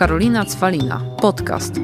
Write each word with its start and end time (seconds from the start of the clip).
Karolina 0.00 0.44
Cwalina, 0.44 1.00
podcast. 1.20 1.74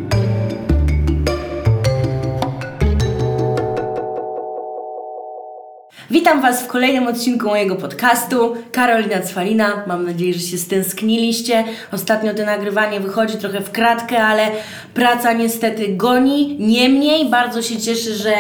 Witam 6.11 6.43
Was 6.43 6.63
w 6.63 6.67
kolejnym 6.67 7.07
odcinku 7.07 7.47
mojego 7.47 7.77
podcastu. 7.77 8.57
Karolina 8.73 9.21
Cwalina. 9.21 9.85
Mam 9.87 10.05
nadzieję, 10.05 10.35
że 10.35 10.41
się 10.41 10.59
stęskniliście. 10.59 11.65
Ostatnio 11.93 12.35
to 12.35 12.45
nagrywanie 12.45 13.01
wychodzi 13.01 13.37
trochę 13.37 13.61
w 13.61 13.71
kratkę, 13.71 14.23
ale 14.23 14.51
praca 14.95 15.33
niestety 15.33 15.97
goni. 15.97 16.57
Niemniej 16.61 17.31
bardzo 17.31 17.63
się 17.63 17.81
cieszę, 17.81 18.15
że 18.15 18.35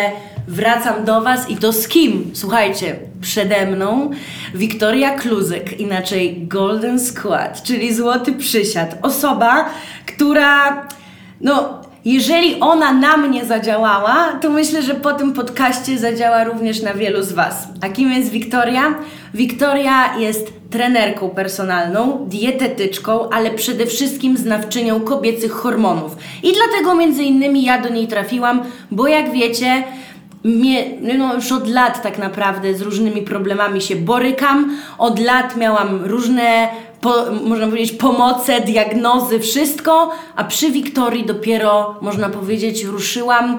wracam 0.48 1.04
do 1.04 1.20
Was 1.20 1.50
i 1.50 1.56
to 1.56 1.72
z 1.72 1.88
kim? 1.88 2.30
Słuchajcie, 2.34 2.96
przede 3.26 3.66
mną 3.66 4.10
Wiktoria 4.54 5.18
Kluzek, 5.18 5.80
inaczej 5.80 6.46
Golden 6.48 7.00
Squad, 7.00 7.62
czyli 7.62 7.94
Złoty 7.94 8.32
Przysiad. 8.32 8.98
Osoba, 9.02 9.70
która 10.06 10.86
no, 11.40 11.80
jeżeli 12.04 12.60
ona 12.60 12.92
na 12.92 13.16
mnie 13.16 13.44
zadziałała, 13.44 14.38
to 14.42 14.50
myślę, 14.50 14.82
że 14.82 14.94
po 14.94 15.12
tym 15.12 15.32
podcaście 15.32 15.98
zadziała 15.98 16.44
również 16.44 16.82
na 16.82 16.94
wielu 16.94 17.22
z 17.22 17.32
Was. 17.32 17.68
A 17.80 17.88
kim 17.88 18.12
jest 18.12 18.30
Wiktoria? 18.30 18.94
Wiktoria 19.34 20.18
jest 20.18 20.52
trenerką 20.70 21.30
personalną, 21.30 22.26
dietetyczką, 22.28 23.30
ale 23.30 23.50
przede 23.50 23.86
wszystkim 23.86 24.36
znawczynią 24.36 25.00
kobiecych 25.00 25.52
hormonów. 25.52 26.16
I 26.42 26.52
dlatego 26.52 26.94
między 26.94 27.22
innymi 27.22 27.64
ja 27.64 27.82
do 27.82 27.88
niej 27.88 28.08
trafiłam, 28.08 28.62
bo 28.90 29.08
jak 29.08 29.32
wiecie, 29.32 29.84
mnie, 30.46 30.84
no 31.18 31.34
już 31.34 31.52
od 31.52 31.68
lat 31.68 32.02
tak 32.02 32.18
naprawdę 32.18 32.74
z 32.74 32.82
różnymi 32.82 33.22
problemami 33.22 33.82
się 33.82 33.96
borykam. 33.96 34.76
Od 34.98 35.18
lat 35.18 35.56
miałam 35.56 36.04
różne, 36.04 36.68
po, 37.00 37.14
można 37.44 37.66
powiedzieć, 37.66 37.92
pomoce, 37.92 38.60
diagnozy, 38.60 39.40
wszystko, 39.40 40.10
a 40.36 40.44
przy 40.44 40.70
Wiktorii 40.70 41.26
dopiero, 41.26 41.94
można 42.00 42.28
powiedzieć, 42.28 42.84
ruszyłam 42.84 43.58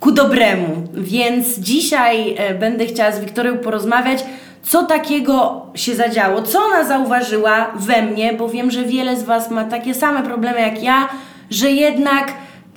ku 0.00 0.12
dobremu. 0.12 0.88
Więc 0.94 1.58
dzisiaj 1.58 2.34
e, 2.38 2.54
będę 2.54 2.86
chciała 2.86 3.12
z 3.12 3.20
Wiktorią 3.20 3.58
porozmawiać, 3.58 4.24
co 4.62 4.82
takiego 4.82 5.66
się 5.74 5.94
zadziało, 5.94 6.42
co 6.42 6.60
ona 6.60 6.84
zauważyła 6.84 7.66
we 7.74 8.02
mnie, 8.02 8.32
bo 8.32 8.48
wiem, 8.48 8.70
że 8.70 8.84
wiele 8.84 9.16
z 9.16 9.22
Was 9.22 9.50
ma 9.50 9.64
takie 9.64 9.94
same 9.94 10.22
problemy 10.22 10.60
jak 10.60 10.82
ja, 10.82 11.08
że 11.50 11.70
jednak 11.70 12.32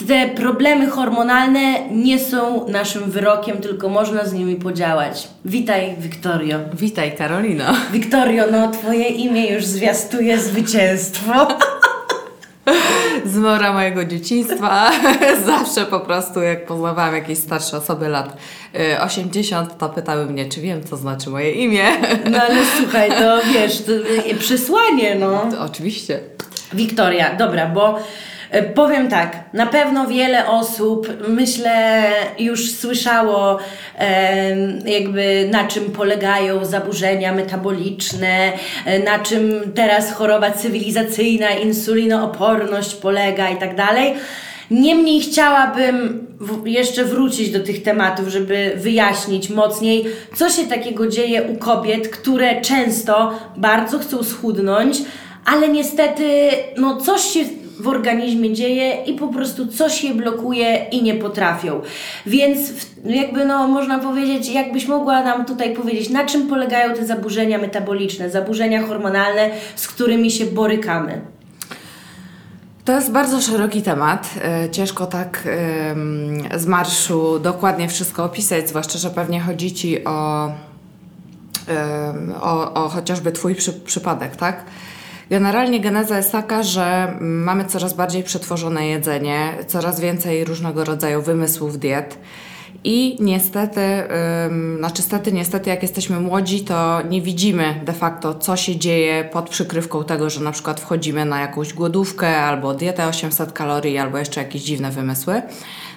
te 0.08 0.30
problemy 0.30 0.88
hormonalne 0.88 1.90
nie 1.92 2.20
są 2.20 2.68
naszym 2.68 3.12
wyrokiem, 3.12 3.58
tylko 3.58 3.90
można 3.90 4.26
z 4.26 4.34
nimi 4.34 4.56
podziałać. 4.56 5.28
Witaj, 5.46 5.96
Wiktorio. 6.00 6.60
Witaj, 6.74 7.16
Karolino. 7.18 7.66
Wiktorio, 7.92 8.44
no 8.52 8.72
Twoje 8.72 9.08
imię 9.08 9.54
już 9.54 9.66
zwiastuje 9.66 10.38
zwycięstwo. 10.40 11.48
Zmora 13.26 13.74
mojego 13.74 14.06
dzieciństwa. 14.06 14.92
Zawsze 15.46 15.86
po 15.86 16.00
prostu, 16.00 16.42
jak 16.42 16.66
poznawałam 16.66 17.16
jakieś 17.16 17.38
starsze 17.38 17.78
osoby 17.78 18.10
lat 18.10 18.38
80, 19.02 19.72
y, 19.72 19.76
to 19.78 19.90
pytały 19.90 20.26
mnie, 20.26 20.50
czy 20.50 20.62
wiem, 20.62 20.84
co 20.84 20.98
znaczy 20.98 21.30
moje 21.30 21.52
imię. 21.52 21.84
No 22.32 22.42
ale 22.42 22.56
słuchaj, 22.78 23.10
to 23.10 23.40
wiesz, 23.54 23.82
to 23.82 23.92
przesłanie, 24.40 25.16
no. 25.16 25.48
To 25.52 25.62
oczywiście. 25.62 26.20
Wiktoria, 26.74 27.36
dobra, 27.36 27.68
bo 27.68 28.00
powiem 28.76 29.10
tak, 29.10 29.40
na 29.54 29.66
pewno 29.66 30.08
wiele 30.08 30.48
osób, 30.48 31.08
myślę, 31.28 32.04
już 32.40 32.72
słyszało 32.72 33.60
jakby 34.86 35.50
na 35.52 35.68
czym 35.68 35.84
polegają 35.84 36.66
zaburzenia 36.66 37.34
metaboliczne, 37.34 38.54
e, 38.86 39.00
na 39.00 39.20
czym 39.20 39.62
teraz 39.76 40.14
choroba 40.14 40.52
cywilizacyjna, 40.52 41.50
insulinooporność 41.52 42.96
polega 42.96 43.50
i 43.50 43.58
tak 43.58 43.76
dalej. 43.76 44.14
Niemniej 44.72 45.22
chciałabym 45.22 46.28
jeszcze 46.66 47.06
wrócić 47.06 47.52
do 47.52 47.60
tych 47.60 47.84
tematów, 47.84 48.28
żeby 48.28 48.72
wyjaśnić 48.76 49.50
mocniej, 49.50 50.06
co 50.36 50.50
się 50.50 50.64
takiego 50.64 51.08
dzieje 51.08 51.44
u 51.44 51.56
kobiet, 51.58 52.08
które 52.08 52.62
często 52.62 53.34
bardzo 53.58 54.00
chcą 54.00 54.24
schudnąć, 54.24 54.98
ale 55.46 55.70
niestety 55.70 56.50
no 56.78 57.02
coś 57.02 57.22
się 57.22 57.40
w 57.82 57.88
organizmie 57.88 58.54
dzieje 58.54 59.04
i 59.04 59.14
po 59.14 59.28
prostu 59.28 59.68
coś 59.68 60.04
je 60.04 60.14
blokuje 60.14 60.86
i 60.92 61.04
nie 61.04 61.14
potrafią. 61.14 61.82
Więc 62.26 62.60
jakby 63.06 63.46
no 63.46 63.68
można 63.68 64.00
powiedzieć, 64.00 64.50
jakbyś 64.50 64.88
mogła 64.88 65.24
nam 65.24 65.46
tutaj 65.46 65.74
powiedzieć, 65.74 66.10
na 66.10 66.26
czym 66.26 66.48
polegają 66.48 66.96
te 66.96 67.06
zaburzenia 67.06 67.58
metaboliczne, 67.58 68.30
zaburzenia 68.30 68.88
hormonalne, 68.88 69.50
z 69.76 69.88
którymi 69.88 70.32
się 70.32 70.46
borykamy? 70.46 71.22
To 72.86 72.94
jest 72.94 73.12
bardzo 73.12 73.42
szeroki 73.42 73.82
temat. 73.82 74.30
E, 74.44 74.70
ciężko 74.70 75.06
tak 75.06 75.48
z 76.56 76.66
marszu 76.66 77.40
dokładnie 77.40 77.88
wszystko 77.88 78.24
opisać, 78.24 78.70
zwłaszcza, 78.70 79.00
że 79.00 79.10
pewnie 79.10 79.40
chodzi 79.40 79.74
Ci 79.74 80.04
o, 80.04 80.52
o, 82.42 82.74
o 82.74 82.90
chociażby 82.90 83.32
Twój 83.32 83.56
przy, 83.56 83.74
przypadek, 83.74 84.36
tak? 84.36 84.64
Generalnie 85.32 85.80
geneza 85.80 86.18
jest 86.18 86.32
taka, 86.32 86.64
że 86.64 87.18
mamy 87.22 87.66
coraz 87.66 87.94
bardziej 87.94 88.24
przetworzone 88.24 88.88
jedzenie, 88.88 89.54
coraz 89.68 90.00
więcej 90.00 90.46
różnego 90.46 90.86
rodzaju 90.86 91.22
wymysłów 91.22 91.80
diet. 91.80 92.18
I 92.84 93.18
niestety, 93.20 93.82
ym, 94.48 94.78
znaczy 94.78 95.02
stety, 95.02 95.32
niestety, 95.32 95.70
jak 95.70 95.82
jesteśmy 95.82 96.20
młodzi, 96.20 96.62
to 96.62 97.02
nie 97.10 97.22
widzimy 97.22 97.82
de 97.86 97.94
facto, 97.94 98.36
co 98.36 98.56
się 98.56 98.76
dzieje 98.76 99.30
pod 99.34 99.50
przykrywką 99.50 100.04
tego, 100.04 100.30
że 100.30 100.42
na 100.42 100.52
przykład 100.52 100.80
wchodzimy 100.80 101.26
na 101.26 101.40
jakąś 101.40 101.74
głodówkę 101.74 102.38
albo 102.38 102.74
dietę 102.74 103.08
800 103.08 103.52
kalorii, 103.52 103.98
albo 103.98 104.18
jeszcze 104.18 104.44
jakieś 104.44 104.62
dziwne 104.62 104.92
wymysły. 104.92 105.42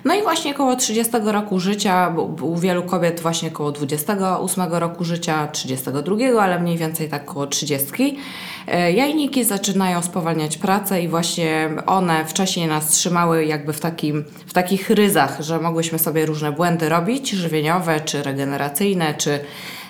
No 0.04 0.14
i 0.14 0.22
właśnie 0.22 0.54
koło 0.54 0.76
30 0.76 1.12
roku 1.24 1.60
życia, 1.60 2.14
u 2.42 2.56
wielu 2.56 2.82
kobiet 2.82 3.20
właśnie 3.20 3.50
koło 3.50 3.72
28 3.72 4.72
roku 4.72 5.04
życia, 5.04 5.48
32, 5.48 6.42
ale 6.42 6.60
mniej 6.60 6.78
więcej 6.78 7.08
tak 7.08 7.24
koło 7.24 7.46
30, 7.46 8.18
e, 8.66 8.92
jajniki 8.92 9.44
zaczynają 9.44 10.02
spowalniać 10.02 10.56
pracę 10.56 11.02
i 11.02 11.08
właśnie 11.08 11.70
one 11.86 12.24
wcześniej 12.24 12.66
nas 12.66 12.88
trzymały 12.88 13.44
jakby 13.44 13.72
w, 13.72 13.80
takim, 13.80 14.24
w 14.46 14.52
takich 14.52 14.90
ryzach, 14.90 15.36
że 15.40 15.60
mogłyśmy 15.60 15.98
sobie 15.98 16.26
różne 16.26 16.52
błędy 16.52 16.88
robić, 16.88 17.30
żywieniowe, 17.30 18.00
czy 18.00 18.22
regeneracyjne, 18.22 19.14
czy 19.14 19.40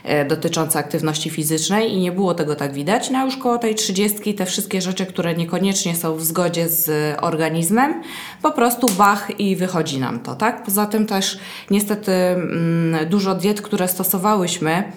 E, 0.05 0.25
dotyczące 0.25 0.79
aktywności 0.79 1.31
fizycznej 1.31 1.93
i 1.93 2.01
nie 2.01 2.13
było 2.13 2.35
tego 2.35 2.57
tak 2.57 2.73
widać. 2.73 3.11
No 3.11 3.25
już 3.25 3.37
koło 3.37 3.59
tej 3.59 3.75
trzydziestki 3.75 4.35
te 4.35 4.47
wszystkie 4.47 4.81
rzeczy, 4.81 5.07
które 5.07 5.35
niekoniecznie 5.35 5.97
są 5.97 6.17
w 6.17 6.25
zgodzie 6.25 6.69
z 6.69 7.17
organizmem, 7.21 8.03
po 8.43 8.53
prostu 8.53 8.87
bach 8.99 9.41
i 9.41 9.57
wychodzi 9.57 9.99
nam 9.99 10.21
to, 10.21 10.35
tak? 10.35 10.63
Poza 10.63 10.87
tym 10.87 11.07
też 11.07 11.39
niestety 11.71 12.13
mm, 12.13 13.09
dużo 13.09 13.35
diet, 13.35 13.63
które 13.63 13.89
stosowałyśmy, 13.89 14.93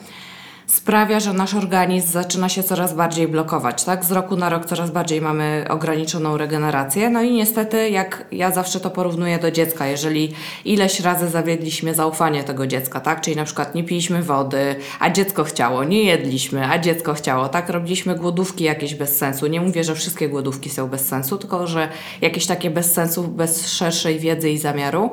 sprawia, 0.68 1.20
że 1.20 1.34
nasz 1.34 1.54
organizm 1.54 2.12
zaczyna 2.12 2.50
się 2.50 2.64
coraz 2.64 2.94
bardziej 2.94 3.28
blokować, 3.28 3.84
tak? 3.84 4.06
Z 4.06 4.12
roku 4.12 4.36
na 4.36 4.50
rok 4.50 4.66
coraz 4.66 4.92
bardziej 4.92 5.22
mamy 5.22 5.66
ograniczoną 5.70 6.38
regenerację. 6.38 7.10
No 7.10 7.22
i 7.22 7.32
niestety, 7.32 7.90
jak 7.90 8.26
ja 8.32 8.52
zawsze 8.52 8.80
to 8.80 8.90
porównuję 8.90 9.40
do 9.40 9.52
dziecka, 9.52 9.88
jeżeli 9.88 10.34
ileś 10.66 11.00
razy 11.00 11.30
zawiedliśmy 11.30 11.94
zaufanie 11.94 12.44
tego 12.44 12.68
dziecka, 12.68 13.00
tak? 13.00 13.22
Czyli 13.22 13.36
na 13.36 13.46
przykład 13.46 13.76
nie 13.76 13.84
piliśmy 13.84 14.24
wody, 14.24 14.76
a 15.00 15.10
dziecko 15.10 15.44
chciało, 15.44 15.84
nie 15.84 16.04
jedliśmy, 16.04 16.68
a 16.68 16.80
dziecko 16.80 17.14
chciało, 17.14 17.50
tak? 17.50 17.70
Robiliśmy 17.70 18.16
głodówki 18.16 18.64
jakieś 18.64 18.96
bez 18.96 19.18
sensu. 19.18 19.48
Nie 19.48 19.62
mówię, 19.62 19.84
że 19.84 19.96
wszystkie 19.96 20.30
głodówki 20.30 20.70
są 20.70 20.88
bez 20.88 21.08
sensu, 21.08 21.38
tylko 21.38 21.68
że 21.68 21.90
jakieś 22.22 22.46
takie 22.46 22.70
bez 22.70 22.94
sensu, 22.94 23.24
bez 23.24 23.68
szerszej 23.68 24.20
wiedzy 24.20 24.50
i 24.50 24.58
zamiaru 24.58 25.10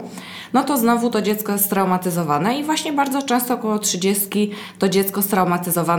no 0.52 0.64
to 0.64 0.78
znowu 0.78 1.10
to 1.10 1.22
dziecko 1.22 1.52
jest 1.52 1.64
straumatyzowane 1.64 2.58
i 2.58 2.64
właśnie 2.64 2.92
bardzo 2.92 3.22
często 3.22 3.54
około 3.54 3.78
30 3.78 4.50
to 4.78 4.88
dziecko 4.88 5.22
straumatyzowane 5.22 5.43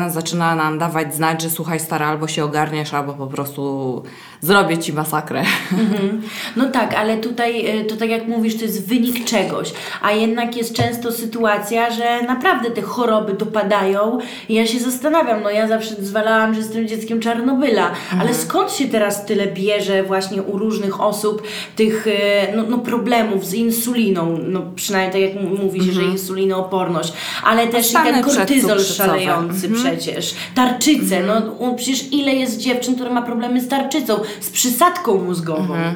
zaczyna 0.09 0.56
nam 0.56 0.79
dawać 0.79 1.16
znać, 1.16 1.41
że 1.41 1.50
słuchaj 1.50 1.79
stara, 1.79 2.07
albo 2.07 2.28
się 2.28 2.44
ogarniesz, 2.44 2.94
albo 2.94 3.13
po 3.13 3.28
prostu 3.28 4.03
zrobię 4.41 4.77
Ci 4.77 4.94
masakrę. 4.94 5.44
Mhm. 5.71 6.21
No 6.56 6.69
tak, 6.69 6.94
ale 6.94 7.18
tutaj 7.18 7.65
e, 7.65 7.86
to 7.86 7.95
tak 7.95 8.09
jak 8.09 8.27
mówisz, 8.27 8.57
to 8.57 8.62
jest 8.62 8.88
wynik 8.88 9.25
czegoś, 9.25 9.74
a 10.01 10.12
jednak 10.12 10.57
jest 10.57 10.75
często 10.75 11.12
sytuacja, 11.12 11.92
że 11.92 12.24
naprawdę 12.24 12.71
te 12.71 12.81
choroby 12.81 13.33
dopadają 13.33 14.19
i 14.50 14.53
ja 14.53 14.68
się 14.68 14.80
zastanawiam, 14.80 15.44
no 15.44 15.50
ja 15.50 15.68
zawsze 15.68 15.95
zwalałam, 15.95 16.53
że 16.53 16.59
jestem 16.59 16.88
dzieckiem 16.88 17.19
Czarnobyla, 17.19 17.89
mhm. 17.89 18.21
ale 18.21 18.33
skąd 18.33 18.71
się 18.71 18.88
teraz 18.88 19.25
tyle 19.25 19.47
bierze 19.47 20.03
właśnie 20.03 20.42
u 20.42 20.57
różnych 20.57 21.01
osób 21.01 21.42
tych 21.75 22.07
e, 22.07 22.56
no, 22.56 22.63
no 22.69 22.77
problemów 22.77 23.45
z 23.45 23.53
insuliną, 23.53 24.38
no 24.47 24.62
przynajmniej 24.75 25.30
tak 25.30 25.36
jak 25.36 25.44
mówisz, 25.59 25.88
mhm. 25.88 26.06
że 26.06 26.12
insulinooporność, 26.12 27.13
ale 27.44 27.68
też 27.68 27.92
i 27.92 27.94
ten 27.94 28.24
kortyzol 28.24 28.80
szalejący 28.80 29.34
mhm. 29.39 29.73
przecież, 29.73 30.35
tarczyce, 30.55 31.17
mhm. 31.17 31.51
no 31.59 31.73
przecież 31.73 32.13
ile 32.13 32.35
jest 32.35 32.57
dziewczyn, 32.57 32.95
które 32.95 33.09
ma 33.09 33.21
problemy 33.21 33.61
z 33.61 33.67
tarczycą, 33.67 34.19
z 34.41 34.49
przysadką 34.49 35.23
mózgową. 35.23 35.75
Mhm. 35.75 35.95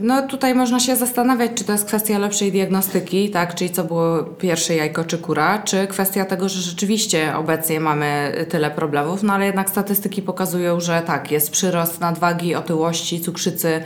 No 0.00 0.22
tutaj 0.22 0.54
można 0.54 0.80
się 0.80 0.96
zastanawiać, 0.96 1.50
czy 1.54 1.64
to 1.64 1.72
jest 1.72 1.84
kwestia 1.84 2.18
lepszej 2.18 2.52
diagnostyki, 2.52 3.30
tak, 3.30 3.54
czyli 3.54 3.70
co 3.70 3.84
było 3.84 4.22
pierwsze 4.22 4.74
jajko 4.74 5.04
czy 5.04 5.18
kura, 5.18 5.62
czy 5.64 5.86
kwestia 5.86 6.24
tego, 6.24 6.48
że 6.48 6.60
rzeczywiście 6.60 7.36
obecnie 7.36 7.80
mamy 7.80 8.32
tyle 8.48 8.70
problemów, 8.70 9.22
no 9.22 9.32
ale 9.32 9.46
jednak 9.46 9.70
statystyki 9.70 10.22
pokazują, 10.22 10.80
że 10.80 11.02
tak, 11.06 11.30
jest 11.30 11.50
przyrost 11.50 12.00
nadwagi, 12.00 12.54
otyłości, 12.54 13.20
cukrzycy, 13.20 13.68
E, 13.70 13.82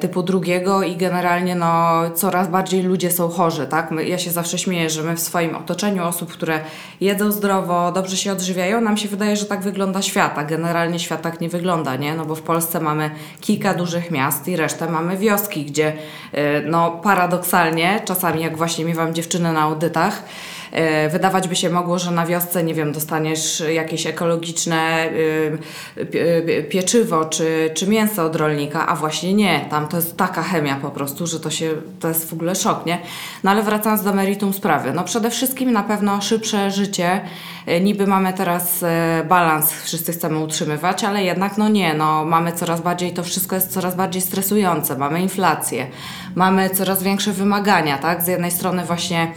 typu 0.00 0.22
drugiego 0.22 0.82
i 0.82 0.96
generalnie 0.96 1.54
no, 1.54 1.94
coraz 2.14 2.48
bardziej 2.48 2.82
ludzie 2.82 3.10
są 3.10 3.28
chorzy, 3.28 3.66
tak? 3.66 3.90
My, 3.90 4.08
ja 4.08 4.18
się 4.18 4.30
zawsze 4.30 4.58
śmieję, 4.58 4.90
że 4.90 5.02
my 5.02 5.16
w 5.16 5.20
swoim 5.20 5.56
otoczeniu 5.56 6.04
osób, 6.04 6.32
które 6.32 6.60
jedzą 7.00 7.32
zdrowo, 7.32 7.92
dobrze 7.92 8.16
się 8.16 8.32
odżywiają, 8.32 8.80
nam 8.80 8.96
się 8.96 9.08
wydaje, 9.08 9.36
że 9.36 9.44
tak 9.44 9.60
wygląda 9.60 10.02
świat, 10.02 10.38
a 10.38 10.44
generalnie 10.44 10.98
świat 10.98 11.22
tak 11.22 11.40
nie 11.40 11.48
wygląda, 11.48 11.96
nie? 11.96 12.14
No 12.14 12.24
bo 12.24 12.34
w 12.34 12.42
Polsce 12.42 12.80
mamy 12.80 13.10
kilka 13.40 13.74
dużych 13.74 14.10
miast 14.10 14.48
i 14.48 14.56
resztę 14.56 14.90
mamy 14.90 15.16
wioski, 15.16 15.64
gdzie 15.64 15.92
e, 16.32 16.60
no 16.60 16.90
paradoksalnie, 16.90 18.00
czasami 18.04 18.42
jak 18.42 18.56
właśnie 18.56 18.84
miewam 18.84 19.14
dziewczyny 19.14 19.52
na 19.52 19.60
audytach, 19.60 20.22
E, 20.22 20.57
wydawać 21.10 21.48
by 21.48 21.56
się 21.56 21.70
mogło, 21.70 21.98
że 21.98 22.10
na 22.10 22.26
wiosce, 22.26 22.64
nie 22.64 22.74
wiem, 22.74 22.92
dostaniesz 22.92 23.62
jakieś 23.74 24.06
ekologiczne 24.06 25.08
y, 25.08 25.58
y, 26.14 26.66
pieczywo 26.70 27.24
czy, 27.24 27.70
czy 27.74 27.86
mięso 27.86 28.24
od 28.24 28.36
rolnika, 28.36 28.86
a 28.86 28.96
właśnie 28.96 29.34
nie. 29.34 29.66
Tam 29.70 29.88
to 29.88 29.96
jest 29.96 30.16
taka 30.16 30.42
chemia 30.42 30.76
po 30.82 30.90
prostu, 30.90 31.26
że 31.26 31.40
to 31.40 31.50
się, 31.50 31.70
to 32.00 32.08
jest 32.08 32.30
w 32.30 32.32
ogóle 32.32 32.54
szok, 32.54 32.86
nie? 32.86 32.98
No 33.44 33.50
ale 33.50 33.62
wracając 33.62 34.02
do 34.02 34.12
meritum 34.14 34.52
sprawy. 34.52 34.92
No 34.92 35.04
przede 35.04 35.30
wszystkim 35.30 35.72
na 35.72 35.82
pewno 35.82 36.20
szybsze 36.20 36.70
życie. 36.70 37.20
E, 37.66 37.80
niby 37.80 38.06
mamy 38.06 38.32
teraz 38.32 38.82
e, 38.82 39.24
balans, 39.28 39.72
wszyscy 39.72 40.12
chcemy 40.12 40.38
utrzymywać, 40.38 41.04
ale 41.04 41.24
jednak 41.24 41.58
no 41.58 41.68
nie, 41.68 41.94
no 41.94 42.24
mamy 42.24 42.52
coraz 42.52 42.80
bardziej, 42.80 43.12
to 43.12 43.22
wszystko 43.22 43.56
jest 43.56 43.72
coraz 43.72 43.94
bardziej 43.94 44.22
stresujące. 44.22 44.98
Mamy 44.98 45.22
inflację, 45.22 45.86
mamy 46.34 46.70
coraz 46.70 47.02
większe 47.02 47.32
wymagania, 47.32 47.98
tak? 47.98 48.22
Z 48.22 48.26
jednej 48.26 48.50
strony 48.50 48.84
właśnie 48.84 49.32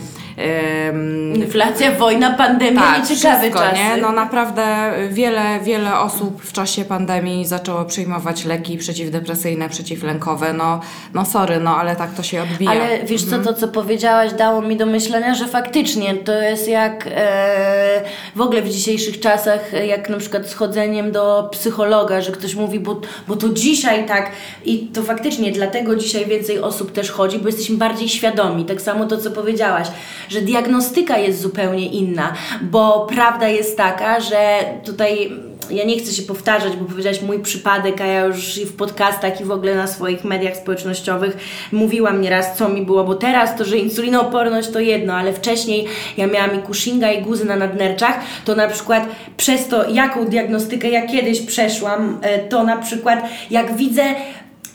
Inflacja, 1.36 1.92
wojna, 1.92 2.32
pandemia, 2.32 2.82
tak, 2.82 3.10
nieciekawe 3.10 3.40
wszystko, 3.40 3.60
czasy. 3.60 3.76
Nie? 3.76 3.98
No 4.02 4.12
naprawdę 4.12 4.92
wiele, 5.10 5.60
wiele 5.64 6.00
osób 6.00 6.42
w 6.44 6.54
czasie 6.54 6.86
pandemii 6.86 7.46
zaczęło 7.46 7.86
przyjmować 7.86 8.46
leki 8.46 8.78
przeciwdepresyjne, 8.78 9.70
przeciwlękowe. 9.70 10.54
No, 10.54 10.80
no 11.14 11.26
sorry, 11.26 11.60
no 11.60 11.76
ale 11.78 11.96
tak 11.96 12.14
to 12.14 12.24
się 12.24 12.44
odbija. 12.44 12.72
Ale 12.72 13.04
wiesz 13.06 13.24
mhm. 13.24 13.44
co, 13.44 13.54
to 13.54 13.60
co 13.60 13.68
powiedziałaś 13.68 14.34
dało 14.34 14.62
mi 14.62 14.78
do 14.78 14.86
myślenia, 14.86 15.36
że 15.36 15.48
faktycznie 15.48 16.16
to 16.16 16.42
jest 16.42 16.68
jak 16.68 17.08
e, 17.16 18.02
w 18.36 18.42
ogóle 18.42 18.62
w 18.62 18.70
dzisiejszych 18.70 19.20
czasach, 19.20 19.74
jak 19.88 20.10
na 20.10 20.18
przykład 20.18 20.50
schodzeniem 20.50 21.12
do 21.12 21.50
psychologa, 21.52 22.22
że 22.22 22.32
ktoś 22.32 22.56
mówi, 22.56 22.80
bo, 22.80 23.02
bo 23.28 23.36
to 23.36 23.50
dzisiaj 23.50 24.06
tak 24.06 24.32
i 24.66 24.80
to 24.80 25.04
faktycznie 25.04 25.52
dlatego 25.52 25.96
dzisiaj 25.96 26.26
więcej 26.26 26.60
osób 26.60 26.92
też 26.92 27.12
chodzi, 27.12 27.40
bo 27.40 27.48
jesteśmy 27.48 27.78
bardziej 27.78 28.10
świadomi. 28.10 28.66
Tak 28.66 28.82
samo 28.82 29.06
to, 29.06 29.18
co 29.18 29.32
powiedziałaś, 29.32 29.88
że 30.30 30.42
diagnostyka 30.42 31.18
jest 31.18 31.42
zupełnie 31.42 31.86
inna, 31.86 32.34
bo 32.62 33.08
prawda 33.10 33.48
jest 33.48 33.78
taka, 33.78 34.20
że 34.20 34.60
tutaj 34.86 35.32
ja 35.72 35.86
nie 35.86 36.00
chcę 36.00 36.12
się 36.12 36.22
powtarzać, 36.22 36.76
bo 36.76 36.86
powiedziałaś 36.86 37.22
mój 37.22 37.40
przypadek, 37.40 38.02
a 38.02 38.06
ja 38.06 38.26
już 38.26 38.58
i 38.58 38.66
w 38.66 38.76
podcastach 38.76 39.42
i 39.42 39.44
w 39.44 39.52
ogóle 39.52 39.76
na 39.76 39.88
swoich 39.88 40.24
mediach 40.24 40.58
społecznościowych 40.58 41.38
mówiłam 41.72 42.22
nieraz, 42.22 42.58
co 42.58 42.70
mi 42.70 42.82
było, 42.82 43.04
bo 43.04 43.16
teraz 43.16 43.58
to, 43.58 43.66
że 43.66 43.78
insulinooporność 43.78 44.70
to 44.70 44.80
jedno, 44.80 45.14
ale 45.14 45.34
wcześniej 45.34 45.88
ja 46.18 46.28
miałam 46.28 46.60
i 46.60 46.68
Cushinga 46.68 47.12
i 47.12 47.22
guzy 47.22 47.46
na 47.46 47.56
nadnerczach, 47.56 48.20
to 48.46 48.56
na 48.56 48.68
przykład 48.68 49.08
przez 49.38 49.68
to, 49.68 49.90
jaką 49.90 50.26
diagnostykę 50.26 50.90
ja 50.90 51.08
kiedyś 51.08 51.42
przeszłam, 51.42 52.18
e, 52.22 52.40
to 52.40 52.64
na 52.64 52.78
przykład 52.78 53.30
jak 53.50 53.76
widzę 53.76 54.04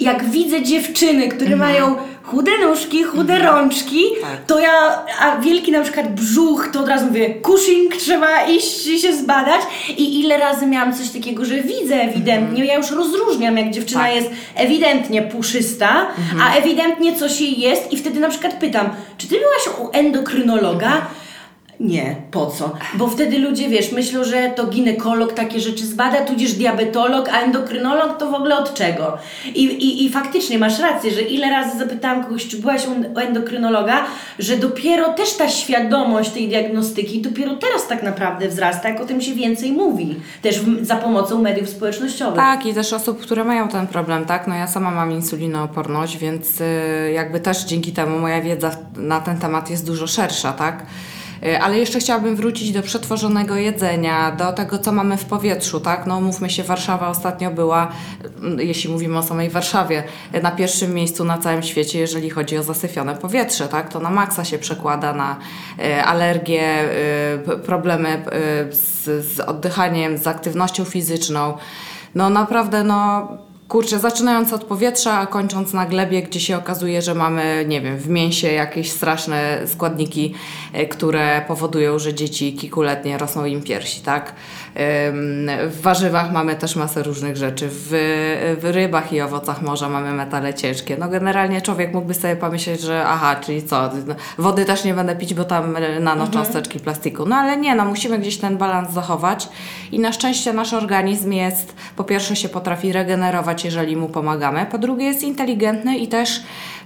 jak 0.01 0.25
widzę 0.25 0.63
dziewczyny, 0.63 1.29
które 1.29 1.53
mhm. 1.53 1.59
mają 1.59 1.97
chude 2.23 2.51
nóżki, 2.59 3.03
chude 3.03 3.35
mhm. 3.35 3.43
rączki, 3.43 4.05
tak. 4.21 4.45
to 4.47 4.61
ja, 4.61 5.05
a 5.21 5.41
wielki 5.41 5.73
na 5.73 5.83
przykład 5.83 6.15
brzuch, 6.15 6.69
to 6.73 6.81
od 6.81 6.89
razu 6.89 7.07
mówię, 7.07 7.35
Cushing, 7.43 7.97
trzeba 7.97 8.47
iść 8.47 8.87
i 8.87 9.01
się 9.01 9.17
zbadać. 9.17 9.61
I 9.97 10.21
ile 10.21 10.39
razy 10.39 10.67
miałam 10.67 10.95
coś 10.95 11.11
takiego, 11.11 11.45
że 11.45 11.63
widzę 11.63 11.95
ewidentnie, 11.95 12.63
mhm. 12.63 12.67
ja 12.67 12.75
już 12.75 12.91
rozróżniam, 12.91 13.59
jak 13.59 13.71
dziewczyna 13.71 14.01
tak. 14.01 14.15
jest 14.15 14.31
ewidentnie 14.55 15.23
puszysta, 15.23 16.07
mhm. 16.19 16.43
a 16.43 16.55
ewidentnie 16.55 17.17
coś 17.17 17.41
jej 17.41 17.61
jest 17.61 17.93
i 17.93 17.97
wtedy 17.97 18.21
na 18.21 18.29
przykład 18.29 18.55
pytam, 18.55 18.89
czy 19.19 19.29
ty 19.29 19.35
byłaś 19.35 19.79
u 19.81 19.91
endokrynologa? 19.93 21.07
Nie, 21.81 22.17
po 22.31 22.47
co? 22.47 22.73
Bo 22.95 23.09
wtedy 23.09 23.39
ludzie, 23.39 23.69
wiesz, 23.69 23.93
myślą, 23.93 24.25
że 24.25 24.51
to 24.57 24.67
ginekolog 24.67 25.33
takie 25.33 25.61
rzeczy 25.61 25.87
zbada, 25.87 26.25
tudzież 26.25 26.53
diabetolog, 26.53 27.29
a 27.29 27.41
endokrynolog 27.41 28.19
to 28.19 28.31
w 28.31 28.35
ogóle 28.35 28.59
od 28.59 28.75
czego? 28.75 29.19
I, 29.55 29.65
i, 29.65 30.05
i 30.05 30.11
faktycznie 30.11 30.59
masz 30.59 30.79
rację, 30.81 31.11
że 31.11 31.23
ile 31.23 31.51
razy 31.51 31.79
zapytałam 31.79 32.25
kogoś, 32.25 32.49
czy 32.49 32.57
byłaś 32.57 32.83
u 32.87 33.19
endokrynologa, 33.19 34.05
że 34.39 34.57
dopiero 34.57 35.13
też 35.13 35.33
ta 35.35 35.49
świadomość 35.49 36.31
tej 36.31 36.49
diagnostyki 36.49 37.23
dopiero 37.23 37.55
teraz 37.55 37.89
tak 37.89 38.03
naprawdę 38.03 38.49
wzrasta, 38.49 38.89
jak 38.89 39.01
o 39.01 39.05
tym 39.07 39.21
się 39.21 39.35
więcej 39.35 39.73
mówi. 39.73 40.17
Też 40.43 40.61
za 40.83 40.97
pomocą 40.97 41.43
mediów 41.43 41.69
społecznościowych. 41.69 42.37
Tak, 42.37 42.67
i 42.67 42.75
też 42.75 42.93
osób, 42.93 43.21
które 43.21 43.45
mają 43.45 43.69
ten 43.69 43.87
problem, 43.87 44.25
tak? 44.25 44.47
No 44.47 44.55
ja 44.55 44.67
sama 44.67 44.91
mam 44.91 45.13
insulinooporność, 45.13 46.19
więc 46.19 46.61
y, 46.61 47.13
jakby 47.15 47.41
też 47.41 47.65
dzięki 47.65 47.93
temu 47.93 48.19
moja 48.19 48.43
wiedza 48.43 48.71
na 48.97 49.21
ten 49.21 49.39
temat 49.39 49.71
jest 49.71 49.87
dużo 49.87 50.07
szersza, 50.07 50.53
tak? 50.53 50.87
E, 51.43 51.61
ale 51.61 51.79
jeszcze 51.79 51.99
chciałabym 51.99 52.37
wrócić 52.37 52.73
do 52.73 52.83
przetworzonego 52.83 53.57
jedzenia, 53.57 54.31
do 54.31 54.53
tego, 54.53 54.79
co 54.79 54.93
mamy 54.93 55.17
w 55.17 55.25
powietrzu, 55.25 55.81
tak? 55.81 56.07
No 56.07 56.21
mówmy 56.21 56.51
się, 56.51 56.63
Warszawa 56.63 57.09
ostatnio 57.09 57.51
była, 57.51 57.93
mm, 58.43 58.61
jeśli 58.61 58.91
mówimy 58.91 59.19
o 59.19 59.23
samej 59.23 59.51
Warszawie, 59.51 60.03
na 60.43 60.51
pierwszym 60.51 60.95
miejscu 60.95 61.25
na 61.25 61.39
całym 61.39 61.63
świecie, 61.63 61.99
jeżeli 61.99 62.31
chodzi 62.31 62.59
o 62.59 62.63
zasyfione 62.63 63.15
powietrze, 63.15 63.69
tak? 63.69 63.93
To 63.93 64.01
na 64.01 64.11
maksa 64.11 64.45
się 64.45 64.59
przekłada 64.59 65.13
na 65.13 65.37
e, 65.79 66.05
alergie, 66.05 66.63
e, 66.63 67.57
problemy 67.65 68.25
z, 68.71 69.05
z 69.27 69.41
oddychaniem, 69.41 70.19
z 70.19 70.27
aktywnością 70.27 70.85
fizyczną. 70.85 71.55
No 72.15 72.31
naprawdę, 72.31 72.85
no 72.85 73.29
Kurczę, 73.69 73.99
zaczynając 73.99 74.53
od 74.53 74.65
powietrza, 74.65 75.19
a 75.19 75.27
kończąc 75.27 75.73
na 75.73 75.87
glebie, 75.87 76.23
gdzie 76.23 76.41
się 76.41 76.57
okazuje, 76.57 77.03
że 77.03 77.15
mamy, 77.15 77.65
nie 77.69 77.81
wiem, 77.81 77.99
w 77.99 78.09
mięsie 78.09 78.53
jakieś 78.53 78.91
straszne 78.91 79.59
składniki, 79.67 80.35
e, 80.73 80.87
które 80.87 81.45
powodują, 81.49 81.99
że 81.99 82.15
dzieci 82.15 82.55
kilkuletnie 82.55 83.19
rosną 83.19 83.45
im 83.45 83.63
piersi, 83.63 84.01
tak? 84.01 84.35
W 85.69 85.81
warzywach 85.83 86.33
mamy 86.33 86.57
też 86.57 86.77
masę 86.77 87.03
różnych 87.03 87.37
rzeczy. 87.37 87.69
W, 87.71 87.89
w 88.61 88.65
rybach 88.65 89.13
i 89.13 89.21
owocach 89.21 89.63
morza 89.63 89.89
mamy 89.89 90.13
metale 90.13 90.55
ciężkie. 90.55 90.97
No 91.01 91.09
generalnie 91.09 91.63
człowiek 91.63 91.95
mógłby 91.95 92.15
sobie 92.15 92.37
pomyśleć, 92.37 92.81
że 92.81 93.05
aha, 93.07 93.37
czyli 93.37 93.63
co, 93.63 93.91
no, 94.07 94.15
wody 94.39 94.65
też 94.65 94.85
nie 94.85 94.95
będę 94.95 95.17
pić, 95.17 95.35
bo 95.35 95.45
tam 95.45 95.77
nanocząsteczki 96.01 96.79
mhm. 96.79 96.85
plastiku. 96.85 97.27
No 97.27 97.37
ale 97.37 97.57
nie, 97.57 97.75
no 97.75 97.85
musimy 97.85 98.19
gdzieś 98.19 98.39
ten 98.39 98.57
balans 98.57 98.93
zachować 98.93 99.49
i 99.93 99.99
na 99.99 100.13
szczęście 100.13 100.53
nasz 100.53 100.73
organizm 100.73 101.33
jest, 101.33 101.75
po 101.97 102.05
pierwsze 102.05 102.37
się 102.37 102.49
potrafi 102.49 102.93
regenerować, 102.93 103.56
jeżeli 103.65 103.97
mu 103.97 104.09
pomagamy, 104.09 104.67
po 104.71 104.79
drugie 104.79 105.07
jest 105.07 105.23
inteligentny 105.23 105.99
i 105.99 106.09
też 106.09 106.43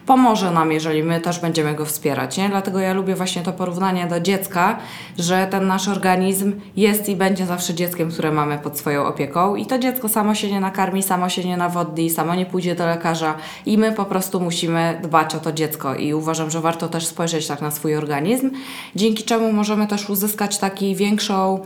pomoże 0.07 0.51
nam, 0.51 0.73
jeżeli 0.73 1.03
my 1.03 1.21
też 1.21 1.39
będziemy 1.39 1.75
go 1.75 1.85
wspierać. 1.85 2.37
Nie? 2.37 2.49
Dlatego 2.49 2.81
ja 2.81 2.93
lubię 2.93 3.15
właśnie 3.15 3.43
to 3.43 3.53
porównanie 3.53 4.07
do 4.07 4.21
dziecka, 4.21 4.79
że 5.19 5.47
ten 5.51 5.67
nasz 5.67 5.89
organizm 5.89 6.53
jest 6.77 7.09
i 7.09 7.17
będzie 7.17 7.47
zawsze 7.47 7.75
dzieckiem, 7.75 8.11
które 8.11 8.33
mamy 8.33 8.59
pod 8.59 8.79
swoją 8.79 9.05
opieką 9.05 9.57
i 9.57 9.67
to 9.67 9.79
dziecko 9.79 10.09
samo 10.09 10.35
się 10.35 10.51
nie 10.51 10.61
nakarmi, 10.61 11.03
samo 11.03 11.29
się 11.29 11.45
nie 11.45 11.57
nawodni, 11.57 12.11
samo 12.11 12.35
nie 12.35 12.47
pójdzie 12.47 12.75
do 12.75 12.87
lekarza 12.87 13.35
i 13.67 13.79
my 13.79 13.93
po 13.93 14.05
prostu 14.05 14.41
musimy 14.41 15.01
dbać 15.03 15.35
o 15.35 15.41
to 15.41 15.53
dziecko 15.53 15.95
i 15.95 16.15
uważam, 16.15 16.51
że 16.51 16.61
warto 16.61 16.89
też 16.89 17.07
spojrzeć 17.07 17.47
tak 17.47 17.63
na 17.63 17.71
swój 17.71 17.97
organizm, 17.97 18.51
dzięki 18.97 19.25
czemu 19.25 19.53
możemy 19.53 19.87
też 19.87 20.11
uzyskać 20.11 20.59
taką 20.59 20.71
większą 20.95 21.61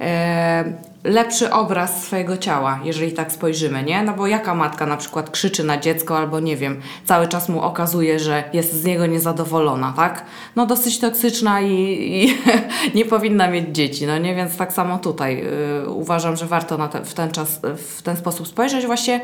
e, 0.00 0.64
lepszy 1.08 1.52
obraz 1.52 2.02
swojego 2.04 2.36
ciała, 2.36 2.80
jeżeli 2.84 3.12
tak 3.12 3.32
spojrzymy, 3.32 3.82
nie? 3.82 4.02
No 4.02 4.12
bo 4.12 4.26
jaka 4.26 4.54
matka 4.54 4.86
na 4.86 4.96
przykład 4.96 5.30
krzyczy 5.30 5.64
na 5.64 5.78
dziecko 5.78 6.18
albo 6.18 6.40
nie 6.40 6.56
wiem, 6.56 6.80
cały 7.04 7.28
czas 7.28 7.48
mu 7.48 7.62
okazuje, 7.62 8.18
że 8.18 8.44
jest 8.52 8.72
z 8.72 8.84
niego 8.84 9.06
niezadowolona, 9.06 9.92
tak? 9.96 10.24
No 10.56 10.66
dosyć 10.66 10.98
toksyczna 10.98 11.60
i, 11.60 11.72
i 11.72 12.38
nie 12.98 13.04
powinna 13.04 13.50
mieć 13.50 13.68
dzieci, 13.68 14.06
no 14.06 14.18
nie? 14.18 14.34
Więc 14.34 14.56
tak 14.56 14.72
samo 14.72 14.98
tutaj 14.98 15.44
yy, 15.82 15.90
uważam, 15.90 16.36
że 16.36 16.46
warto 16.46 16.88
te, 16.88 17.04
w 17.04 17.14
ten 17.14 17.30
czas, 17.30 17.60
w 17.76 18.02
ten 18.02 18.16
sposób 18.16 18.48
spojrzeć 18.48 18.86
właśnie 18.86 19.20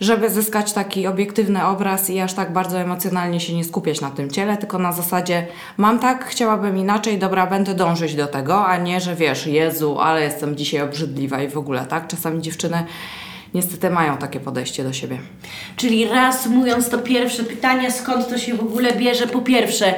żeby 0.00 0.30
zyskać 0.30 0.72
taki 0.72 1.06
obiektywny 1.06 1.66
obraz 1.66 2.10
i 2.10 2.20
aż 2.20 2.34
tak 2.34 2.52
bardzo 2.52 2.80
emocjonalnie 2.80 3.40
się 3.40 3.54
nie 3.54 3.64
skupiać 3.64 4.00
na 4.00 4.10
tym 4.10 4.30
ciele, 4.30 4.56
tylko 4.56 4.78
na 4.78 4.92
zasadzie 4.92 5.46
mam 5.76 5.98
tak, 5.98 6.24
chciałabym 6.24 6.78
inaczej, 6.78 7.18
dobra, 7.18 7.46
będę 7.46 7.74
dążyć 7.74 8.14
do 8.14 8.26
tego, 8.26 8.66
a 8.66 8.76
nie, 8.76 9.00
że 9.00 9.14
wiesz, 9.14 9.46
Jezu, 9.46 9.98
ale 10.00 10.22
jestem 10.22 10.56
dzisiaj 10.56 10.82
obrzydliwa 10.82 11.42
i 11.42 11.48
w 11.48 11.58
ogóle, 11.58 11.86
tak? 11.86 12.06
Czasami 12.06 12.42
dziewczyny 12.42 12.84
niestety 13.54 13.90
mają 13.90 14.16
takie 14.16 14.40
podejście 14.40 14.84
do 14.84 14.92
siebie. 14.92 15.18
Czyli 15.76 16.08
reasumując 16.08 16.88
to 16.88 16.98
pierwsze 16.98 17.44
pytanie, 17.44 17.92
skąd 17.92 18.28
to 18.28 18.38
się 18.38 18.54
w 18.54 18.60
ogóle 18.60 18.92
bierze? 18.92 19.26
Po 19.26 19.40
pierwsze, 19.40 19.94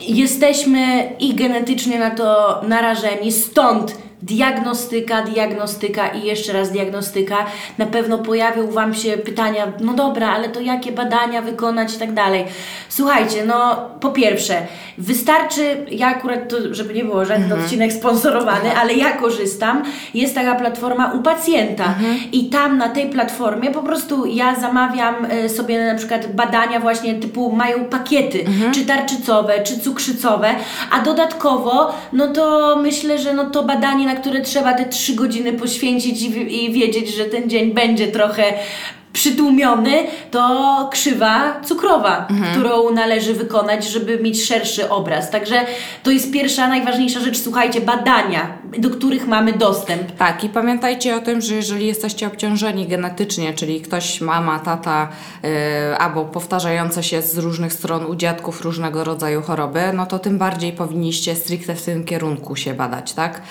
jesteśmy 0.00 1.12
i 1.18 1.34
genetycznie 1.34 1.98
na 1.98 2.10
to 2.10 2.60
narażeni, 2.68 3.32
stąd 3.32 3.96
diagnostyka, 4.24 5.22
diagnostyka 5.22 6.08
i 6.08 6.24
jeszcze 6.24 6.52
raz 6.52 6.72
diagnostyka. 6.72 7.46
Na 7.78 7.86
pewno 7.86 8.18
pojawią 8.18 8.70
Wam 8.70 8.94
się 8.94 9.16
pytania, 9.16 9.72
no 9.80 9.94
dobra, 9.94 10.30
ale 10.30 10.48
to 10.48 10.60
jakie 10.60 10.92
badania 10.92 11.42
wykonać 11.42 11.94
i 11.94 11.98
tak 11.98 12.12
dalej. 12.12 12.44
Słuchajcie, 12.88 13.44
no 13.46 13.76
po 14.00 14.10
pierwsze, 14.10 14.54
wystarczy, 14.98 15.86
ja 15.90 16.06
akurat 16.06 16.48
to, 16.48 16.56
żeby 16.70 16.94
nie 16.94 17.04
było 17.04 17.24
żaden 17.24 17.52
odcinek 17.52 17.92
sponsorowany, 17.92 18.76
ale 18.76 18.94
ja 18.94 19.12
korzystam, 19.12 19.82
jest 20.14 20.34
taka 20.34 20.54
platforma 20.54 21.12
u 21.12 21.22
pacjenta 21.22 21.94
i 22.32 22.48
tam 22.48 22.78
na 22.78 22.88
tej 22.88 23.10
platformie 23.10 23.70
po 23.70 23.82
prostu 23.82 24.26
ja 24.26 24.54
zamawiam 24.60 25.14
e, 25.24 25.48
sobie 25.48 25.86
na 25.92 25.94
przykład 25.94 26.32
badania 26.32 26.80
właśnie 26.80 27.14
typu 27.14 27.52
mają 27.52 27.84
pakiety, 27.84 28.44
czy 28.74 28.86
tarczycowe, 28.86 29.62
czy 29.62 29.80
cukrzycowe, 29.80 30.48
a 30.90 31.00
dodatkowo, 31.00 31.94
no 32.12 32.28
to 32.28 32.76
myślę, 32.76 33.18
że 33.18 33.34
no 33.34 33.44
to 33.44 33.62
badanie, 33.62 34.06
na 34.06 34.13
które 34.14 34.40
trzeba 34.40 34.74
te 34.74 34.84
trzy 34.84 35.14
godziny 35.14 35.52
poświęcić 35.52 36.22
i, 36.22 36.64
i 36.64 36.72
wiedzieć, 36.72 37.14
że 37.14 37.24
ten 37.24 37.50
dzień 37.50 37.74
będzie 37.74 38.08
trochę 38.08 38.52
przytłumiony, 39.14 40.06
to 40.30 40.88
krzywa 40.92 41.60
cukrowa, 41.64 42.28
którą 42.52 42.90
należy 42.90 43.34
wykonać, 43.34 43.88
żeby 43.88 44.18
mieć 44.18 44.44
szerszy 44.44 44.90
obraz. 44.90 45.30
Także 45.30 45.66
to 46.02 46.10
jest 46.10 46.32
pierwsza, 46.32 46.68
najważniejsza 46.68 47.20
rzecz, 47.20 47.38
słuchajcie, 47.38 47.80
badania, 47.80 48.58
do 48.78 48.90
których 48.90 49.26
mamy 49.26 49.52
dostęp. 49.52 50.12
Tak, 50.12 50.44
i 50.44 50.48
pamiętajcie 50.48 51.16
o 51.16 51.20
tym, 51.20 51.40
że 51.40 51.54
jeżeli 51.54 51.86
jesteście 51.86 52.26
obciążeni 52.26 52.86
genetycznie, 52.86 53.54
czyli 53.54 53.80
ktoś, 53.80 54.20
mama, 54.20 54.58
tata, 54.58 55.08
yy, 55.42 55.98
albo 55.98 56.24
powtarzające 56.24 57.02
się 57.02 57.22
z 57.22 57.38
różnych 57.38 57.72
stron 57.72 58.06
u 58.06 58.14
dziadków 58.14 58.62
różnego 58.62 59.04
rodzaju 59.04 59.42
choroby, 59.42 59.80
no 59.94 60.06
to 60.06 60.18
tym 60.18 60.38
bardziej 60.38 60.72
powinniście 60.72 61.34
stricte 61.34 61.74
w 61.74 61.82
tym 61.82 62.04
kierunku 62.04 62.56
się 62.56 62.74
badać, 62.74 63.12
tak? 63.12 63.42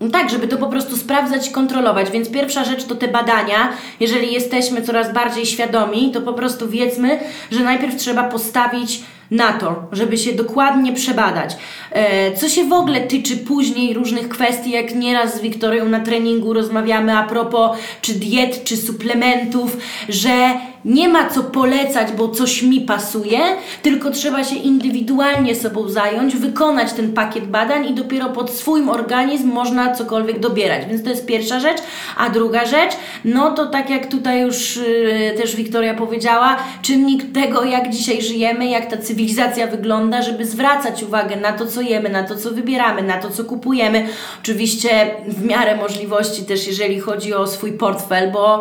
No 0.00 0.10
Tak, 0.10 0.30
żeby 0.30 0.48
to 0.48 0.56
po 0.56 0.66
prostu 0.66 0.96
sprawdzać 0.96 1.50
kontrolować. 1.50 2.10
Więc 2.10 2.30
pierwsza 2.30 2.64
rzecz 2.64 2.84
to 2.84 2.94
te 2.94 3.08
badania. 3.08 3.72
Jeżeli 4.00 4.32
jesteśmy 4.32 4.82
coraz 4.82 5.12
bardziej 5.12 5.46
świadomi, 5.46 6.10
to 6.10 6.20
po 6.20 6.32
prostu 6.32 6.68
wiedzmy, 6.68 7.20
że 7.50 7.60
najpierw 7.60 7.96
trzeba 7.96 8.24
postawić 8.24 9.02
na 9.30 9.52
to, 9.52 9.82
żeby 9.92 10.18
się 10.18 10.32
dokładnie 10.32 10.92
przebadać. 10.92 11.56
E, 11.90 12.32
co 12.36 12.48
się 12.48 12.64
w 12.64 12.72
ogóle 12.72 13.00
tyczy 13.00 13.36
później 13.36 13.94
różnych 13.94 14.28
kwestii, 14.28 14.70
jak 14.70 14.94
nieraz 14.94 15.36
z 15.36 15.40
Wiktorią 15.40 15.88
na 15.88 16.00
treningu 16.00 16.52
rozmawiamy 16.52 17.18
a 17.18 17.22
propos 17.22 17.78
czy 18.00 18.14
diet, 18.14 18.64
czy 18.64 18.76
suplementów, 18.76 19.76
że 20.08 20.54
nie 20.84 21.08
ma 21.08 21.30
co 21.30 21.42
polecać, 21.42 22.12
bo 22.12 22.28
coś 22.28 22.62
mi 22.62 22.80
pasuje, 22.80 23.38
tylko 23.82 24.10
trzeba 24.10 24.44
się 24.44 24.56
indywidualnie 24.56 25.54
sobą 25.54 25.88
zająć, 25.88 26.36
wykonać 26.36 26.92
ten 26.92 27.12
pakiet 27.12 27.46
badań 27.46 27.86
i 27.86 27.94
dopiero 27.94 28.28
pod 28.28 28.50
swój 28.50 28.88
organizm 28.90 29.52
można 29.52 29.94
cokolwiek 29.94 30.38
dobierać. 30.38 30.86
Więc 30.86 31.02
to 31.02 31.10
jest 31.10 31.26
pierwsza 31.26 31.60
rzecz. 31.60 31.78
A 32.16 32.30
druga 32.30 32.64
rzecz, 32.64 32.92
no 33.24 33.50
to 33.50 33.66
tak 33.66 33.90
jak 33.90 34.06
tutaj 34.06 34.40
już 34.40 34.76
yy, 34.76 35.34
też 35.36 35.56
Wiktoria 35.56 35.94
powiedziała, 35.94 36.56
czynnik 36.82 37.32
tego, 37.32 37.64
jak 37.64 37.90
dzisiaj 37.90 38.22
żyjemy, 38.22 38.66
jak 38.66 38.90
ta 38.90 38.96
cywilizacja 38.96 39.66
wygląda, 39.66 40.22
żeby 40.22 40.46
zwracać 40.46 41.02
uwagę 41.02 41.36
na 41.36 41.52
to, 41.52 41.66
co 41.66 41.80
jemy, 41.80 42.08
na 42.08 42.22
to, 42.22 42.36
co 42.36 42.50
wybieramy, 42.50 43.02
na 43.02 43.16
to, 43.16 43.30
co 43.30 43.44
kupujemy. 43.44 44.08
Oczywiście 44.42 45.14
w 45.28 45.44
miarę 45.44 45.76
możliwości 45.76 46.42
też, 46.42 46.66
jeżeli 46.66 47.00
chodzi 47.00 47.34
o 47.34 47.46
swój 47.46 47.72
portfel, 47.72 48.32
bo 48.32 48.60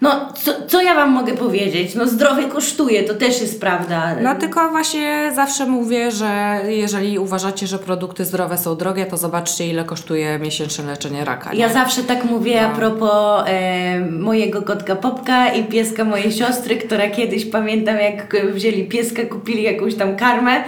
no, 0.00 0.32
co, 0.42 0.52
co 0.66 0.82
ja 0.82 0.94
Wam 0.94 1.10
mogę 1.10 1.32
powiedzieć? 1.34 1.94
No, 1.94 2.06
zdrowie 2.06 2.44
kosztuje, 2.44 3.02
to 3.02 3.14
też 3.14 3.40
jest 3.40 3.60
prawda. 3.60 4.16
No 4.22 4.34
tylko 4.34 4.70
właśnie 4.70 5.32
zawsze 5.34 5.66
mówię, 5.66 6.10
że 6.10 6.60
jeżeli 6.68 7.18
uważacie, 7.18 7.66
że 7.66 7.78
produkty 7.78 8.24
zdrowe 8.24 8.58
są 8.58 8.76
drogie, 8.76 9.06
to 9.06 9.16
zobaczcie 9.16 9.66
ile 9.66 9.84
kosztuje 9.84 10.38
miesięczne 10.38 10.84
leczenie 10.86 11.24
raka. 11.24 11.50
Ja 11.54 11.68
nie? 11.68 11.74
zawsze 11.74 12.02
tak 12.02 12.24
mówię 12.24 12.62
No. 12.62 12.68
a 12.68 12.70
propos 12.70 13.44
e, 13.46 14.00
mojego 14.00 14.62
kotka 14.62 14.96
Popka 14.96 15.52
i 15.52 15.64
pieska 15.64 16.04
mojej 16.04 16.32
siostry, 16.32 16.76
która 16.76 17.10
kiedyś 17.10 17.44
pamiętam 17.46 17.96
jak 17.98 18.36
wzięli 18.52 18.84
pieska, 18.84 19.22
kupili 19.22 19.62
jakąś 19.62 19.94
tam 19.94 20.16
karmę, 20.16 20.64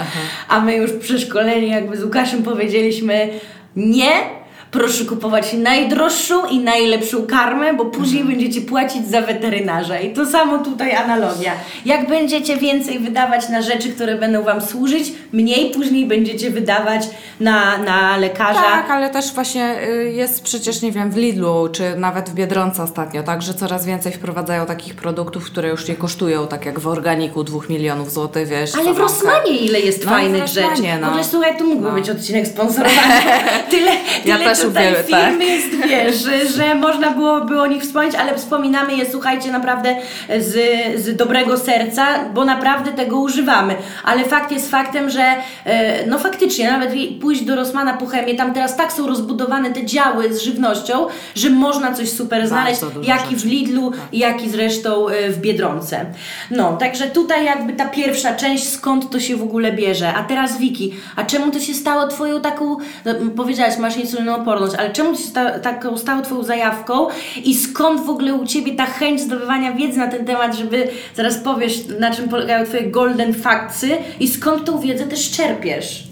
a 0.48 0.60
my 0.60 0.76
już 0.76 0.92
przeszkoleni 0.92 1.70
jakby 1.70 1.96
z 1.96 2.04
Łukaszem 2.04 2.42
powiedzieliśmy 2.42 3.28
nie, 3.76 4.41
proszę 4.72 5.04
kupować 5.04 5.52
najdroższą 5.52 6.46
i 6.46 6.58
najlepszą 6.58 7.26
karmę, 7.26 7.74
bo 7.74 7.84
później 7.84 8.24
będziecie 8.24 8.60
płacić 8.60 9.08
za 9.08 9.20
weterynarza. 9.20 10.00
I 10.00 10.12
to 10.12 10.26
samo 10.26 10.58
tutaj 10.58 10.94
analogia. 10.96 11.52
Jak 11.84 12.08
będziecie 12.08 12.56
więcej 12.56 12.98
wydawać 12.98 13.48
na 13.48 13.62
rzeczy, 13.62 13.88
które 13.92 14.16
będą 14.16 14.42
Wam 14.42 14.60
służyć, 14.60 15.12
mniej 15.32 15.70
później 15.70 16.06
będziecie 16.06 16.50
wydawać 16.50 17.02
na, 17.40 17.78
na 17.78 18.16
lekarza. 18.16 18.62
Tak, 18.62 18.90
ale 18.90 19.10
też 19.10 19.32
właśnie 19.32 19.76
y, 19.88 20.12
jest 20.12 20.42
przecież, 20.44 20.82
nie 20.82 20.92
wiem, 20.92 21.10
w 21.10 21.16
Lidlu, 21.16 21.68
czy 21.72 21.96
nawet 21.96 22.30
w 22.30 22.34
Biedronce 22.34 22.82
ostatnio, 22.82 23.22
tak, 23.22 23.42
że 23.42 23.54
coraz 23.54 23.86
więcej 23.86 24.12
wprowadzają 24.12 24.66
takich 24.66 24.94
produktów, 24.94 25.44
które 25.44 25.68
już 25.68 25.88
nie 25.88 25.94
kosztują, 25.94 26.46
tak 26.46 26.66
jak 26.66 26.80
w 26.80 26.86
organiku 26.88 27.44
2 27.44 27.58
milionów 27.68 28.12
złotych, 28.12 28.48
wiesz. 28.48 28.74
Ale 28.74 28.94
w 28.94 28.96
za 28.96 29.02
Rossmanie 29.02 29.56
ile 29.56 29.80
jest 29.80 30.04
No, 30.04 30.10
fajnych 30.10 30.46
rzeczy. 30.46 30.82
no. 31.00 31.08
Ogóle 31.08 31.24
słuchaj, 31.24 31.58
tu 31.58 31.64
mógłby 31.66 31.88
No. 31.88 31.94
być 31.94 32.10
odcinek 32.10 32.46
sponsorowany. 32.46 33.12
tyle 33.70 33.90
Ja 34.24 34.38
tyle 34.38 34.44
też 34.62 34.68
tutaj 34.68 34.92
uwielbiam, 34.92 35.30
firm 35.30 35.40
tak. 35.40 35.48
jest, 35.48 35.68
wiesz, 35.88 36.56
że, 36.56 36.74
można 36.74 37.10
byłoby 37.10 37.60
o 37.60 37.66
nich 37.66 37.82
wspomnieć, 37.82 38.14
ale 38.14 38.34
wspominamy 38.34 38.96
je, 38.96 39.06
słuchajcie, 39.10 39.52
naprawdę 39.52 39.96
z, 40.38 40.54
z 41.00 41.16
dobrego 41.16 41.58
serca, 41.58 42.06
bo 42.34 42.44
naprawdę 42.44 42.92
tego 42.92 43.20
używamy. 43.20 43.74
Ale 44.04 44.24
fakt 44.24 44.52
jest 44.52 44.70
faktem, 44.70 45.10
że 45.10 45.24
e, 45.64 46.06
no 46.06 46.18
faktycznie, 46.18 46.70
nawet 46.70 46.90
pójść 47.20 47.42
do 47.42 47.56
Rossmana 47.56 47.94
po 47.94 48.06
chemię, 48.06 48.34
tam 48.34 48.54
teraz 48.54 48.76
tak 48.76 48.92
są 48.92 49.06
rozbudowane 49.06 49.70
te 49.70 49.86
działy 49.86 50.34
z 50.34 50.42
żywnością, 50.42 51.06
że 51.34 51.50
można 51.50 51.92
coś 51.92 52.10
super 52.10 52.48
znaleźć, 52.48 52.80
jak 53.02 53.32
i 53.32 53.36
w 53.36 53.38
rzeczy. 53.38 53.48
Lidlu, 53.48 53.92
jak 54.12 54.44
i 54.44 54.50
zresztą 54.50 55.08
e, 55.08 55.30
w 55.30 55.38
Biedronce. 55.40 56.06
No, 56.50 56.76
także 56.76 57.06
tutaj 57.06 57.44
jakby 57.44 57.72
ta 57.72 57.88
pierwsza 57.88 58.34
część, 58.34 58.68
skąd 58.68 59.10
to 59.10 59.20
się 59.20 59.36
w 59.36 59.42
ogóle 59.42 59.72
bierze. 59.72 60.14
A 60.14 60.22
teraz 60.24 60.58
Wiki, 60.58 60.94
a 61.16 61.24
czemu 61.24 61.50
to 61.50 61.60
się 61.60 61.74
stało 61.74 62.08
twoją 62.08 62.40
taką, 62.40 62.76
no, 63.04 63.14
powiedziałaś, 63.36 63.78
masz 63.78 63.96
insulinooporność, 63.96 64.42
ale 64.78 64.90
czemu 64.90 65.16
się 65.16 65.22
sta, 65.22 65.58
taką 65.58 65.98
stało 65.98 66.22
twoją 66.22 66.42
zajawką 66.42 67.06
i 67.44 67.54
skąd 67.54 68.06
w 68.06 68.10
ogóle 68.10 68.34
u 68.34 68.46
ciebie 68.46 68.74
ta 68.74 68.86
chęć 68.86 69.20
zdobywania 69.20 69.72
wiedzy 69.72 69.98
na 69.98 70.08
ten 70.08 70.24
temat, 70.24 70.56
żeby, 70.56 70.88
zaraz 71.14 71.38
powiesz, 71.38 71.74
na 71.98 72.14
czym 72.14 72.28
polegają 72.28 72.66
twoje 72.66 72.82
golden 72.82 73.34
factsy 73.34 73.90
i 74.20 74.28
skąd 74.28 74.64
tą 74.64 74.80
wiedzę 74.80 75.06
też 75.06 75.30
czerpiesz? 75.30 76.11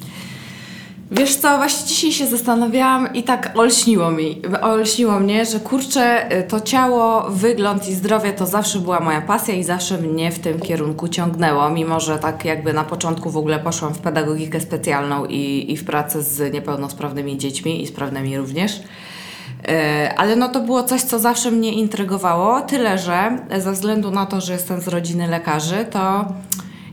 Wiesz 1.13 1.37
co, 1.37 1.57
właśnie 1.57 1.87
dzisiaj 1.87 2.13
się 2.13 2.27
zastanawiałam 2.27 3.15
i 3.15 3.23
tak 3.23 3.53
olśniło 3.55 4.11
mi, 4.11 4.43
olśniło 4.63 5.21
mnie, 5.21 5.45
że 5.45 5.61
kurczę, 5.61 6.33
y, 6.39 6.43
to 6.43 6.61
ciało, 6.61 7.31
wygląd 7.31 7.89
i 7.89 7.95
zdrowie 7.95 8.33
to 8.33 8.47
zawsze 8.47 8.79
była 8.79 9.01
moja 9.01 9.21
pasja 9.21 9.55
i 9.55 9.65
zawsze 9.65 9.99
mnie 9.99 10.33
w 10.33 10.39
tym 10.39 10.61
kierunku 10.61 11.09
ciągnęło, 11.09 11.71
mimo 11.71 12.01
że 12.01 12.19
tak 12.19 12.45
jakby 12.45 12.73
na 12.73 12.85
początku 12.85 13.31
w 13.31 13.37
ogóle 13.37 13.59
poszłam 13.59 13.95
w 13.95 13.99
pedagogikę 13.99 14.61
specjalną 14.61 15.25
i, 15.27 15.67
i 15.69 15.77
w 15.77 15.85
pracę 15.85 16.23
z 16.23 16.53
niepełnosprawnymi 16.53 17.39
dziećmi 17.39 17.83
i 17.83 17.87
sprawnymi 17.87 18.39
również. 18.39 18.81
E, 19.69 20.15
Ale 20.17 20.37
no 20.37 20.49
to 20.49 20.61
było 20.61 20.83
coś, 20.83 21.03
co 21.03 21.19
zawsze 21.19 21.51
mnie 21.51 21.73
intrygowało, 21.73 22.61
tyle 22.61 22.99
że 22.99 23.39
ze 23.59 23.73
względu 23.73 24.11
na 24.11 24.27
to, 24.27 24.41
że 24.41 24.53
jestem 24.53 24.81
z 24.81 24.89
rodziny 24.89 25.29
lekarzy, 25.29 25.87
to 25.91 26.25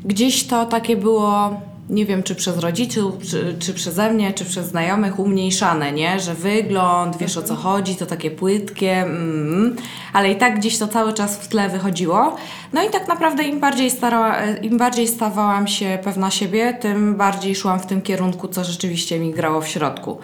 gdzieś 0.05 0.47
to 0.47 0.65
takie 0.65 0.97
było, 0.97 1.61
nie 1.89 2.05
wiem 2.05 2.23
czy 2.23 2.35
przez 2.35 2.57
rodziców, 2.57 3.13
czy, 3.29 3.55
czy 3.59 3.73
przeze 3.73 4.13
mnie, 4.13 4.33
czy 4.33 4.45
przez 4.45 4.67
znajomych 4.67 5.19
umniejszane, 5.19 5.91
nie? 5.91 6.19
Że 6.19 6.33
wygląd, 6.33 7.17
wiesz 7.17 7.37
o 7.37 7.41
co 7.41 7.55
chodzi, 7.55 7.95
to 7.95 8.05
takie 8.05 8.31
płytkie, 8.31 8.91
mm, 8.91 9.75
ale 10.13 10.31
i 10.31 10.35
tak 10.35 10.59
gdzieś 10.59 10.77
to 10.77 10.87
cały 10.87 11.13
czas 11.13 11.37
w 11.37 11.47
tle 11.47 11.69
wychodziło. 11.69 12.35
No 12.73 12.83
i 12.83 12.89
tak 12.89 13.07
naprawdę 13.07 13.43
im 13.43 13.59
bardziej, 13.59 13.91
starała, 13.91 14.45
im 14.61 14.77
bardziej 14.77 15.07
stawałam 15.07 15.67
się 15.67 15.99
pewna 16.03 16.31
siebie, 16.31 16.73
tym 16.81 17.15
bardziej 17.15 17.55
szłam 17.55 17.79
w 17.79 17.85
tym 17.85 18.01
kierunku, 18.01 18.47
co 18.47 18.63
rzeczywiście 18.63 19.19
mi 19.19 19.31
grało 19.31 19.61
w 19.61 19.67
środku. 19.67 20.17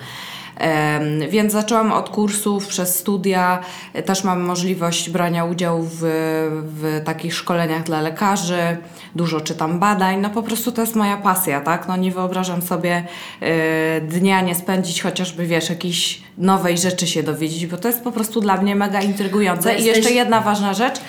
Więc 1.29 1.53
zaczęłam 1.53 1.91
od 1.91 2.10
kursów 2.10 2.67
przez 2.67 3.00
studia. 3.00 3.60
Też 4.05 4.24
mam 4.24 4.41
możliwość 4.41 5.10
brania 5.10 5.45
udziału 5.45 5.83
w, 5.83 6.00
w 6.63 7.01
takich 7.05 7.36
szkoleniach 7.36 7.83
dla 7.83 8.01
lekarzy. 8.01 8.77
Dużo 9.15 9.41
czytam 9.41 9.79
badań. 9.79 10.22
No 10.22 10.29
po 10.29 10.43
prostu 10.43 10.72
to 10.72 10.81
jest 10.81 10.95
moja 10.95 11.17
pasja, 11.17 11.62
tak? 11.62 11.88
No 11.88 11.98
nie 11.98 12.12
wyobrażam 12.12 12.62
sobie 12.62 13.03
e, 13.41 14.01
dnia 14.01 14.41
nie 14.41 14.55
spędzić 14.55 15.01
chociażby, 15.01 15.45
wiesz, 15.45 15.69
jakiejś 15.69 16.22
nowej 16.38 16.77
rzeczy 16.77 17.07
się 17.07 17.24
dowiedzieć, 17.24 17.67
bo 17.67 17.77
to 17.77 17.88
jest 17.88 18.03
po 18.03 18.12
prostu 18.12 18.41
dla 18.41 18.57
mnie 18.57 18.75
mega 18.75 19.01
intrygujące. 19.01 19.75
I 19.75 19.83
jeszcze 19.86 20.12
jedna 20.12 20.41
ważna 20.41 20.74
rzecz. 20.74 21.00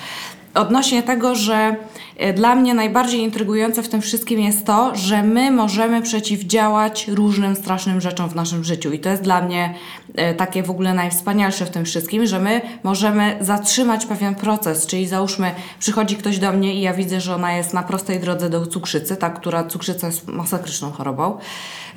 Odnośnie 0.55 1.03
tego, 1.03 1.35
że 1.35 1.75
e, 2.17 2.33
dla 2.33 2.55
mnie 2.55 2.73
najbardziej 2.73 3.21
intrygujące 3.21 3.83
w 3.83 3.89
tym 3.89 4.01
wszystkim 4.01 4.39
jest 4.39 4.65
to, 4.65 4.95
że 4.95 5.23
my 5.23 5.51
możemy 5.51 6.01
przeciwdziałać 6.01 7.07
różnym 7.07 7.55
strasznym 7.55 8.01
rzeczom 8.01 8.29
w 8.29 8.35
naszym 8.35 8.63
życiu. 8.63 8.91
I 8.91 8.99
to 8.99 9.09
jest 9.09 9.21
dla 9.21 9.41
mnie 9.41 9.73
e, 10.15 10.33
takie 10.33 10.63
w 10.63 10.69
ogóle 10.69 10.93
najwspanialsze 10.93 11.65
w 11.65 11.69
tym 11.69 11.85
wszystkim, 11.85 12.25
że 12.25 12.39
my 12.39 12.61
możemy 12.83 13.37
zatrzymać 13.41 14.05
pewien 14.05 14.35
proces, 14.35 14.85
czyli 14.85 15.07
załóżmy, 15.07 15.51
przychodzi 15.79 16.15
ktoś 16.15 16.39
do 16.39 16.51
mnie 16.51 16.75
i 16.75 16.81
ja 16.81 16.93
widzę, 16.93 17.21
że 17.21 17.35
ona 17.35 17.53
jest 17.53 17.73
na 17.73 17.83
prostej 17.83 18.19
drodze 18.19 18.49
do 18.49 18.67
cukrzycy, 18.67 19.17
ta, 19.17 19.29
która 19.29 19.63
cukrzyca 19.63 20.07
jest 20.07 20.27
masakryczną 20.27 20.91
chorobą, 20.91 21.37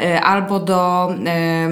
e, 0.01 0.21
albo 0.21 0.61
do. 0.61 1.11
e, 1.27 1.69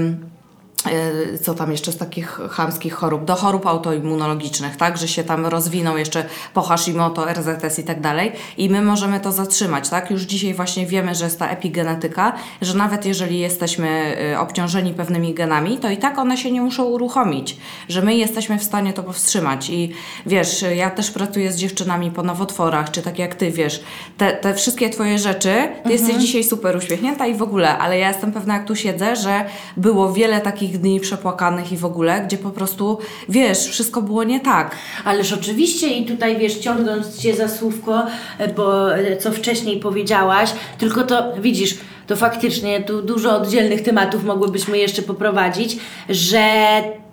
co 1.43 1.55
tam 1.55 1.73
jeszcze 1.73 1.93
z 1.93 1.97
takich 1.97 2.39
chamskich 2.51 2.95
chorób, 2.95 3.25
do 3.25 3.35
chorób 3.35 3.67
autoimmunologicznych, 3.67 4.77
tak, 4.77 4.99
że 4.99 5.09
się 5.09 5.25
tam 5.25 5.47
rozwiną 5.47 5.97
jeszcze 5.97 6.25
po 6.55 6.63
Hashimoto, 6.63 7.27
RZS 7.33 7.79
i 7.79 7.85
tak 7.85 8.01
dalej. 8.01 8.33
I 8.57 8.71
my 8.71 8.83
możemy 8.83 9.21
to 9.21 9.33
zatrzymać, 9.33 9.89
tak, 9.89 10.11
już 10.11 10.23
dzisiaj 10.23 10.55
właśnie 10.55 10.87
wiemy, 10.87 11.15
że 11.15 11.25
jest 11.25 11.39
ta 11.39 11.49
epigenetyka, 11.49 12.33
że 12.63 12.75
nawet 12.75 13.07
jeżeli 13.07 13.39
jesteśmy 13.39 14.17
y, 14.33 14.39
obciążeni 14.39 14.95
pewnymi 14.95 15.35
genami, 15.35 15.79
to 15.79 15.91
i 15.91 15.97
tak 15.97 16.19
one 16.19 16.37
się 16.37 16.53
nie 16.53 16.61
muszą 16.61 16.85
uruchomić, 16.85 17.57
że 17.89 18.03
my 18.03 18.17
jesteśmy 18.17 18.59
w 18.59 18.65
stanie 18.65 18.93
to 18.93 19.03
powstrzymać. 19.03 19.71
I 19.71 19.93
wiesz, 20.27 20.65
ja 20.75 20.91
też 20.91 21.11
pracuję 21.11 21.53
z 21.53 21.57
dziewczynami 21.57 22.11
po 22.11 22.23
nowotworach, 22.23 22.91
czy 22.91 23.03
tak 23.03 23.19
jak 23.19 23.35
ty, 23.35 23.51
wiesz, 23.51 23.83
te, 24.19 24.33
te 24.33 24.55
wszystkie 24.55 24.91
twoje 24.91 25.19
rzeczy, 25.19 25.69
ty 25.85 25.93
jesteś 25.93 26.17
dzisiaj 26.17 26.45
super 26.45 26.77
uśmiechnięta 26.77 27.27
i 27.27 27.35
w 27.35 27.43
ogóle, 27.43 27.79
ale 27.79 27.99
ja 27.99 28.09
jestem 28.09 28.33
pewna, 28.33 28.55
jak 28.55 28.67
tu 28.67 28.77
siedzę, 28.77 29.17
że 29.17 29.45
było 29.77 30.13
wiele 30.13 30.41
takich 30.41 30.66
dni 30.73 31.01
przepłakanych 31.01 31.73
i 31.73 31.77
w 31.77 31.85
ogóle, 31.85 32.23
gdzie 32.27 32.39
po 32.39 32.51
prostu, 32.51 32.99
wiesz, 33.29 33.59
wszystko 33.59 34.03
było 34.03 34.25
nie 34.25 34.41
tak. 34.41 34.77
Ależ 35.05 35.33
oczywiście 35.33 35.89
i 35.89 36.07
tutaj 36.07 36.37
wiesz, 36.39 36.59
ciągnąc 36.59 37.19
Cię 37.19 37.37
za 37.37 37.49
słówko, 37.49 38.07
e, 38.39 38.49
bo 38.49 38.97
e, 38.97 39.17
co 39.17 39.33
wcześniej 39.33 39.81
powiedziałaś, 39.81 40.53
tylko 40.79 41.03
to 41.03 41.33
widzisz, 41.41 41.79
to 42.07 42.17
faktycznie 42.17 42.83
tu 42.83 43.03
dużo 43.03 43.37
oddzielnych 43.37 43.83
tematów 43.83 44.25
mogłybyśmy 44.25 44.79
jeszcze 44.79 45.03
poprowadzić, 45.03 45.77
że 46.09 46.43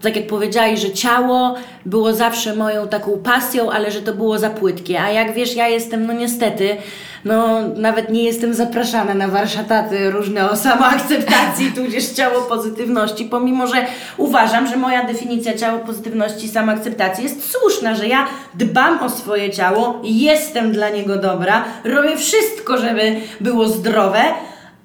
tak 0.02 0.16
jak 0.16 0.28
powiedziałaś, 0.28 0.80
że 0.80 0.92
ciało 0.92 1.56
było 1.86 2.14
zawsze 2.14 2.56
moją 2.56 2.88
taką 2.88 3.18
pasją, 3.18 3.72
ale 3.72 3.92
że 3.92 4.02
to 4.02 4.14
było 4.14 4.40
za 4.40 4.50
płytkie. 4.50 5.02
A 5.02 5.12
jak 5.12 5.34
wiesz, 5.34 5.56
ja 5.56 5.68
jestem, 5.68 6.06
no 6.08 6.14
niestety, 6.14 6.78
no 7.26 7.62
nawet 7.76 8.10
nie 8.10 8.24
jestem 8.24 8.54
zapraszana 8.54 9.14
na 9.14 9.28
warsztaty 9.28 10.12
różne 10.12 10.50
o 10.50 10.56
samoakceptacji, 10.56 11.72
tudzież 11.76 12.10
ciało 12.10 12.42
pozytywności, 12.42 13.26
pomimo 13.26 13.68
że 13.68 13.86
uważam, 14.18 14.68
że 14.68 14.76
moja 14.78 15.04
definicja 15.06 15.58
ciało 15.58 15.80
pozytywności 15.80 16.46
i 16.46 16.50
samoakceptacji 16.50 17.24
jest 17.24 17.52
słuszna, 17.52 17.96
że 17.96 18.08
ja 18.08 18.28
dbam 18.54 19.00
o 19.00 19.10
swoje 19.10 19.50
ciało, 19.50 20.02
jestem 20.04 20.72
dla 20.72 20.90
niego 20.90 21.18
dobra, 21.18 21.64
robię 21.84 22.18
wszystko, 22.18 22.78
żeby 22.78 23.16
było 23.42 23.68
zdrowe, 23.68 24.24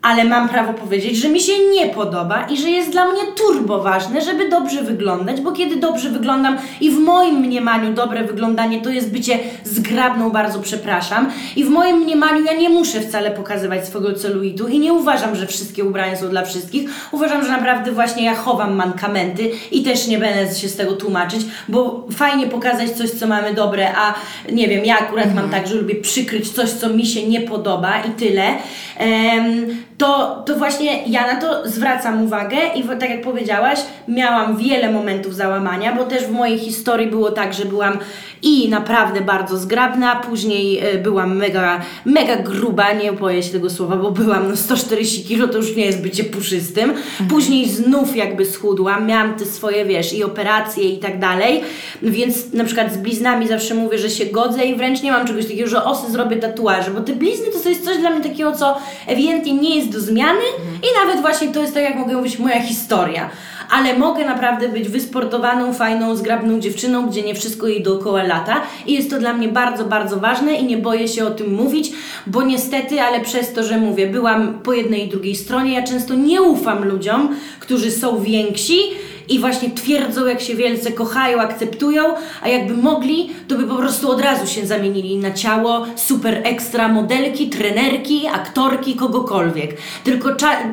ale 0.03 0.25
mam 0.25 0.49
prawo 0.49 0.73
powiedzieć, 0.73 1.17
że 1.17 1.29
mi 1.29 1.41
się 1.41 1.53
nie 1.75 1.87
podoba 1.87 2.47
i 2.47 2.57
że 2.57 2.71
jest 2.71 2.91
dla 2.91 3.05
mnie 3.05 3.23
turbo 3.37 3.83
ważne, 3.83 4.21
żeby 4.21 4.49
dobrze 4.49 4.83
wyglądać, 4.83 5.41
bo 5.41 5.53
kiedy 5.53 5.77
dobrze 5.77 6.11
wyglądam 6.11 6.59
i 6.81 6.91
w 6.91 6.99
moim 6.99 7.37
mniemaniu 7.37 7.95
dobre 7.95 8.25
wyglądanie 8.25 8.81
to 8.81 8.91
jest 8.91 9.13
bycie 9.13 9.39
zgrabną, 9.65 10.31
bardzo 10.31 10.61
przepraszam, 10.61 11.31
i 11.57 11.65
w 11.65 11.71
moim 11.71 11.97
mniemaniu 11.97 12.45
ja 12.45 12.53
nie 12.53 12.69
muszę 12.69 13.01
wcale 13.01 13.31
pokazywać 13.31 13.87
swojego 13.87 14.15
celulitu 14.15 14.69
i 14.69 14.79
nie 14.79 14.93
uważam, 14.93 15.37
że 15.37 15.47
wszystkie 15.47 15.85
ubrania 15.85 16.17
są 16.17 16.29
dla 16.29 16.45
wszystkich. 16.45 16.91
Uważam, 17.13 17.45
że 17.45 17.51
naprawdę 17.51 17.93
właśnie 17.93 18.25
ja 18.25 18.35
chowam 18.35 18.75
mankamenty 18.75 19.51
i 19.73 19.83
też 19.83 20.07
nie 20.07 20.19
będę 20.19 20.55
się 20.55 20.69
z 20.69 20.77
tego 20.77 20.93
tłumaczyć, 20.93 21.41
bo 21.69 22.07
fajnie 22.13 22.47
pokazać 22.47 22.91
coś, 22.91 23.11
co 23.11 23.27
mamy 23.27 23.55
dobre, 23.55 23.95
a 23.97 24.15
nie 24.53 24.69
wiem, 24.69 24.85
ja 24.85 24.99
akurat 24.99 25.35
mam 25.35 25.51
tak, 25.51 25.67
że 25.67 25.75
lubię 25.75 25.95
przykryć 25.95 26.51
coś, 26.51 26.71
co 26.71 26.89
mi 26.89 27.07
się 27.07 27.29
nie 27.29 27.41
podoba 27.41 28.03
i 28.03 28.11
tyle. 28.11 28.49
Em, 28.97 29.67
to, 29.99 30.43
to 30.47 30.57
właśnie 30.57 31.03
ja 31.07 31.35
na 31.35 31.41
to 31.41 31.69
zwracam 31.69 32.23
uwagę 32.23 32.57
i 32.75 32.83
tak 32.83 33.11
jak 33.11 33.23
powiedziałaś, 33.23 33.79
miałam 34.09 34.57
wiele 34.57 34.93
momentów 34.93 35.35
załamania, 35.35 35.95
bo 35.95 36.05
też 36.05 36.25
w 36.25 36.31
mojej 36.31 36.59
historii 36.59 37.07
było 37.07 37.31
tak, 37.31 37.55
że 37.55 37.65
byłam 37.65 37.99
i 38.43 38.69
naprawdę 38.69 39.21
bardzo 39.21 39.57
zgrabna, 39.57 40.17
później 40.17 40.79
e, 40.79 40.99
byłam 40.99 41.37
mega, 41.37 41.81
mega 42.05 42.37
gruba, 42.37 42.93
nie 42.93 43.13
boję 43.13 43.43
się 43.43 43.53
tego 43.53 43.71
słowa, 43.71 43.97
bo 43.97 44.11
byłam 44.11 44.49
no 44.49 44.57
140 44.57 45.25
kg, 45.25 45.53
to 45.53 45.59
już 45.59 45.77
nie 45.77 45.85
jest 45.85 46.03
bycie 46.03 46.25
puszystym. 46.25 46.93
Później 47.29 47.69
znów 47.69 48.17
jakby 48.17 48.45
schudłam, 48.45 49.07
miałam 49.07 49.35
te 49.35 49.45
swoje, 49.45 49.85
wiesz, 49.85 50.13
i 50.13 50.25
operacje 50.25 50.85
i 50.85 50.99
tak 50.99 51.19
dalej, 51.19 51.61
więc 52.03 52.53
na 52.53 52.65
przykład 52.65 52.93
z 52.93 52.97
bliznami 52.97 53.49
zawsze 53.49 53.75
mówię, 53.75 53.99
że 53.99 54.11
się 54.11 54.27
godzę 54.27 54.65
i 54.65 54.75
wręcz 54.75 55.03
nie 55.03 55.13
mam 55.13 55.27
czegoś 55.27 55.47
takiego, 55.47 55.69
że 55.69 55.85
osy 55.85 56.13
zrobię 56.13 56.37
tatuaże, 56.37 56.91
bo 56.91 57.01
te 57.01 57.13
blizny 57.13 57.47
to 57.63 57.69
jest 57.69 57.85
coś 57.85 57.99
dla 57.99 58.11
mnie 58.11 58.31
takiego, 58.31 58.53
co 58.53 58.79
ewidentnie 59.07 59.53
nie 59.53 59.77
jest 59.77 59.88
do 59.89 60.01
zmiany 60.01 60.45
i 60.83 61.07
nawet 61.07 61.21
właśnie 61.21 61.49
to 61.49 61.61
jest 61.61 61.75
tak, 61.75 61.83
jak 61.83 61.97
mogę 61.97 62.17
mówić, 62.17 62.39
moja 62.39 62.63
historia. 62.63 63.31
Ale 63.71 63.99
mogę 63.99 64.25
naprawdę 64.25 64.69
być 64.69 64.89
wysportowaną, 64.89 65.75
fajną, 65.75 66.17
zgrabną 66.17 66.61
dziewczyną, 66.61 67.07
gdzie 67.07 67.23
nie 67.23 67.35
wszystko 67.35 67.69
jej 67.69 67.83
dookoła 67.83 68.23
lata 68.23 68.63
i 68.87 68.95
jest 68.95 69.11
to 69.11 69.19
dla 69.19 69.33
mnie 69.33 69.49
bardzo, 69.49 69.85
bardzo 69.85 70.17
ważne 70.21 70.55
i 70.55 70.65
nie 70.65 70.79
boję 70.79 71.09
się 71.09 71.27
o 71.27 71.31
tym 71.31 71.55
mówić, 71.55 71.91
bo 72.27 72.43
niestety, 72.43 73.01
ale 73.01 73.21
przez 73.21 73.53
to, 73.53 73.65
że 73.65 73.79
mówię, 73.79 74.07
byłam 74.07 74.59
po 74.63 74.73
jednej 74.73 75.07
i 75.07 75.09
drugiej 75.09 75.37
stronie, 75.37 75.73
ja 75.73 75.83
często 75.83 76.15
nie 76.15 76.43
ufam 76.43 76.89
ludziom, 76.89 77.37
którzy 77.61 77.91
są 77.91 78.21
więksi 78.21 78.79
i 79.29 79.39
właśnie 79.39 79.71
twierdzą, 79.71 80.27
jak 80.27 80.41
się 80.41 80.55
wielce 80.55 80.93
kochają, 80.93 81.41
akceptują, 81.41 82.03
a 82.43 82.49
jakby 82.49 82.75
mogli, 82.75 83.31
to 83.49 83.55
by 83.55 83.65
po 83.65 83.77
prostu 83.77 84.11
od 84.11 84.21
razu 84.21 84.47
się 84.47 84.67
zamienili 84.67 85.17
na 85.17 85.31
ciało 85.31 85.87
super 85.97 86.41
ekstra 86.45 86.89
modelki, 86.89 87.49
trenerki, 87.49 88.27
aktorki, 88.27 88.95
kogokolwiek. 88.95 89.77
Tylko 90.05 90.29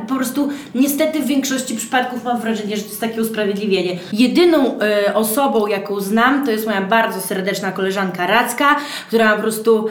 po 0.07 0.15
prostu 0.15 0.49
niestety 0.75 1.19
w 1.19 1.25
większości 1.25 1.75
przypadków 1.75 2.23
mam 2.23 2.41
wrażenie, 2.41 2.77
że 2.77 2.83
to 2.83 2.89
jest 2.89 3.01
takie 3.01 3.21
usprawiedliwienie. 3.21 3.99
Jedyną 4.13 4.79
e, 4.79 5.13
osobą, 5.13 5.67
jaką 5.67 5.99
znam, 5.99 6.45
to 6.45 6.51
jest 6.51 6.65
moja 6.65 6.81
bardzo 6.81 7.21
serdeczna 7.21 7.71
koleżanka 7.71 8.27
Racka, 8.27 8.75
która 9.07 9.25
ma 9.25 9.35
po 9.35 9.41
prostu 9.41 9.87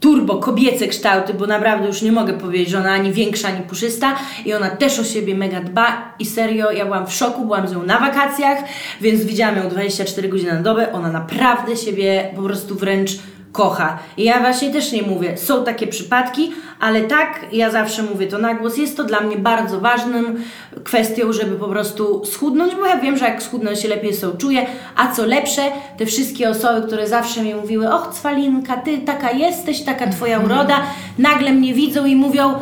turbo 0.00 0.36
kobiece 0.36 0.86
kształty, 0.86 1.34
bo 1.34 1.46
naprawdę 1.46 1.86
już 1.86 2.02
nie 2.02 2.12
mogę 2.12 2.32
powiedzieć, 2.32 2.68
że 2.68 2.78
ona 2.78 2.92
ani 2.92 3.12
większa, 3.12 3.48
ani 3.48 3.60
puszysta 3.60 4.16
i 4.44 4.54
ona 4.54 4.70
też 4.70 4.98
o 4.98 5.04
siebie 5.04 5.34
mega 5.34 5.60
dba 5.60 6.14
i 6.18 6.26
serio, 6.26 6.70
ja 6.70 6.84
byłam 6.84 7.06
w 7.06 7.12
szoku, 7.12 7.44
byłam 7.44 7.68
z 7.68 7.72
nią 7.72 7.82
na 7.82 8.00
wakacjach, 8.06 8.58
więc 9.00 9.24
widziałam 9.24 9.56
ją 9.56 9.68
24 9.68 10.28
godziny 10.28 10.52
na 10.52 10.62
dobę, 10.62 10.92
ona 10.92 11.12
naprawdę 11.12 11.76
siebie 11.76 12.30
po 12.36 12.42
prostu 12.42 12.74
wręcz 12.74 13.10
kocha. 13.56 13.98
I 14.16 14.24
ja 14.24 14.40
właśnie 14.40 14.72
też 14.72 14.92
nie 14.92 15.02
mówię, 15.02 15.36
są 15.36 15.64
takie 15.64 15.86
przypadki, 15.86 16.52
ale 16.80 17.00
tak, 17.00 17.46
ja 17.52 17.70
zawsze 17.70 18.02
mówię 18.02 18.26
to 18.26 18.38
na 18.38 18.54
głos, 18.54 18.76
jest 18.76 18.96
to 18.96 19.04
dla 19.04 19.20
mnie 19.20 19.36
bardzo 19.36 19.80
ważnym 19.80 20.44
kwestią, 20.84 21.32
żeby 21.32 21.56
po 21.56 21.68
prostu 21.68 22.24
schudnąć, 22.24 22.74
bo 22.74 22.86
ja 22.86 22.96
wiem, 22.96 23.16
że 23.16 23.24
jak 23.24 23.42
schudnę 23.42 23.76
się 23.76 23.88
lepiej 23.88 24.14
są 24.14 24.36
czuję, 24.36 24.66
a 24.96 25.12
co 25.12 25.26
lepsze, 25.26 25.62
te 25.98 26.06
wszystkie 26.06 26.50
osoby, 26.50 26.86
które 26.86 27.08
zawsze 27.08 27.42
mi 27.42 27.54
mówiły, 27.54 27.94
och 27.94 28.14
Cwalinka, 28.14 28.76
ty 28.76 28.98
taka 28.98 29.30
jesteś, 29.30 29.82
taka 29.82 30.06
twoja 30.06 30.40
uroda, 30.40 30.82
nagle 31.18 31.52
mnie 31.52 31.74
widzą 31.74 32.06
i 32.06 32.16
mówią, 32.16 32.54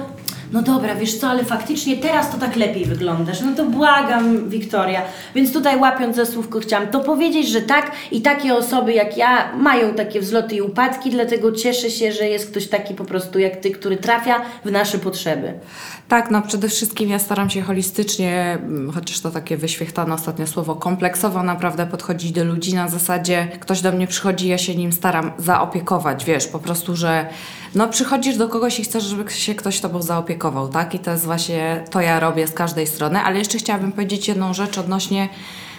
no 0.54 0.62
dobra, 0.62 0.94
wiesz 0.94 1.16
co, 1.16 1.28
ale 1.28 1.44
faktycznie 1.44 1.96
teraz 1.96 2.30
to 2.30 2.38
tak 2.38 2.56
lepiej 2.56 2.84
wyglądasz. 2.84 3.40
No 3.40 3.54
to 3.56 3.64
błagam, 3.64 4.48
Wiktoria. 4.48 5.02
Więc 5.34 5.52
tutaj 5.52 5.80
łapiąc 5.80 6.16
za 6.16 6.26
słówko 6.26 6.60
chciałam 6.60 6.88
to 6.88 7.00
powiedzieć, 7.00 7.48
że 7.48 7.60
tak 7.60 7.92
i 8.10 8.22
takie 8.22 8.54
osoby 8.54 8.92
jak 8.92 9.16
ja 9.16 9.52
mają 9.56 9.94
takie 9.94 10.20
wzloty 10.20 10.54
i 10.54 10.60
upadki, 10.60 11.10
dlatego 11.10 11.52
cieszę 11.52 11.90
się, 11.90 12.12
że 12.12 12.28
jest 12.28 12.50
ktoś 12.50 12.66
taki 12.66 12.94
po 12.94 13.04
prostu 13.04 13.38
jak 13.38 13.56
ty, 13.56 13.70
który 13.70 13.96
trafia 13.96 14.40
w 14.64 14.70
nasze 14.70 14.98
potrzeby. 14.98 15.52
Tak, 16.08 16.30
no 16.30 16.42
przede 16.42 16.68
wszystkim 16.68 17.10
ja 17.10 17.18
staram 17.18 17.50
się 17.50 17.62
holistycznie, 17.62 18.58
mm, 18.62 18.92
chociaż 18.92 19.20
to 19.20 19.30
takie 19.30 19.56
wyświechtane 19.56 20.14
ostatnio 20.14 20.46
słowo, 20.46 20.74
kompleksowo 20.74 21.42
naprawdę 21.42 21.86
podchodzić 21.86 22.32
do 22.32 22.44
ludzi 22.44 22.74
na 22.74 22.88
zasadzie, 22.88 23.48
ktoś 23.60 23.80
do 23.80 23.92
mnie 23.92 24.06
przychodzi, 24.06 24.48
ja 24.48 24.58
się 24.58 24.74
nim 24.74 24.92
staram 24.92 25.32
zaopiekować, 25.38 26.24
wiesz, 26.24 26.46
po 26.46 26.58
prostu, 26.58 26.96
że 26.96 27.26
no 27.74 27.88
przychodzisz 27.88 28.37
do 28.37 28.48
kogoś 28.48 28.80
i 28.80 28.84
chcesz, 28.84 29.04
żeby 29.04 29.30
się 29.30 29.54
ktoś 29.54 29.80
tobą 29.80 30.02
zaopiekował, 30.02 30.68
tak? 30.68 30.94
I 30.94 30.98
to 30.98 31.10
jest 31.10 31.24
właśnie, 31.24 31.84
to 31.90 32.00
ja 32.00 32.20
robię 32.20 32.46
z 32.46 32.52
każdej 32.52 32.87
strony, 32.87 33.20
ale 33.20 33.38
jeszcze 33.38 33.58
chciałabym 33.58 33.92
powiedzieć 33.92 34.28
jedną 34.28 34.54
rzecz 34.54 34.78
odnośnie 34.78 35.28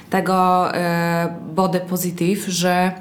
tego 0.09 0.73
e, 0.73 1.35
body 1.55 1.79
positive, 1.79 2.47
że 2.47 2.91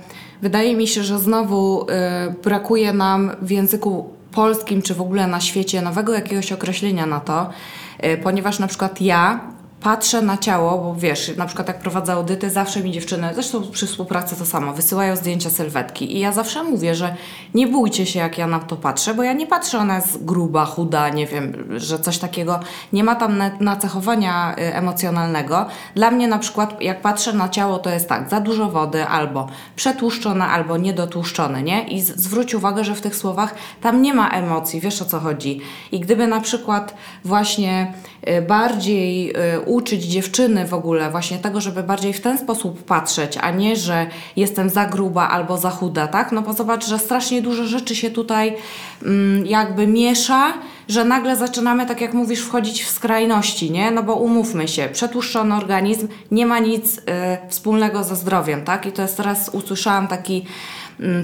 wydaje 0.42 0.76
mi 0.76 0.88
się, 0.88 1.02
że 1.02 1.18
znowu 1.18 1.86
e, 1.90 2.34
brakuje 2.44 2.92
nam 2.92 3.30
w 3.42 3.50
języku 3.50 4.10
polskim, 4.32 4.82
czy 4.82 4.94
w 4.94 5.00
ogóle 5.00 5.26
na 5.26 5.40
świecie 5.40 5.82
nowego 5.82 6.14
jakiegoś 6.14 6.52
określenia 6.52 7.06
na 7.06 7.20
to, 7.20 7.50
e, 7.98 8.16
ponieważ 8.16 8.58
na 8.58 8.66
przykład 8.66 9.00
ja 9.00 9.40
patrzę 9.84 10.22
na 10.22 10.38
ciało, 10.38 10.78
bo 10.78 10.94
wiesz, 11.00 11.36
na 11.36 11.46
przykład 11.46 11.68
jak 11.68 11.78
prowadzę 11.78 12.12
audyty, 12.12 12.50
zawsze 12.50 12.80
mi 12.80 12.92
dziewczyny, 12.92 13.30
zresztą 13.34 13.62
przy 13.72 13.86
współpracy 13.86 14.36
to 14.36 14.46
samo, 14.46 14.72
wysyłają 14.72 15.16
zdjęcia 15.16 15.50
sylwetki 15.50 16.16
i 16.16 16.20
ja 16.20 16.32
zawsze 16.32 16.62
mówię, 16.64 16.94
że 16.94 17.14
nie 17.54 17.66
bójcie 17.66 18.06
się 18.06 18.18
jak 18.18 18.38
ja 18.38 18.46
na 18.46 18.58
to 18.58 18.76
patrzę, 18.76 19.14
bo 19.14 19.22
ja 19.22 19.32
nie 19.32 19.46
patrzę, 19.46 19.78
ona 19.78 19.96
jest 19.96 20.24
gruba, 20.24 20.64
chuda, 20.64 21.08
nie 21.08 21.26
wiem, 21.26 21.68
że 21.76 21.98
coś 21.98 22.18
takiego, 22.18 22.60
nie 22.92 23.04
ma 23.04 23.14
tam 23.14 23.38
na- 23.38 23.50
nacechowania 23.60 24.54
y, 24.58 24.74
emocjonalnego. 24.74 25.66
Dla 25.94 26.10
mnie 26.10 26.28
na 26.28 26.38
przykład 26.38 26.82
jak 26.82 27.00
patrzę 27.02 27.32
na 27.32 27.48
ciało, 27.48 27.78
to 27.78 27.90
jest 27.90 28.08
tak, 28.08 28.30
za 28.30 28.40
dużo 28.40 28.70
wody 28.70 29.04
albo 29.06 29.48
przetłuszczone, 29.76 30.44
albo 30.46 30.76
niedotłuszczone, 30.76 31.62
nie? 31.62 31.88
I 31.88 32.00
zwróć 32.00 32.54
uwagę, 32.54 32.84
że 32.84 32.94
w 32.94 33.00
tych 33.00 33.16
słowach 33.16 33.54
tam 33.82 34.02
nie 34.02 34.14
ma 34.14 34.28
emocji, 34.30 34.80
wiesz 34.80 35.02
o 35.02 35.04
co 35.04 35.20
chodzi. 35.20 35.60
I 35.92 36.00
gdyby 36.00 36.26
na 36.26 36.40
przykład 36.40 36.94
właśnie 37.24 37.92
y, 38.28 38.42
bardziej 38.42 39.30
y, 39.54 39.60
uczyć 39.74 40.04
dziewczyny 40.04 40.66
w 40.66 40.74
ogóle 40.74 41.10
właśnie 41.10 41.38
tego, 41.38 41.60
żeby 41.60 41.82
bardziej 41.82 42.12
w 42.12 42.20
ten 42.20 42.38
sposób 42.38 42.84
patrzeć, 42.84 43.38
a 43.40 43.50
nie, 43.50 43.76
że 43.76 44.06
jestem 44.36 44.70
za 44.70 44.86
gruba 44.86 45.28
albo 45.28 45.58
za 45.58 45.70
chuda, 45.70 46.06
tak? 46.06 46.32
No 46.32 46.42
bo 46.42 46.52
zobacz, 46.52 46.86
że 46.86 46.98
strasznie 46.98 47.42
dużo 47.42 47.64
rzeczy 47.64 47.96
się 47.96 48.10
tutaj 48.10 48.56
mm, 49.02 49.46
jakby 49.46 49.86
miesza, 49.86 50.52
że 50.88 51.04
nagle 51.04 51.36
zaczynamy, 51.36 51.86
tak 51.86 52.00
jak 52.00 52.14
mówisz, 52.14 52.40
wchodzić 52.40 52.84
w 52.84 52.90
skrajności, 52.90 53.70
nie? 53.70 53.90
No 53.90 54.02
bo 54.02 54.14
umówmy 54.14 54.68
się, 54.68 54.88
przetłuszczony 54.92 55.54
organizm 55.54 56.08
nie 56.30 56.46
ma 56.46 56.58
nic 56.58 56.98
y, 56.98 57.02
wspólnego 57.48 58.04
ze 58.04 58.16
zdrowiem, 58.16 58.64
tak? 58.64 58.86
I 58.86 58.92
to 58.92 59.02
jest 59.02 59.16
teraz 59.16 59.48
usłyszałam 59.48 60.08
taki 60.08 60.44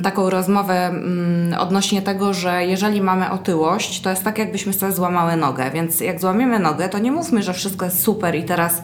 taką 0.03 0.31
rozmowę 0.31 0.87
mm, 0.87 1.61
odnośnie 1.61 2.03
tego, 2.03 2.35
że 2.35 2.67
jeżeli 2.67 3.01
mamy 3.03 3.31
otyłość, 3.31 4.01
to 4.01 4.11
jest 4.11 4.25
tak, 4.25 4.39
jakbyśmy 4.39 4.73
sobie 4.73 4.93
złamały 4.93 5.37
nogę. 5.37 5.71
Więc 5.71 6.01
jak 6.01 6.21
złamiemy 6.21 6.59
nogę, 6.59 6.89
to 6.89 6.99
nie 6.99 7.13
mówmy, 7.13 7.43
że 7.43 7.53
wszystko 7.53 7.85
jest 7.85 8.03
super 8.03 8.35
i 8.35 8.45
teraz 8.45 8.83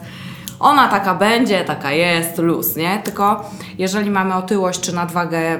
ona 0.59 0.87
taka 0.87 1.15
będzie, 1.15 1.63
taka 1.63 1.91
jest, 1.91 2.37
luz, 2.37 2.75
nie? 2.75 3.01
Tylko 3.03 3.49
jeżeli 3.77 4.09
mamy 4.09 4.35
otyłość 4.35 4.79
czy 4.79 4.95
nadwagę, 4.95 5.55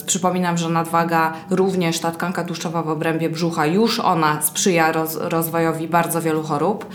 y, 0.00 0.04
przypominam, 0.06 0.58
że 0.58 0.68
nadwaga 0.68 1.32
również, 1.50 2.00
ta 2.00 2.10
tkanka 2.10 2.44
tłuszczowa 2.44 2.82
w 2.82 2.88
obrębie 2.88 3.30
brzucha, 3.30 3.66
już 3.66 4.00
ona 4.00 4.42
sprzyja 4.42 4.92
roz, 4.92 5.16
rozwojowi 5.20 5.88
bardzo 5.88 6.22
wielu 6.22 6.42
chorób 6.42 6.86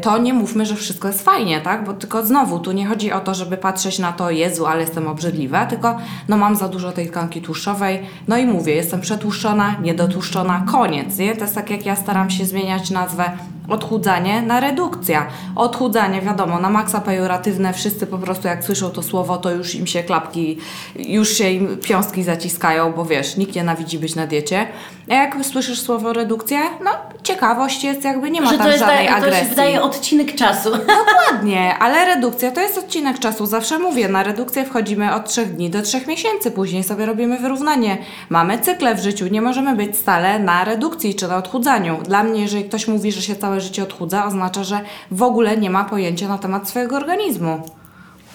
to 0.00 0.18
nie 0.18 0.34
mówmy, 0.34 0.66
że 0.66 0.76
wszystko 0.76 1.08
jest 1.08 1.24
fajnie, 1.24 1.60
tak? 1.60 1.84
Bo 1.84 1.92
tylko 1.94 2.26
znowu 2.26 2.58
tu 2.58 2.72
nie 2.72 2.86
chodzi 2.86 3.12
o 3.12 3.20
to, 3.20 3.34
żeby 3.34 3.56
patrzeć 3.56 3.98
na 3.98 4.12
to, 4.12 4.30
Jezu, 4.30 4.66
ale 4.66 4.80
jestem 4.80 5.08
obrzydliwa, 5.08 5.66
tylko 5.66 5.98
no 6.28 6.36
mam 6.36 6.56
za 6.56 6.68
dużo 6.68 6.92
tej 6.92 7.08
tkanki 7.08 7.42
tłuszczowej, 7.42 7.98
no 8.28 8.36
i 8.36 8.46
mówię, 8.46 8.74
jestem 8.74 9.00
przetłuszczona, 9.00 9.76
niedotłuszczona, 9.82 10.64
koniec, 10.72 11.18
nie? 11.18 11.36
To 11.36 11.42
jest 11.42 11.54
tak 11.54 11.70
jak 11.70 11.86
ja 11.86 11.96
staram 11.96 12.30
się 12.30 12.44
zmieniać 12.44 12.90
nazwę 12.90 13.24
odchudzanie 13.68 14.42
na 14.42 14.60
redukcja. 14.60 15.26
Odchudzanie, 15.56 16.20
wiadomo, 16.22 16.60
na 16.60 16.70
maksa 16.70 17.00
pejoratywne, 17.00 17.72
wszyscy 17.72 18.06
po 18.06 18.18
prostu 18.18 18.48
jak 18.48 18.64
słyszą 18.64 18.90
to 18.90 19.02
słowo, 19.02 19.36
to 19.36 19.50
już 19.50 19.74
im 19.74 19.86
się 19.86 20.02
klapki, 20.02 20.58
już 20.96 21.28
się 21.38 21.50
im 21.50 21.78
piąstki 21.78 22.22
zaciskają, 22.22 22.92
bo 22.92 23.04
wiesz, 23.04 23.36
nikt 23.36 23.54
nienawidzi 23.54 23.98
być 23.98 24.14
na 24.14 24.26
diecie. 24.26 24.66
A 25.10 25.14
jak 25.14 25.36
słyszysz 25.44 25.80
słowo 25.80 26.12
redukcja, 26.12 26.60
no 26.84 26.90
ciekawość 27.22 27.84
jest 27.84 28.04
jakby, 28.04 28.30
nie 28.30 28.40
ma 28.40 28.50
że 28.50 28.58
tam 28.58 28.66
to 28.66 28.72
jest 28.72 28.84
żadnej 28.84 29.06
da, 29.06 29.10
to 29.10 29.16
agresji. 29.16 29.42
się 29.42 29.48
wydaje 29.48 29.82
odcinek 29.82 30.34
czasu. 30.34 30.70
Dokładnie, 31.06 31.74
ale 31.78 32.04
redukcja 32.04 32.50
to 32.50 32.60
jest 32.60 32.78
odcinek 32.78 33.18
czasu. 33.18 33.46
Zawsze 33.46 33.78
mówię, 33.78 34.08
na 34.08 34.22
redukcję 34.22 34.64
wchodzimy 34.64 35.14
od 35.14 35.28
3 35.28 35.46
dni 35.46 35.70
do 35.70 35.82
3 35.82 36.06
miesięcy, 36.06 36.50
później 36.50 36.84
sobie 36.84 37.06
robimy 37.06 37.38
wyrównanie. 37.38 37.98
Mamy 38.28 38.58
cykle 38.58 38.94
w 38.94 39.00
życiu, 39.00 39.26
nie 39.26 39.42
możemy 39.42 39.76
być 39.76 39.96
stale 39.96 40.38
na 40.38 40.64
redukcji 40.64 41.14
czy 41.14 41.28
na 41.28 41.36
odchudzaniu. 41.36 41.98
Dla 42.02 42.22
mnie, 42.22 42.42
jeżeli 42.42 42.64
ktoś 42.64 42.88
mówi, 42.88 43.12
że 43.12 43.22
się 43.22 43.34
całe 43.54 43.60
życie 43.60 43.82
odchudza, 43.82 44.26
oznacza, 44.26 44.64
że 44.64 44.80
w 45.10 45.22
ogóle 45.22 45.56
nie 45.56 45.70
ma 45.70 45.84
pojęcia 45.84 46.28
na 46.28 46.38
temat 46.38 46.68
swojego 46.68 46.96
organizmu. 46.96 47.62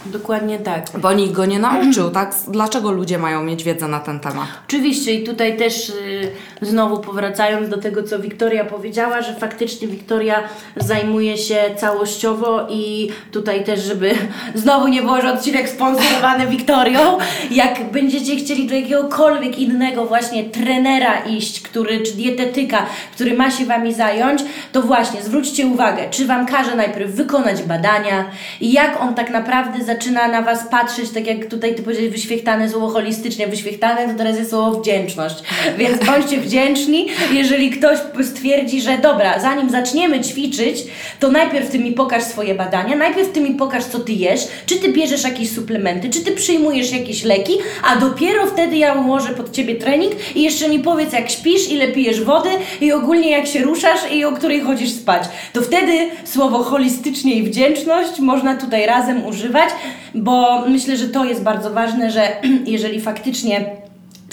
Dokładnie 0.05 0.59
tak. 0.59 0.85
Bo 0.97 1.13
nikt 1.13 1.33
go 1.33 1.45
nie 1.45 1.59
nauczył, 1.59 2.09
tak? 2.19 2.35
Dlaczego 2.47 2.91
ludzie 2.91 3.17
mają 3.17 3.43
mieć 3.43 3.63
wiedzę 3.63 3.87
na 3.87 3.99
ten 3.99 4.19
temat? 4.19 4.47
Oczywiście 4.67 5.13
i 5.13 5.23
tutaj 5.23 5.57
też 5.57 5.89
y, 5.89 6.31
znowu 6.61 6.99
powracając 6.99 7.69
do 7.69 7.77
tego, 7.77 8.03
co 8.03 8.19
Wiktoria 8.19 8.65
powiedziała, 8.65 9.21
że 9.21 9.35
faktycznie 9.35 9.87
Wiktoria 9.87 10.43
zajmuje 10.75 11.37
się 11.37 11.57
całościowo 11.77 12.67
i 12.69 13.09
tutaj 13.31 13.63
też, 13.63 13.83
żeby 13.83 14.15
znowu 14.55 14.87
nie 14.87 15.01
było, 15.01 15.21
że 15.21 15.33
odcinek 15.33 15.69
sponsorowany 15.69 16.47
Wiktorią, 16.47 17.17
jak 17.51 17.91
będziecie 17.91 18.35
chcieli 18.35 18.67
do 18.67 18.75
jakiegokolwiek 18.75 19.59
innego 19.59 20.05
właśnie 20.05 20.43
trenera 20.43 21.19
iść, 21.19 21.61
który, 21.61 22.01
czy 22.01 22.13
dietetyka, 22.13 22.85
który 23.13 23.33
ma 23.33 23.51
się 23.51 23.65
Wami 23.65 23.93
zająć, 23.93 24.41
to 24.71 24.81
właśnie 24.81 25.21
zwróćcie 25.21 25.67
uwagę, 25.67 26.09
czy 26.09 26.25
Wam 26.25 26.45
każe 26.45 26.75
najpierw 26.75 27.11
wykonać 27.11 27.63
badania 27.63 28.25
i 28.61 28.71
jak 28.71 29.01
on 29.01 29.15
tak 29.15 29.29
naprawdę 29.29 29.88
zaczyna 29.93 30.27
na 30.27 30.41
Was 30.41 30.67
patrzeć, 30.71 31.09
tak 31.09 31.27
jak 31.27 31.45
tutaj 31.45 31.75
Ty 31.75 31.83
powiedziałeś, 31.83 32.11
wyświechtane 32.11 32.69
słowo 32.69 32.89
holistycznie, 32.89 33.47
wyświechtane, 33.47 34.07
to 34.07 34.17
teraz 34.17 34.37
jest 34.37 34.49
słowo 34.49 34.79
wdzięczność. 34.79 35.35
Więc 35.79 36.05
bądźcie 36.05 36.37
wdzięczni, 36.37 37.07
jeżeli 37.33 37.69
ktoś 37.69 37.97
stwierdzi, 38.23 38.81
że 38.81 38.97
dobra, 38.97 39.39
zanim 39.39 39.69
zaczniemy 39.69 40.21
ćwiczyć, 40.21 40.83
to 41.19 41.31
najpierw 41.31 41.71
Ty 41.71 41.79
mi 41.79 41.91
pokaż 41.91 42.23
swoje 42.23 42.55
badania, 42.55 42.95
najpierw 42.95 43.31
Ty 43.31 43.41
mi 43.41 43.55
pokaż, 43.55 43.83
co 43.83 43.99
Ty 43.99 44.11
jesz, 44.11 44.41
czy 44.65 44.75
Ty 44.75 44.93
bierzesz 44.93 45.23
jakieś 45.23 45.51
suplementy, 45.51 46.09
czy 46.09 46.23
Ty 46.23 46.31
przyjmujesz 46.31 46.91
jakieś 46.91 47.23
leki, 47.23 47.53
a 47.83 47.95
dopiero 47.95 48.47
wtedy 48.47 48.77
ja 48.77 48.93
ułożę 48.93 49.29
pod 49.29 49.51
Ciebie 49.51 49.75
trening 49.75 50.13
i 50.35 50.43
jeszcze 50.43 50.69
mi 50.69 50.79
powiedz, 50.79 51.13
jak 51.13 51.29
śpisz, 51.29 51.71
ile 51.71 51.87
pijesz 51.87 52.23
wody 52.23 52.49
i 52.81 52.91
ogólnie 52.91 53.31
jak 53.31 53.47
się 53.47 53.59
ruszasz 53.59 54.11
i 54.11 54.25
o 54.25 54.31
której 54.31 54.61
chodzisz 54.61 54.91
spać. 54.91 55.23
To 55.53 55.61
wtedy 55.61 56.09
słowo 56.23 56.63
holistycznie 56.63 57.33
i 57.35 57.43
wdzięczność 57.43 58.19
można 58.19 58.55
tutaj 58.55 58.85
razem 58.85 59.25
używać, 59.25 59.69
bo 60.15 60.65
myślę, 60.67 60.97
że 60.97 61.07
to 61.07 61.25
jest 61.25 61.43
bardzo 61.43 61.69
ważne, 61.69 62.11
że 62.11 62.41
jeżeli 62.65 63.01
faktycznie 63.01 63.75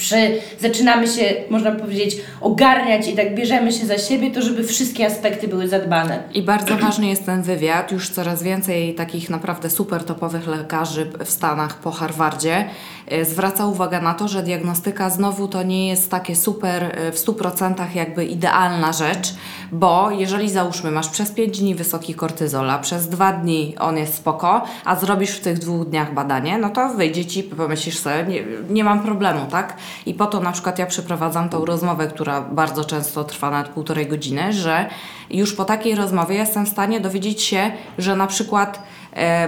przy, 0.07 0.41
zaczynamy 0.61 1.09
się, 1.09 1.35
można 1.51 1.73
powiedzieć, 1.73 2.17
ogarniać 2.41 3.09
i 3.09 3.13
tak 3.13 3.35
bierzemy 3.35 3.73
się 3.73 3.87
za 3.87 3.99
siebie, 3.99 4.31
to 4.31 4.43
żeby 4.43 4.65
wszystkie 4.65 5.07
aspekty 5.07 5.49
były 5.49 5.69
zadbane. 5.69 6.23
I 6.35 6.43
bardzo 6.43 6.77
ważny 6.87 7.07
jest 7.07 7.27
ten 7.27 7.43
wywiad. 7.43 7.93
Już 7.93 8.11
coraz 8.11 8.43
więcej 8.43 8.95
takich 8.95 9.31
naprawdę 9.31 9.71
super 9.71 10.05
topowych 10.05 10.47
lekarzy 10.47 11.11
w 11.25 11.31
Stanach 11.31 11.79
po 11.79 11.91
Harvardzie 11.91 12.65
e, 13.07 13.25
zwraca 13.25 13.67
uwagę 13.67 14.01
na 14.01 14.15
to, 14.15 14.29
że 14.29 14.43
diagnostyka 14.43 15.11
znowu 15.11 15.49
to 15.49 15.63
nie 15.63 15.89
jest 15.89 16.11
takie 16.11 16.37
super 16.37 16.85
e, 16.85 17.13
w 17.13 17.17
100% 17.17 17.95
jakby 17.95 18.25
idealna 18.25 18.93
rzecz, 18.93 19.35
bo 19.73 20.11
jeżeli 20.11 20.51
załóżmy 20.51 20.91
masz 20.91 21.09
przez 21.09 21.31
5 21.31 21.61
dni 21.61 21.75
wysoki 21.75 22.15
kortyzol, 22.15 22.71
a 22.71 22.79
przez 22.79 23.09
2 23.09 23.33
dni 23.33 23.75
on 23.79 23.99
jest 23.99 24.15
spoko, 24.15 24.65
a 24.85 24.97
zrobisz 24.97 25.31
w 25.31 25.41
tych 25.41 25.59
dwóch 25.59 25.89
dniach 25.89 26.15
badanie, 26.15 26.59
no 26.59 26.71
to 26.71 26.89
wyjdzie 26.89 27.25
ci, 27.25 27.43
pomyślisz 27.43 27.99
sobie, 27.99 28.25
nie, 28.25 28.45
nie 28.71 28.85
mam 28.85 29.03
problemu, 29.03 29.47
tak? 29.51 29.77
I 30.07 30.15
po 30.15 30.27
to 30.27 30.41
na 30.41 30.53
przykład 30.53 30.79
ja 30.79 30.87
przeprowadzam 30.87 31.49
tą 31.49 31.65
rozmowę, 31.65 32.07
która 32.07 32.41
bardzo 32.41 32.85
często 32.85 33.25
trwa 33.25 33.51
nawet 33.51 33.69
półtorej 33.69 34.07
godziny, 34.07 34.53
że 34.53 34.89
już 35.31 35.55
po 35.55 35.65
takiej 35.65 35.95
rozmowie 35.95 36.35
jestem 36.35 36.67
w 36.67 36.69
stanie 36.69 37.01
dowiedzieć 37.01 37.43
się, 37.43 37.71
że 37.99 38.17
na 38.17 38.27
przykład 38.27 38.83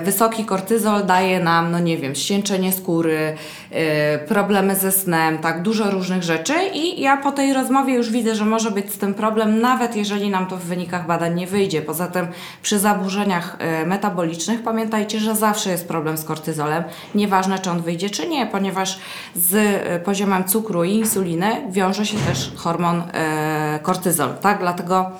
wysoki 0.05 0.45
kortyzol 0.45 1.07
daje 1.07 1.41
nam, 1.41 1.71
no 1.71 1.79
nie 1.79 1.99
wiem, 1.99 2.15
ścięczenie 2.15 2.73
skóry, 2.73 3.37
e, 3.71 4.19
problemy 4.19 4.77
ze 4.77 4.93
snem, 4.93 5.39
tak, 5.39 5.63
dużo 5.63 5.91
różnych 5.91 6.23
rzeczy 6.23 6.55
i 6.75 7.01
ja 7.01 7.17
po 7.17 7.33
tej 7.33 7.53
rozmowie 7.53 7.95
już 7.95 8.11
widzę, 8.11 8.35
że 8.35 8.45
może 8.45 8.71
być 8.71 8.93
z 8.93 8.99
tym 8.99 9.15
problem, 9.15 9.61
nawet 9.61 9.97
jeżeli 9.97 10.31
nam 10.31 10.47
to 10.47 10.57
w 10.57 10.63
wynikach 10.63 11.07
badań 11.07 11.35
nie 11.35 11.47
wyjdzie. 11.47 11.83
Poza 11.83 12.07
tym 12.07 12.27
przy 12.63 12.79
zaburzeniach 12.79 13.57
e, 13.59 13.87
metabolicznych 13.87 14.63
pamiętajcie, 14.63 15.21
że 15.21 15.37
zawsze 15.37 15.71
jest 15.71 15.89
problem 15.89 16.19
z 16.19 16.25
kortyzolem, 16.25 16.85
nieważne 17.15 17.59
czy 17.59 17.71
on 17.71 17.83
wyjdzie 17.83 18.11
czy 18.11 18.29
nie, 18.29 18.47
ponieważ 18.47 18.99
z 19.37 19.55
e, 19.55 20.01
poziomem 20.01 20.45
cukru 20.45 20.85
i 20.85 20.95
insuliny 20.95 21.51
wiąże 21.71 22.07
się 22.07 22.17
też 22.19 22.53
hormon 22.57 23.03
e, 23.13 23.79
kortyzol, 23.83 24.31
tak, 24.41 24.59
dlatego 24.59 25.11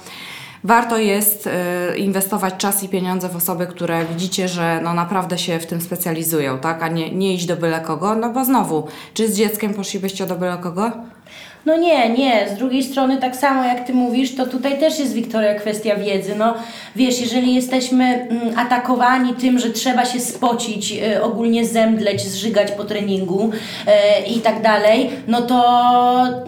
Warto 0.69 0.99
jest 0.99 1.47
y, 1.47 1.97
inwestować 1.97 2.55
czas 2.59 2.83
i 2.83 2.89
pieniądze 2.89 3.29
w 3.29 3.37
osoby, 3.37 3.67
które 3.67 4.05
widzicie, 4.05 4.49
że 4.49 4.81
no 4.85 4.95
naprawdę 4.95 5.39
się 5.39 5.59
w 5.59 5.67
tym 5.67 5.81
specjalizują, 5.81 6.59
tak? 6.59 6.83
A 6.83 6.89
nie, 6.89 7.15
nie 7.15 7.35
iść 7.35 7.47
do 7.47 7.57
byle 7.57 7.81
kogo, 7.81 8.15
no 8.15 8.31
bo 8.33 8.45
znowu, 8.45 8.87
czy 9.15 9.33
z 9.33 9.37
dzieckiem 9.37 9.75
poszlibyście 9.75 10.27
do 10.27 10.37
byle 10.37 10.59
kogo? 10.59 10.93
No 11.69 11.77
nie, 11.77 12.09
nie. 12.09 12.49
Z 12.49 12.59
drugiej 12.59 12.85
strony, 12.85 13.17
tak 13.17 13.37
samo 13.37 13.65
jak 13.65 13.87
ty 13.87 13.95
mówisz, 13.95 14.35
to 14.35 14.47
tutaj 14.47 14.79
też 14.81 14.99
jest, 14.99 15.13
Wiktoria, 15.13 15.55
kwestia 15.55 15.97
wiedzy. 15.97 16.35
No 16.39 16.55
wiesz, 16.97 17.21
jeżeli 17.21 17.55
jesteśmy 17.55 18.05
mm, 18.05 18.59
atakowani 18.59 19.35
tym, 19.35 19.59
że 19.59 19.71
trzeba 19.71 20.05
się 20.05 20.21
spocić, 20.21 20.93
y, 20.93 21.23
ogólnie 21.23 21.65
zemdleć, 21.65 22.23
zżygać 22.23 22.73
po 22.73 22.85
treningu 22.85 23.51
y, 23.51 24.29
i 24.29 24.41
tak 24.41 24.63
dalej, 24.63 25.11
no 25.27 25.43
to, 25.43 25.63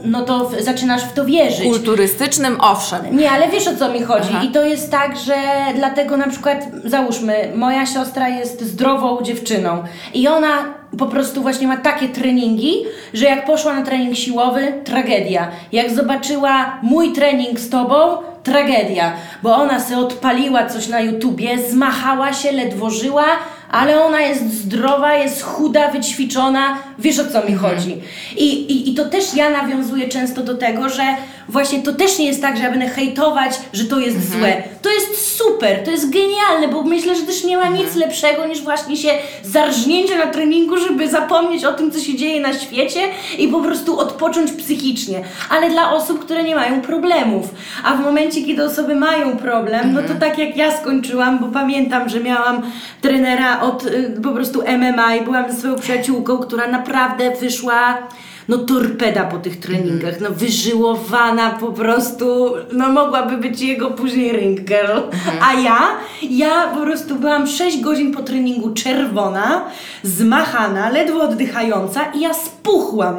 no 0.05 0.23
to 0.23 0.51
zaczynasz 0.61 1.03
w 1.03 1.13
to 1.13 1.25
wierzyć. 1.25 1.65
Kulturystycznym 1.65 2.61
owszem. 2.61 3.17
Nie, 3.17 3.31
ale 3.31 3.49
wiesz 3.49 3.69
o 3.69 3.77
co 3.77 3.93
mi 3.93 4.03
chodzi. 4.03 4.29
Aha. 4.31 4.45
I 4.45 4.49
to 4.49 4.65
jest 4.65 4.91
tak, 4.91 5.17
że 5.19 5.35
dlatego 5.75 6.17
na 6.17 6.29
przykład, 6.29 6.67
załóżmy, 6.85 7.53
moja 7.55 7.87
siostra 7.87 8.29
jest 8.29 8.63
zdrową 8.63 9.23
dziewczyną 9.23 9.83
i 10.15 10.29
ona 10.29 10.80
po 10.99 11.07
prostu 11.07 11.43
właśnie 11.43 11.67
ma 11.67 11.77
takie 11.77 12.09
treningi, 12.09 12.75
że 13.15 13.25
jak 13.25 13.47
poszła 13.47 13.75
na 13.75 13.83
trening 13.83 14.17
siłowy, 14.17 14.73
tragedia. 14.85 15.51
Jak 15.73 15.91
zobaczyła 15.91 16.79
mój 16.83 17.13
trening 17.13 17.61
z 17.61 17.71
tobą, 17.71 18.17
tragedia, 18.43 19.13
bo 19.43 19.57
ona 19.57 19.81
se 19.81 19.99
odpaliła 19.99 20.67
coś 20.67 20.89
na 20.89 21.01
YouTubie, 21.01 21.59
zmachała 21.59 22.33
się, 22.33 22.53
ledwo 22.53 22.91
żyła, 22.91 23.25
ale 23.71 24.05
ona 24.05 24.21
jest 24.21 24.53
zdrowa, 24.53 25.15
jest 25.15 25.43
chuda, 25.43 25.91
wyćwiczona, 25.91 26.79
wiesz 26.99 27.19
o 27.19 27.25
co 27.25 27.49
mi 27.49 27.55
chodzi. 27.55 27.97
I, 28.37 28.73
i, 28.73 28.91
I 28.91 28.95
to 28.95 29.05
też 29.05 29.35
ja 29.35 29.51
nawiązuję 29.51 30.09
często 30.09 30.43
do 30.43 30.55
tego, 30.55 30.89
że 30.89 31.03
właśnie 31.51 31.83
to 31.83 31.93
też 31.93 32.19
nie 32.19 32.27
jest 32.27 32.43
tak, 32.43 32.57
że 32.57 32.63
ja 32.63 32.71
będę 32.71 32.89
hejtować, 32.89 33.61
że 33.73 33.85
to 33.85 33.99
jest 33.99 34.33
złe. 34.33 34.63
To 34.83 34.91
jest 34.91 35.37
super, 35.37 35.85
to 35.85 35.91
jest 35.91 36.11
genialne, 36.11 36.69
bo 36.73 36.83
myślę, 36.83 37.17
że 37.17 37.23
też 37.23 37.45
nie 37.45 37.57
ma 37.57 37.69
nic 37.69 37.97
lepszego 37.97 38.47
niż 38.47 38.63
właśnie 38.63 38.97
się 38.97 39.11
zarżnięcie 39.43 40.19
na 40.19 40.27
treningu, 40.27 40.79
żeby 40.79 41.09
zapomnieć 41.09 41.65
o 41.65 41.73
tym, 41.73 41.91
co 41.91 42.01
się 42.01 42.17
dzieje 42.17 42.41
na 42.41 42.53
świecie 42.53 43.01
i 43.39 43.49
po 43.49 43.61
prostu 43.61 43.99
odpocząć 43.99 44.53
psychicznie. 44.53 45.25
Ale 45.51 45.71
dla 45.71 45.93
osób, 45.93 46.25
które 46.25 46.45
nie 46.45 46.55
mają 46.55 46.81
problemów. 46.81 47.55
A 47.85 47.95
w 47.95 48.01
momencie, 48.01 48.43
kiedy 48.43 48.65
osoby 48.65 48.95
mają 48.95 49.37
problem, 49.37 49.93
no 49.93 50.03
to 50.03 50.15
tak 50.21 50.39
jak 50.39 50.57
ja 50.57 50.77
skończyłam, 50.77 51.39
bo 51.39 51.47
pamiętam, 51.47 52.09
że 52.09 52.21
miałam 52.21 52.63
trenera 53.01 53.61
od 53.61 53.87
y, 53.87 54.21
po 54.23 54.31
prostu 54.31 54.63
MMA 54.79 55.17
i 55.17 55.25
byłam 55.25 55.53
ze 55.53 55.59
swoją 55.59 55.77
przyjaciółką, 55.77 56.39
która 56.39 56.67
naprawdę 56.67 57.31
wyszła 57.37 57.99
no 58.51 58.59
torpeda 58.59 59.25
po 59.25 59.39
tych 59.39 59.61
treningach, 59.61 60.21
no 60.21 60.31
wyżyłowana 60.31 61.51
po 61.51 61.73
prostu, 61.73 62.53
no 62.73 62.89
mogłaby 62.89 63.37
być 63.37 63.61
jego 63.61 63.91
później 63.91 64.33
ring 64.33 64.61
girl. 64.61 64.99
A 65.43 65.55
ja, 65.55 65.79
ja 66.23 66.69
po 66.75 66.81
prostu 66.81 67.15
byłam 67.15 67.47
6 67.47 67.81
godzin 67.81 68.13
po 68.13 68.23
treningu 68.23 68.71
czerwona, 68.71 69.65
zmachana, 70.03 70.91
ledwo 70.91 71.23
oddychająca 71.23 72.05
i 72.15 72.21
ja 72.21 72.35
spuchłam. 72.35 73.17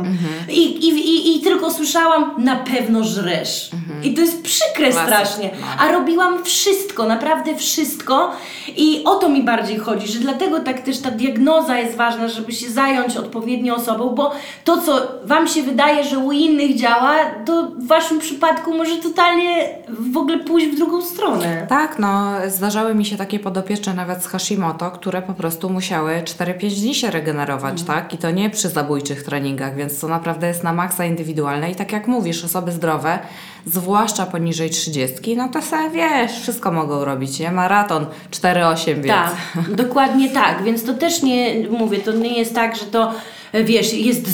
I, 0.49 0.87
i, 0.87 0.89
i, 0.89 1.37
I 1.37 1.41
tylko 1.41 1.71
słyszałam, 1.71 2.31
na 2.37 2.55
pewno 2.55 3.03
żresz. 3.03 3.69
I 4.03 4.13
to 4.13 4.21
jest 4.21 4.43
przykre 4.43 4.93
strasznie. 4.93 5.49
A 5.79 5.91
robiłam 5.91 6.43
wszystko, 6.43 7.07
naprawdę 7.07 7.55
wszystko 7.55 8.31
i 8.77 9.03
o 9.05 9.15
to 9.15 9.29
mi 9.29 9.43
bardziej 9.43 9.77
chodzi, 9.77 10.07
że 10.07 10.19
dlatego 10.19 10.59
tak 10.59 10.79
też 10.81 10.99
ta 10.99 11.11
diagnoza 11.11 11.77
jest 11.77 11.97
ważna, 11.97 12.27
żeby 12.27 12.51
się 12.51 12.69
zająć 12.69 13.17
odpowiednią 13.17 13.75
osobą, 13.75 14.09
bo 14.09 14.31
to, 14.63 14.81
co 14.81 15.07
Wam 15.25 15.47
się 15.47 15.63
wydaje, 15.63 16.03
że 16.03 16.19
u 16.19 16.31
innych 16.31 16.75
działa, 16.77 17.15
to 17.45 17.63
w 17.63 17.87
Waszym 17.87 18.19
przypadku 18.19 18.77
może 18.77 18.95
totalnie 18.97 19.69
w 19.89 20.17
ogóle 20.17 20.39
pójść 20.39 20.67
w 20.67 20.75
drugą 20.75 21.01
stronę. 21.01 21.65
Tak, 21.69 21.99
no 21.99 22.31
zdarzały 22.47 22.95
mi 22.95 23.05
się 23.05 23.17
takie 23.17 23.39
podopieczne 23.39 23.93
nawet 23.93 24.23
z 24.23 24.27
Hashimoto, 24.27 24.91
które 24.91 25.21
po 25.21 25.33
prostu 25.33 25.69
musiały 25.69 26.21
4-5 26.25 26.81
dni 26.81 26.95
się 26.95 27.11
regenerować, 27.11 27.83
tak? 27.83 28.13
I 28.13 28.17
to 28.17 28.31
nie 28.31 28.49
przy 28.49 28.69
zabójczych 28.69 29.23
treningach, 29.23 29.75
więc 29.75 29.99
to 29.99 30.07
naprawdę 30.07 30.47
jest 30.47 30.63
na 30.63 30.73
maksa 30.73 31.05
indywidualne 31.05 31.71
i 31.71 31.75
tak 31.75 31.91
jak 31.91 32.07
mówisz, 32.07 32.45
osoby 32.45 32.71
zdrowe, 32.71 33.19
zwłaszcza 33.65 34.25
poniżej 34.25 34.69
30, 34.69 35.37
no 35.37 35.49
to 35.49 35.61
sobie 35.61 35.89
wiesz, 35.89 36.31
wszystko 36.31 36.71
mogą 36.71 37.05
robić, 37.05 37.39
nie? 37.39 37.51
Maraton 37.51 38.05
4-8, 38.31 38.85
więc... 38.85 39.07
Tak, 39.07 39.35
dokładnie 39.75 40.29
tak, 40.29 40.63
więc 40.63 40.83
to 40.85 40.93
też 40.93 41.23
nie, 41.23 41.69
mówię, 41.69 41.97
to 41.99 42.11
nie 42.11 42.37
jest 42.39 42.55
tak, 42.55 42.75
że 42.75 42.85
to 42.85 43.11
wiesz, 43.53 43.93
jest, 43.93 44.25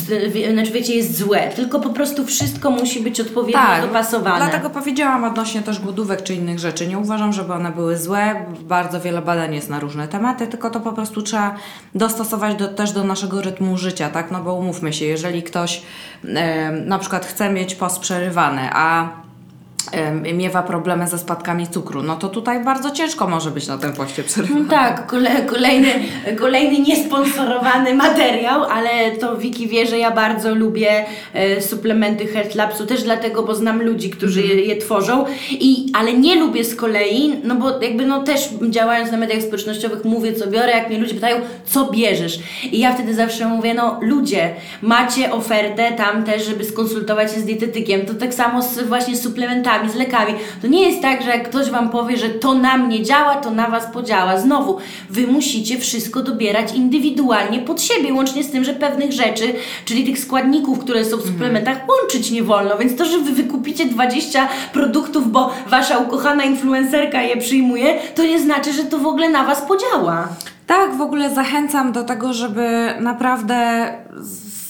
znaczy 0.53 0.71
wiecie, 0.71 0.95
jest 0.95 1.17
złe, 1.17 1.49
tylko 1.55 1.79
po 1.79 1.89
prostu 1.89 2.25
wszystko 2.25 2.71
musi 2.71 3.01
być 3.01 3.21
odpowiednio 3.21 3.61
dopasowane. 3.81 4.39
Tak, 4.39 4.49
Dlatego 4.49 4.69
powiedziałam 4.69 5.23
odnośnie 5.23 5.61
też 5.61 5.79
głodówek 5.79 6.23
czy 6.23 6.33
innych 6.33 6.59
rzeczy. 6.59 6.87
Nie 6.87 6.97
uważam, 6.97 7.33
żeby 7.33 7.53
one 7.53 7.71
były 7.71 7.97
złe. 7.97 8.45
Bardzo 8.61 9.01
wiele 9.01 9.21
badań 9.21 9.55
jest 9.55 9.69
na 9.69 9.79
różne 9.79 10.07
tematy, 10.07 10.47
tylko 10.47 10.69
to 10.69 10.79
po 10.79 10.93
prostu 10.93 11.21
trzeba 11.21 11.55
dostosować 11.95 12.55
do, 12.55 12.67
też 12.67 12.91
do 12.91 13.03
naszego 13.03 13.41
rytmu 13.41 13.77
życia, 13.77 14.09
tak? 14.09 14.31
No 14.31 14.43
bo 14.43 14.53
umówmy 14.53 14.93
się, 14.93 15.05
jeżeli 15.05 15.43
ktoś 15.43 15.81
e, 16.25 16.71
na 16.71 16.99
przykład 16.99 17.25
chce 17.25 17.49
mieć 17.49 17.75
post 17.75 17.99
przerywany, 17.99 18.69
a 18.71 19.09
miewa 20.33 20.63
problemy 20.63 21.07
ze 21.07 21.17
spadkami 21.17 21.67
cukru, 21.67 22.03
no 22.03 22.15
to 22.15 22.29
tutaj 22.29 22.63
bardzo 22.63 22.91
ciężko 22.91 23.27
może 23.27 23.51
być 23.51 23.67
na 23.67 23.77
tym 23.77 23.93
poście 23.93 24.23
przerywanym. 24.23 24.67
Tak, 24.67 25.07
kole, 25.07 25.41
kolejny, 25.45 25.87
kolejny 26.39 26.79
niesponsorowany 26.79 27.93
materiał, 27.93 28.63
ale 28.63 29.11
to 29.11 29.37
Wiki 29.37 29.67
wie, 29.67 29.87
że 29.87 29.97
ja 29.97 30.11
bardzo 30.11 30.55
lubię 30.55 31.05
e, 31.33 31.61
suplementy 31.61 32.27
Health 32.27 32.55
Labsu, 32.55 32.85
też 32.85 33.03
dlatego, 33.03 33.43
bo 33.43 33.55
znam 33.55 33.83
ludzi, 33.83 34.09
którzy 34.09 34.41
je, 34.41 34.55
je 34.55 34.77
tworzą, 34.77 35.25
i, 35.51 35.91
ale 35.93 36.13
nie 36.13 36.35
lubię 36.35 36.63
z 36.63 36.75
kolei, 36.75 37.33
no 37.43 37.55
bo 37.55 37.81
jakby 37.81 38.05
no 38.05 38.23
też 38.23 38.49
działając 38.69 39.11
na 39.11 39.17
mediach 39.17 39.41
społecznościowych 39.41 40.05
mówię 40.05 40.33
co 40.33 40.47
biorę, 40.47 40.71
jak 40.71 40.89
mnie 40.89 40.97
ludzie 40.97 41.13
pytają, 41.13 41.37
co 41.65 41.91
bierzesz? 41.91 42.39
I 42.71 42.79
ja 42.79 42.93
wtedy 42.93 43.15
zawsze 43.15 43.47
mówię, 43.47 43.73
no 43.73 43.99
ludzie, 44.01 44.53
macie 44.81 45.31
ofertę 45.31 45.91
tam 45.91 46.23
też, 46.23 46.45
żeby 46.45 46.63
skonsultować 46.63 47.33
się 47.33 47.39
z 47.39 47.45
dietetykiem, 47.45 48.05
to 48.05 48.13
tak 48.13 48.33
samo 48.33 48.61
z 48.61 48.79
właśnie 48.79 49.17
suplementami, 49.17 49.76
z 49.85 49.95
lekami. 49.95 50.33
To 50.61 50.67
nie 50.67 50.89
jest 50.89 51.01
tak, 51.01 51.23
że 51.23 51.29
jak 51.29 51.49
ktoś 51.49 51.69
Wam 51.69 51.89
powie, 51.89 52.17
że 52.17 52.29
to 52.29 52.53
na 52.53 52.77
mnie 52.77 53.03
działa, 53.03 53.35
to 53.35 53.51
na 53.51 53.69
Was 53.69 53.85
podziała. 53.93 54.37
Znowu, 54.37 54.77
Wy 55.09 55.27
musicie 55.27 55.79
wszystko 55.79 56.23
dobierać 56.23 56.73
indywidualnie 56.73 57.59
pod 57.59 57.81
siebie, 57.81 58.13
łącznie 58.13 58.43
z 58.43 58.51
tym, 58.51 58.63
że 58.63 58.73
pewnych 58.73 59.11
rzeczy, 59.11 59.53
czyli 59.85 60.05
tych 60.05 60.19
składników, 60.19 60.79
które 60.79 61.05
są 61.05 61.17
w 61.17 61.25
suplementach, 61.25 61.77
łączyć 61.89 62.31
nie 62.31 62.43
wolno. 62.43 62.77
Więc 62.77 62.95
to, 62.95 63.05
że 63.05 63.19
Wy 63.19 63.31
wykupicie 63.31 63.85
20 63.85 64.47
produktów, 64.73 65.31
bo 65.31 65.53
Wasza 65.67 65.97
ukochana 65.97 66.43
influencerka 66.43 67.21
je 67.21 67.37
przyjmuje, 67.37 67.99
to 68.15 68.23
nie 68.23 68.39
znaczy, 68.39 68.73
że 68.73 68.83
to 68.83 68.97
w 68.97 69.07
ogóle 69.07 69.29
na 69.29 69.43
Was 69.43 69.61
podziała. 69.61 70.27
Tak, 70.67 70.95
w 70.95 71.01
ogóle 71.01 71.35
zachęcam 71.35 71.91
do 71.91 72.03
tego, 72.03 72.33
żeby 72.33 72.93
naprawdę 72.99 73.87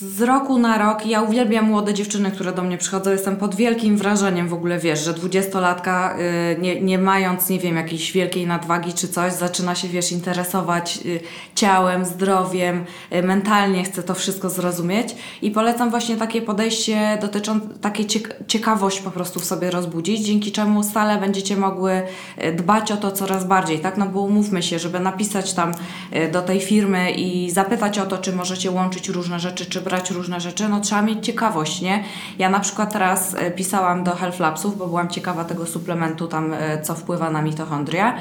z 0.02 0.22
roku 0.22 0.58
na 0.60 0.78
rok, 0.78 1.06
ja 1.06 1.22
uwielbiam 1.22 1.66
młode 1.66 1.94
dziewczyny, 1.94 2.32
które 2.32 2.54
do 2.54 2.64
mnie 2.64 2.78
przychodzą, 2.78 3.12
jestem 3.12 3.36
pod 3.36 3.56
wielkim 3.56 3.98
wrażeniem 3.98 4.48
w 4.48 4.54
ogóle, 4.54 4.80
wiesz, 4.80 5.06
że 5.06 5.14
dwudziestolatka, 5.14 6.18
y, 6.20 6.62
nie, 6.62 6.82
nie 6.82 6.98
mając, 6.98 7.50
nie 7.50 7.60
wiem, 7.60 7.76
jakiejś 7.76 8.12
wielkiej 8.12 8.48
nadwagi 8.48 8.94
czy 8.94 9.08
coś, 9.08 9.34
zaczyna 9.34 9.76
się, 9.76 9.88
wiesz, 9.88 10.12
interesować 10.12 11.00
y, 11.06 11.20
ciałem, 11.56 12.06
zdrowiem, 12.06 12.86
y, 13.14 13.24
mentalnie 13.24 13.84
chce 13.84 14.04
to 14.04 14.14
wszystko 14.14 14.50
zrozumieć. 14.50 15.16
I 15.42 15.52
polecam 15.52 15.90
właśnie 15.90 16.18
takie 16.18 16.42
podejście 16.42 17.18
dotyczące, 17.22 17.68
takie 17.82 18.04
ciek- 18.06 18.34
ciekawość 18.48 19.00
po 19.00 19.12
prostu 19.12 19.40
w 19.40 19.46
sobie 19.46 19.72
rozbudzić, 19.72 20.26
dzięki 20.26 20.52
czemu 20.52 20.84
stale 20.84 21.18
będziecie 21.18 21.58
mogły 21.58 22.02
y, 22.44 22.52
dbać 22.54 22.92
o 22.92 22.98
to 22.98 23.12
coraz 23.12 23.46
bardziej, 23.46 23.80
tak? 23.80 23.98
No 23.98 24.06
bo 24.06 24.22
umówmy 24.22 24.64
się, 24.64 24.80
żeby 24.80 25.00
napisać 25.00 25.54
tam 25.54 25.72
y, 26.16 26.32
do 26.32 26.42
tej 26.42 26.60
firmy 26.62 27.12
i 27.12 27.52
zapytać 27.52 28.00
o 28.00 28.06
to, 28.06 28.18
czy 28.18 28.34
możecie 28.34 28.72
łączyć 28.72 29.10
różne 29.10 29.40
rzeczy, 29.40 29.66
czy 29.66 29.87
brać 29.88 30.12
różne 30.12 30.41
rzeczy, 30.41 30.69
no 30.69 30.80
trzeba 30.80 31.02
mieć 31.02 31.26
ciekawość, 31.26 31.82
nie? 31.82 32.04
Ja 32.39 32.50
na 32.50 32.60
przykład 32.60 32.93
teraz 32.93 33.34
y, 33.34 33.52
pisałam 33.52 34.04
do 34.04 34.15
Health 34.15 34.39
Labsów, 34.39 34.78
bo 34.78 34.88
byłam 34.88 35.10
ciekawa 35.10 35.45
tego 35.45 35.65
suplementu 35.65 36.28
tam, 36.28 36.54
y, 36.54 36.58
co 36.84 36.95
wpływa 36.95 37.30
na 37.30 37.41
mitochondria 37.41 38.17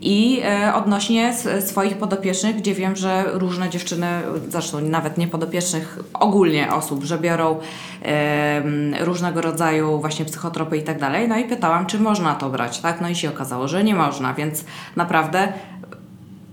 i 0.00 0.40
e, 0.44 0.74
odnośnie 0.74 1.34
swoich 1.60 1.96
podopiecznych, 1.96 2.56
gdzie 2.56 2.74
wiem, 2.74 2.96
że 2.96 3.24
różne 3.32 3.70
dziewczyny, 3.70 4.06
zresztą 4.48 4.80
nawet 4.80 5.18
nie 5.18 5.28
podopiecznych, 5.28 5.98
ogólnie 6.14 6.72
osób, 6.72 7.04
że 7.04 7.18
biorą 7.18 7.60
różnego 9.00 9.40
rodzaju 9.40 10.00
właśnie 10.00 10.24
psychotropy 10.24 10.76
i 10.76 10.82
tak 10.82 11.00
dalej, 11.00 11.28
no 11.28 11.38
i 11.38 11.44
pytałam, 11.44 11.86
czy 11.86 11.98
można 11.98 12.34
to 12.34 12.50
brać, 12.50 12.78
tak? 12.78 13.00
No 13.00 13.08
i 13.08 13.14
się 13.14 13.28
okazało, 13.28 13.68
że 13.68 13.84
nie 13.84 13.94
można, 13.94 14.34
więc 14.34 14.64
naprawdę 14.96 15.52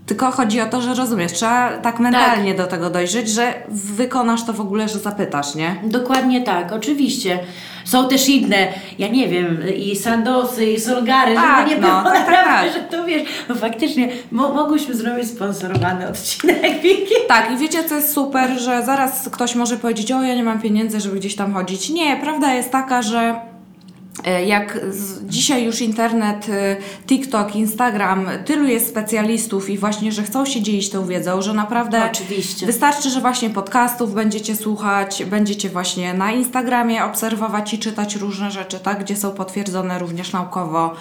tylko 0.06 0.30
chodzi 0.30 0.60
o 0.60 0.66
to, 0.66 0.80
że 0.80 0.94
rozumiesz, 0.94 1.32
trzeba 1.32 1.70
tak 1.78 2.00
mentalnie 2.00 2.54
do 2.54 2.66
tego 2.66 2.90
dojrzeć, 2.90 3.28
że 3.28 3.54
wykonasz 3.68 4.44
to 4.44 4.52
w 4.52 4.60
ogóle, 4.60 4.88
że 4.88 4.98
zapytasz, 4.98 5.54
nie? 5.54 5.76
Dokładnie 5.84 6.42
tak, 6.42 6.72
oczywiście. 6.72 7.38
Są 7.84 8.08
też 8.08 8.28
inne, 8.28 8.68
ja 8.98 9.08
nie 9.08 9.28
wiem, 9.28 9.62
i 9.76 9.96
sandosy, 9.96 10.66
i 10.66 10.80
solgary, 10.80 11.34
Tak, 11.34 11.68
żeby 11.68 11.70
nie 11.70 11.80
no, 11.86 11.88
było 11.88 12.02
tak, 12.02 12.12
tak, 12.12 12.20
naprawdę, 12.28 12.72
tak. 12.72 12.72
że 12.72 12.96
to 12.96 13.04
wiesz, 13.04 13.22
no 13.48 13.54
faktycznie, 13.54 14.08
mo- 14.32 14.54
mogłyśmy 14.54 14.94
zrobić 14.94 15.28
sponsorowany 15.28 16.08
odcinek, 16.08 16.80
Wiki. 16.82 17.14
Tak, 17.28 17.50
i 17.52 17.56
wiecie, 17.56 17.84
co 17.84 17.94
jest 17.94 18.12
super, 18.12 18.50
że 18.60 18.82
zaraz 18.86 19.28
ktoś 19.28 19.54
może 19.54 19.76
powiedzieć, 19.76 20.12
o 20.12 20.22
ja 20.22 20.34
nie 20.34 20.44
mam 20.44 20.60
pieniędzy, 20.60 21.00
żeby 21.00 21.16
gdzieś 21.16 21.36
tam 21.36 21.54
chodzić. 21.54 21.90
Nie, 21.90 22.16
prawda 22.16 22.54
jest 22.54 22.72
taka, 22.72 23.02
że 23.02 23.34
jak 24.46 24.78
z, 24.90 25.24
dzisiaj 25.24 25.64
już 25.64 25.80
internet, 25.80 26.48
e, 26.48 26.76
TikTok, 27.06 27.56
Instagram, 27.56 28.26
tylu 28.44 28.66
jest 28.66 28.88
specjalistów 28.88 29.70
i 29.70 29.78
właśnie, 29.78 30.12
że 30.12 30.22
chcą 30.22 30.46
się 30.46 30.62
dzielić 30.62 30.90
tą 30.90 31.06
wiedzą, 31.06 31.42
że 31.42 31.54
naprawdę 31.54 32.10
Oczywiście. 32.10 32.66
wystarczy, 32.66 33.10
że 33.10 33.20
właśnie 33.20 33.50
podcastów 33.50 34.14
będziecie 34.14 34.56
słuchać, 34.56 35.24
będziecie 35.24 35.68
właśnie 35.68 36.14
na 36.14 36.32
Instagramie 36.32 37.04
obserwować 37.04 37.74
i 37.74 37.78
czytać 37.78 38.16
różne 38.16 38.50
rzeczy, 38.50 38.78
tak, 38.78 39.00
gdzie 39.00 39.16
są 39.16 39.30
potwierdzone 39.30 39.98
również 39.98 40.32
naukowo. 40.32 40.94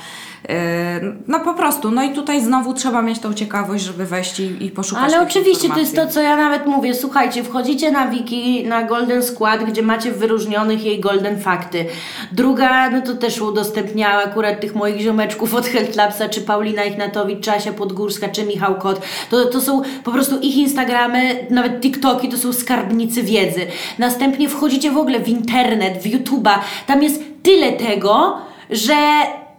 E, 0.49 1.01
No 1.28 1.39
po 1.39 1.54
prostu, 1.54 1.91
no 1.91 2.04
i 2.04 2.13
tutaj 2.13 2.41
znowu 2.41 2.73
trzeba 2.73 3.01
mieć 3.01 3.19
tą 3.19 3.34
ciekawość, 3.34 3.84
żeby 3.84 4.06
wejść 4.06 4.39
i, 4.39 4.65
i 4.65 4.71
poszukać 4.71 5.04
Ale 5.04 5.21
oczywiście 5.21 5.69
to 5.69 5.80
jest 5.80 5.95
to, 5.95 6.08
co 6.08 6.21
ja 6.21 6.36
nawet 6.36 6.65
mówię. 6.65 6.93
Słuchajcie, 6.93 7.43
wchodzicie 7.43 7.91
na 7.91 8.08
wiki, 8.08 8.67
na 8.67 8.84
Golden 8.84 9.23
Skład, 9.23 9.63
gdzie 9.63 9.82
macie 9.82 10.12
wyróżnionych 10.12 10.86
jej 10.86 10.99
Golden 10.99 11.41
Fakty. 11.41 11.86
Druga, 12.32 12.89
no 12.89 13.01
to 13.06 13.15
też 13.15 13.41
udostępniała 13.41 14.24
akurat 14.24 14.62
tych 14.62 14.76
moich 14.76 15.02
ziomeczków 15.02 15.54
od 15.54 15.65
Health 15.65 15.96
Labsa, 15.96 16.30
czy 16.30 16.41
Paulina 16.41 16.84
Ignatowicz, 16.84 17.44
czy 17.44 17.52
Asia 17.52 17.74
Podgórska, 17.74 18.30
czy 18.30 18.44
Michał 18.44 18.76
Kot. 18.76 19.02
To, 19.30 19.46
to 19.46 19.62
są 19.62 19.82
po 20.04 20.12
prostu 20.12 20.39
ich 20.39 20.58
Instagramy, 20.58 21.48
nawet 21.50 21.82
TikToki, 21.82 22.30
to 22.30 22.38
są 22.38 22.54
skarbnicy 22.54 23.24
wiedzy. 23.24 23.68
Następnie 24.00 24.50
wchodzicie 24.50 24.91
w 24.91 24.98
ogóle 24.98 25.20
w 25.20 25.28
internet, 25.28 26.04
w 26.04 26.06
YouTube'a. 26.06 26.54
Tam 26.88 27.04
jest 27.04 27.24
tyle 27.44 27.74
tego, 27.74 28.38
że 28.70 28.96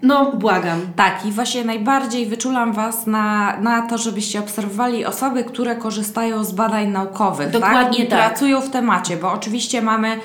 No, 0.03 0.33
błagam. 0.33 0.81
Tak, 0.97 1.27
i 1.27 1.33
właśnie 1.33 1.65
najbardziej 1.65 2.27
wyczulam 2.27 2.73
Was 2.73 3.07
na, 3.07 3.57
na 3.61 3.83
to, 3.83 3.99
żebyście 3.99 4.41
obserwowali 4.41 5.05
osoby, 5.05 5.45
które 5.45 5.77
korzystają 5.77 6.45
z 6.45 6.53
badań 6.53 6.89
naukowych. 6.89 7.51
Dokładnie 7.51 7.99
tak? 7.99 8.07
I 8.07 8.11
tak. 8.11 8.19
pracują 8.19 8.61
w 8.61 8.71
temacie, 8.71 9.17
bo 9.17 9.33
oczywiście 9.33 9.83
mamy, 9.83 10.21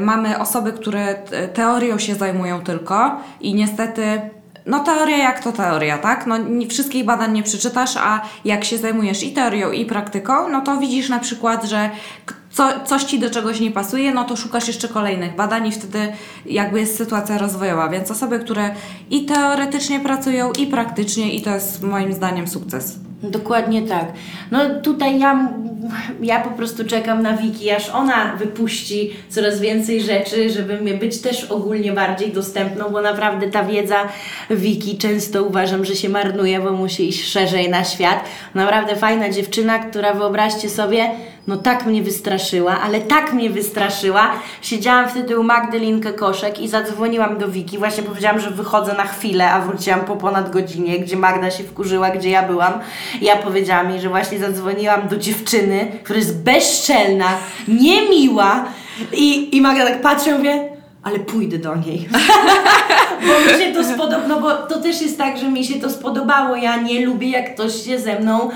mamy 0.00 0.38
osoby, 0.38 0.72
które 0.72 1.14
teorią 1.54 1.98
się 1.98 2.14
zajmują 2.14 2.60
tylko 2.60 3.20
i 3.40 3.54
niestety. 3.54 4.20
No 4.66 4.80
teoria 4.80 5.16
jak 5.16 5.42
to 5.44 5.52
teoria, 5.52 5.98
tak? 5.98 6.26
No 6.26 6.36
nie, 6.38 6.66
wszystkich 6.66 7.04
badań 7.04 7.32
nie 7.32 7.42
przeczytasz, 7.42 7.96
a 7.96 8.20
jak 8.44 8.64
się 8.64 8.78
zajmujesz 8.78 9.22
i 9.22 9.32
teorią 9.32 9.70
i 9.70 9.84
praktyką, 9.84 10.48
no 10.48 10.60
to 10.60 10.76
widzisz 10.76 11.08
na 11.08 11.18
przykład, 11.18 11.64
że 11.64 11.90
co, 12.50 12.68
coś 12.84 13.04
Ci 13.04 13.18
do 13.18 13.30
czegoś 13.30 13.60
nie 13.60 13.70
pasuje, 13.70 14.14
no 14.14 14.24
to 14.24 14.36
szukasz 14.36 14.68
jeszcze 14.68 14.88
kolejnych 14.88 15.36
badań 15.36 15.66
i 15.66 15.72
wtedy 15.72 16.12
jakby 16.46 16.80
jest 16.80 16.96
sytuacja 16.96 17.38
rozwojowa. 17.38 17.88
Więc 17.88 18.10
osoby, 18.10 18.38
które 18.38 18.70
i 19.10 19.24
teoretycznie 19.24 20.00
pracują 20.00 20.52
i 20.52 20.66
praktycznie 20.66 21.34
i 21.34 21.42
to 21.42 21.50
jest 21.50 21.82
moim 21.82 22.12
zdaniem 22.12 22.48
sukces. 22.48 23.07
Dokładnie 23.22 23.82
tak. 23.82 24.12
No 24.50 24.80
tutaj 24.82 25.18
ja, 25.18 25.52
ja 26.22 26.40
po 26.40 26.50
prostu 26.50 26.84
czekam 26.84 27.22
na 27.22 27.36
Wiki, 27.36 27.70
aż 27.70 27.88
ona 27.88 28.36
wypuści 28.36 29.10
coraz 29.28 29.60
więcej 29.60 30.02
rzeczy, 30.02 30.50
żeby 30.50 30.94
być 30.94 31.20
też 31.20 31.44
ogólnie 31.44 31.92
bardziej 31.92 32.32
dostępną, 32.32 32.88
bo 32.88 33.00
naprawdę 33.00 33.50
ta 33.50 33.64
wiedza 33.64 34.08
Wiki 34.50 34.98
często 34.98 35.44
uważam, 35.44 35.84
że 35.84 35.96
się 35.96 36.08
marnuje, 36.08 36.60
bo 36.60 36.72
musi 36.72 37.08
iść 37.08 37.24
szerzej 37.24 37.70
na 37.70 37.84
świat. 37.84 38.24
Naprawdę 38.54 38.96
fajna 38.96 39.30
dziewczyna, 39.30 39.78
która 39.78 40.14
wyobraźcie 40.14 40.68
sobie, 40.68 41.10
no 41.48 41.56
tak 41.56 41.86
mnie 41.86 42.02
wystraszyła, 42.02 42.80
ale 42.80 43.00
tak 43.00 43.32
mnie 43.32 43.50
wystraszyła. 43.50 44.30
Siedziałam 44.62 45.08
wtedy 45.08 45.38
u 45.38 45.42
Magdalinkę 45.42 46.12
Koszek 46.12 46.60
i 46.60 46.68
zadzwoniłam 46.68 47.38
do 47.38 47.48
Wiki. 47.48 47.78
Właśnie 47.78 48.02
powiedziałam, 48.02 48.40
że 48.40 48.50
wychodzę 48.50 48.94
na 48.94 49.04
chwilę, 49.04 49.50
a 49.50 49.60
wróciłam 49.60 50.00
po 50.00 50.16
ponad 50.16 50.50
godzinie, 50.50 50.98
gdzie 50.98 51.16
Magda 51.16 51.50
się 51.50 51.64
wkurzyła, 51.64 52.10
gdzie 52.10 52.30
ja 52.30 52.42
byłam. 52.42 52.72
I 53.20 53.24
ja 53.24 53.36
powiedziałam 53.36 53.90
jej, 53.90 54.00
że 54.00 54.08
właśnie 54.08 54.38
zadzwoniłam 54.38 55.08
do 55.08 55.16
dziewczyny, 55.16 55.92
która 56.04 56.18
jest 56.18 56.42
bezczelna, 56.42 57.28
niemiła 57.68 58.64
i, 59.12 59.56
i 59.56 59.60
Magda 59.60 59.86
tak 59.86 60.02
patrzy 60.02 60.30
i 60.30 60.32
mówię, 60.32 60.68
ale 61.02 61.18
pójdę 61.18 61.58
do 61.58 61.76
niej. 61.76 62.08
bo 63.26 63.52
mi 63.52 63.64
się 63.64 63.72
to 63.72 63.84
spodobało, 63.84 64.28
no 64.28 64.40
bo 64.40 64.54
to 64.54 64.82
też 64.82 65.02
jest 65.02 65.18
tak, 65.18 65.38
że 65.38 65.50
mi 65.50 65.64
się 65.64 65.80
to 65.80 65.90
spodobało. 65.90 66.56
Ja 66.56 66.76
nie 66.76 67.06
lubię, 67.06 67.30
jak 67.30 67.54
ktoś 67.54 67.84
się 67.84 67.98
ze 67.98 68.20
mną 68.20 68.50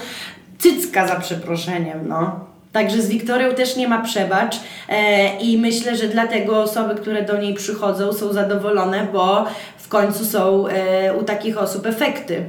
cycka 0.59 1.09
za 1.09 1.17
przeproszeniem, 1.17 2.09
no. 2.09 2.52
Także 2.73 3.03
z 3.03 3.09
Wiktorią 3.09 3.55
też 3.55 3.77
nie 3.77 3.89
ma 3.89 4.03
przebacz 4.03 4.57
e, 4.89 5.37
i 5.37 5.59
myślę, 5.59 5.97
że 5.97 6.09
dlatego 6.09 6.63
osoby, 6.63 6.95
które 6.95 7.23
do 7.23 7.37
niej 7.37 7.55
przychodzą 7.55 8.13
są 8.13 8.33
zadowolone, 8.33 9.07
bo 9.13 9.47
w 9.79 9.89
końcu 9.89 10.25
są 10.25 10.67
e, 10.67 11.15
u 11.15 11.23
takich 11.23 11.59
osób 11.59 11.87
efekty. 11.87 12.45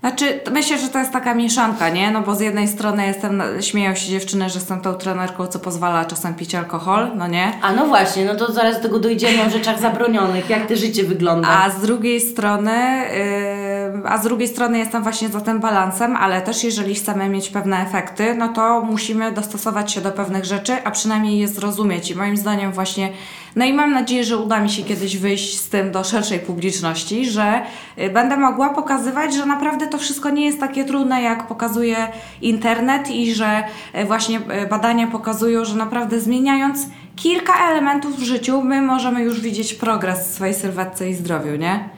Znaczy, 0.00 0.40
myślę, 0.52 0.78
że 0.78 0.88
to 0.88 0.98
jest 0.98 1.12
taka 1.12 1.34
mieszanka, 1.34 1.88
nie? 1.88 2.10
No 2.10 2.20
bo 2.20 2.34
z 2.34 2.40
jednej 2.40 2.68
strony 2.68 3.06
jestem, 3.06 3.42
śmieją 3.60 3.94
się 3.94 4.10
dziewczyny, 4.10 4.50
że 4.50 4.58
jestem 4.58 4.80
tą 4.80 4.94
trenerką, 4.94 5.46
co 5.46 5.58
pozwala 5.58 6.04
czasem 6.04 6.34
pić 6.34 6.54
alkohol, 6.54 7.10
no 7.16 7.26
nie? 7.26 7.52
A 7.62 7.72
no 7.72 7.86
właśnie, 7.86 8.24
no 8.24 8.34
to 8.34 8.52
zaraz 8.52 8.76
do 8.76 8.82
tego 8.82 8.98
dojdziemy 8.98 9.46
o 9.46 9.50
rzeczach 9.50 9.80
zabronionych, 9.80 10.50
jak 10.50 10.66
te 10.66 10.76
życie 10.76 11.04
wygląda. 11.04 11.48
A 11.48 11.70
z 11.70 11.80
drugiej 11.80 12.20
strony, 12.20 12.72
yy, 12.72 13.65
a 14.08 14.18
z 14.18 14.22
drugiej 14.22 14.48
strony 14.48 14.78
jestem 14.78 15.02
właśnie 15.02 15.28
za 15.28 15.40
tym 15.40 15.60
balansem, 15.60 16.16
ale 16.16 16.42
też 16.42 16.64
jeżeli 16.64 16.94
chcemy 16.94 17.28
mieć 17.28 17.48
pewne 17.48 17.86
efekty, 17.86 18.34
no 18.34 18.48
to 18.48 18.80
musimy 18.80 19.32
dostosować 19.32 19.92
się 19.92 20.00
do 20.00 20.12
pewnych 20.12 20.44
rzeczy, 20.44 20.72
a 20.84 20.90
przynajmniej 20.90 21.38
je 21.38 21.48
zrozumieć. 21.48 22.10
I 22.10 22.14
moim 22.14 22.36
zdaniem 22.36 22.72
właśnie, 22.72 23.12
no 23.56 23.64
i 23.64 23.72
mam 23.72 23.92
nadzieję, 23.92 24.24
że 24.24 24.36
uda 24.36 24.60
mi 24.60 24.70
się 24.70 24.82
kiedyś 24.82 25.16
wyjść 25.16 25.58
z 25.58 25.68
tym 25.68 25.92
do 25.92 26.04
szerszej 26.04 26.38
publiczności, 26.38 27.30
że 27.30 27.62
y, 27.98 28.10
będę 28.10 28.36
mogła 28.36 28.68
pokazywać, 28.68 29.34
że 29.34 29.46
naprawdę 29.46 29.86
to 29.86 29.98
wszystko 29.98 30.30
nie 30.30 30.46
jest 30.46 30.60
takie 30.60 30.84
trudne, 30.84 31.22
jak 31.22 31.46
pokazuje 31.46 31.96
internet 32.42 33.10
i 33.10 33.34
że 33.34 33.64
y, 33.94 34.04
właśnie 34.04 34.38
y, 34.38 34.66
badania 34.66 35.06
pokazują, 35.06 35.64
że 35.64 35.76
naprawdę 35.76 36.20
zmieniając 36.20 36.78
kilka 37.16 37.70
elementów 37.70 38.16
w 38.16 38.22
życiu, 38.22 38.62
my 38.62 38.82
możemy 38.82 39.22
już 39.22 39.40
widzieć 39.40 39.74
progres 39.74 40.28
w 40.28 40.34
swojej 40.34 40.54
sylwetce 40.54 41.10
i 41.10 41.14
zdrowiu, 41.14 41.56
nie? 41.56 41.95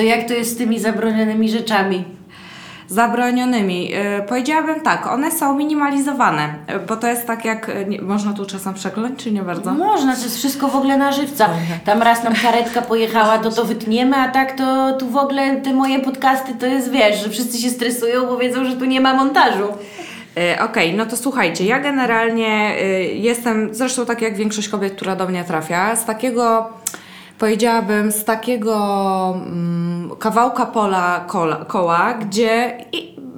To 0.00 0.04
jak 0.04 0.28
to 0.28 0.34
jest 0.34 0.54
z 0.54 0.56
tymi 0.56 0.78
zabronionymi 0.78 1.48
rzeczami? 1.48 2.04
Zabronionymi. 2.88 3.90
Yy, 3.90 3.98
powiedziałabym 4.28 4.80
tak, 4.80 5.06
one 5.06 5.30
są 5.30 5.54
minimalizowane, 5.54 6.54
yy, 6.68 6.78
bo 6.78 6.96
to 6.96 7.06
jest 7.06 7.26
tak 7.26 7.44
jak, 7.44 7.68
yy, 7.68 7.86
nie, 7.86 8.02
można 8.02 8.32
tu 8.32 8.46
czasem 8.46 8.74
przekląć, 8.74 9.22
czy 9.22 9.32
nie 9.32 9.42
bardzo? 9.42 9.74
Można, 9.74 10.16
to 10.16 10.22
jest 10.22 10.36
wszystko 10.36 10.68
w 10.68 10.76
ogóle 10.76 10.96
na 10.96 11.12
żywca. 11.12 11.48
Tam 11.84 12.02
raz 12.02 12.24
nam 12.24 12.34
karetka 12.42 12.82
pojechała, 12.82 13.38
to 13.38 13.50
to 13.50 13.64
wytniemy, 13.64 14.16
a 14.16 14.28
tak 14.28 14.56
to 14.56 14.92
tu 14.98 15.08
w 15.08 15.16
ogóle 15.16 15.56
te 15.56 15.72
moje 15.72 16.00
podcasty 16.00 16.54
to 16.54 16.66
jest, 16.66 16.90
wiesz, 16.90 17.22
że 17.24 17.30
wszyscy 17.30 17.58
się 17.58 17.70
stresują, 17.70 18.26
bo 18.26 18.36
wiedzą, 18.36 18.64
że 18.64 18.76
tu 18.76 18.84
nie 18.84 19.00
ma 19.00 19.14
montażu. 19.14 19.68
E, 20.36 20.62
Okej, 20.62 20.94
no 20.94 21.06
to 21.06 21.16
słuchajcie, 21.16 21.64
ja 21.64 21.80
generalnie 21.80 22.74
jestem, 23.14 23.74
zresztą 23.74 24.06
tak 24.06 24.22
jak 24.22 24.36
większość 24.36 24.68
kobiet, 24.68 24.94
która 24.94 25.16
do 25.16 25.28
mnie 25.28 25.44
trafia, 25.44 25.96
z 25.96 26.04
takiego, 26.04 26.70
powiedziałabym, 27.40 28.12
z 28.12 28.24
takiego 28.24 29.34
mm, 29.46 30.10
kawałka 30.18 30.66
pola 30.66 31.24
kola, 31.28 31.56
koła, 31.56 32.14
gdzie 32.14 32.78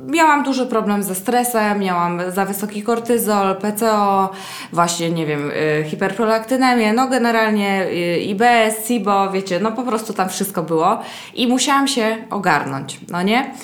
miałam 0.07 0.43
duży 0.43 0.67
problem 0.67 1.03
ze 1.03 1.15
stresem, 1.15 1.79
miałam 1.79 2.23
za 2.29 2.45
wysoki 2.45 2.83
kortyzol, 2.83 3.57
PCO, 3.57 4.31
właśnie, 4.73 5.11
nie 5.11 5.27
wiem, 5.27 5.51
y, 5.51 5.85
hiperprolaktynemię, 5.85 6.93
no 6.93 7.09
generalnie 7.09 7.87
y, 7.87 8.21
IBS, 8.21 8.87
SIBO, 8.87 9.31
wiecie, 9.31 9.61
no 9.61 9.73
po 9.73 9.83
prostu 9.83 10.13
tam 10.13 10.29
wszystko 10.29 10.63
było 10.63 11.01
i 11.35 11.47
musiałam 11.47 11.89
się 11.89 12.17
ogarnąć, 12.31 13.01
no 13.11 13.23
nie? 13.23 13.55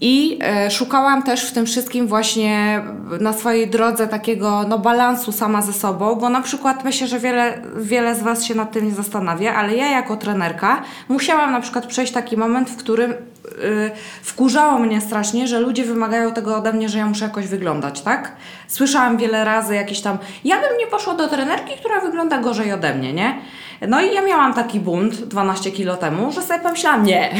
I 0.00 0.38
e, 0.42 0.70
szukałam 0.70 1.22
też 1.22 1.44
w 1.44 1.52
tym 1.52 1.66
wszystkim 1.66 2.06
właśnie 2.06 2.82
na 3.20 3.32
swojej 3.32 3.70
drodze 3.70 4.08
takiego 4.08 4.64
no, 4.68 4.78
balansu 4.78 5.32
sama 5.32 5.62
ze 5.62 5.72
sobą, 5.72 6.14
bo 6.14 6.28
na 6.28 6.40
przykład 6.40 6.84
myślę, 6.84 7.06
że 7.06 7.18
wiele, 7.18 7.62
wiele 7.76 8.14
z 8.14 8.22
Was 8.22 8.44
się 8.44 8.54
nad 8.54 8.72
tym 8.72 8.86
nie 8.86 8.94
zastanawia, 8.94 9.54
ale 9.54 9.76
ja 9.76 9.88
jako 9.88 10.16
trenerka 10.16 10.82
musiałam 11.08 11.52
na 11.52 11.60
przykład 11.60 11.86
przejść 11.86 12.12
taki 12.12 12.36
moment, 12.36 12.70
w 12.70 12.76
którym 12.76 13.10
y, 13.10 13.16
wkurzało 14.22 14.78
mnie 14.78 15.00
strasznie, 15.00 15.48
że 15.48 15.60
ludzie 15.60 15.84
wymagają 15.84 16.32
tego 16.32 16.56
ode 16.56 16.72
mnie, 16.72 16.88
że 16.88 16.98
ja 16.98 17.06
muszę 17.06 17.24
jakoś 17.24 17.46
wyglądać, 17.46 18.00
tak? 18.00 18.32
Słyszałam 18.68 19.16
wiele 19.16 19.44
razy 19.44 19.74
jakieś 19.74 20.00
tam, 20.00 20.18
ja 20.44 20.56
bym 20.60 20.78
nie 20.78 20.86
poszła 20.86 21.14
do 21.14 21.28
trenerki, 21.28 21.74
która 21.80 22.00
wygląda 22.00 22.38
gorzej 22.38 22.72
ode 22.72 22.94
mnie, 22.94 23.12
nie? 23.12 23.40
No 23.88 24.02
i 24.02 24.14
ja 24.14 24.22
miałam 24.22 24.54
taki 24.54 24.80
bunt 24.80 25.14
12 25.14 25.70
kilo 25.70 25.96
temu, 25.96 26.32
że 26.32 26.42
sobie 26.42 26.60
pomyślałam, 26.60 27.04
nie, 27.04 27.30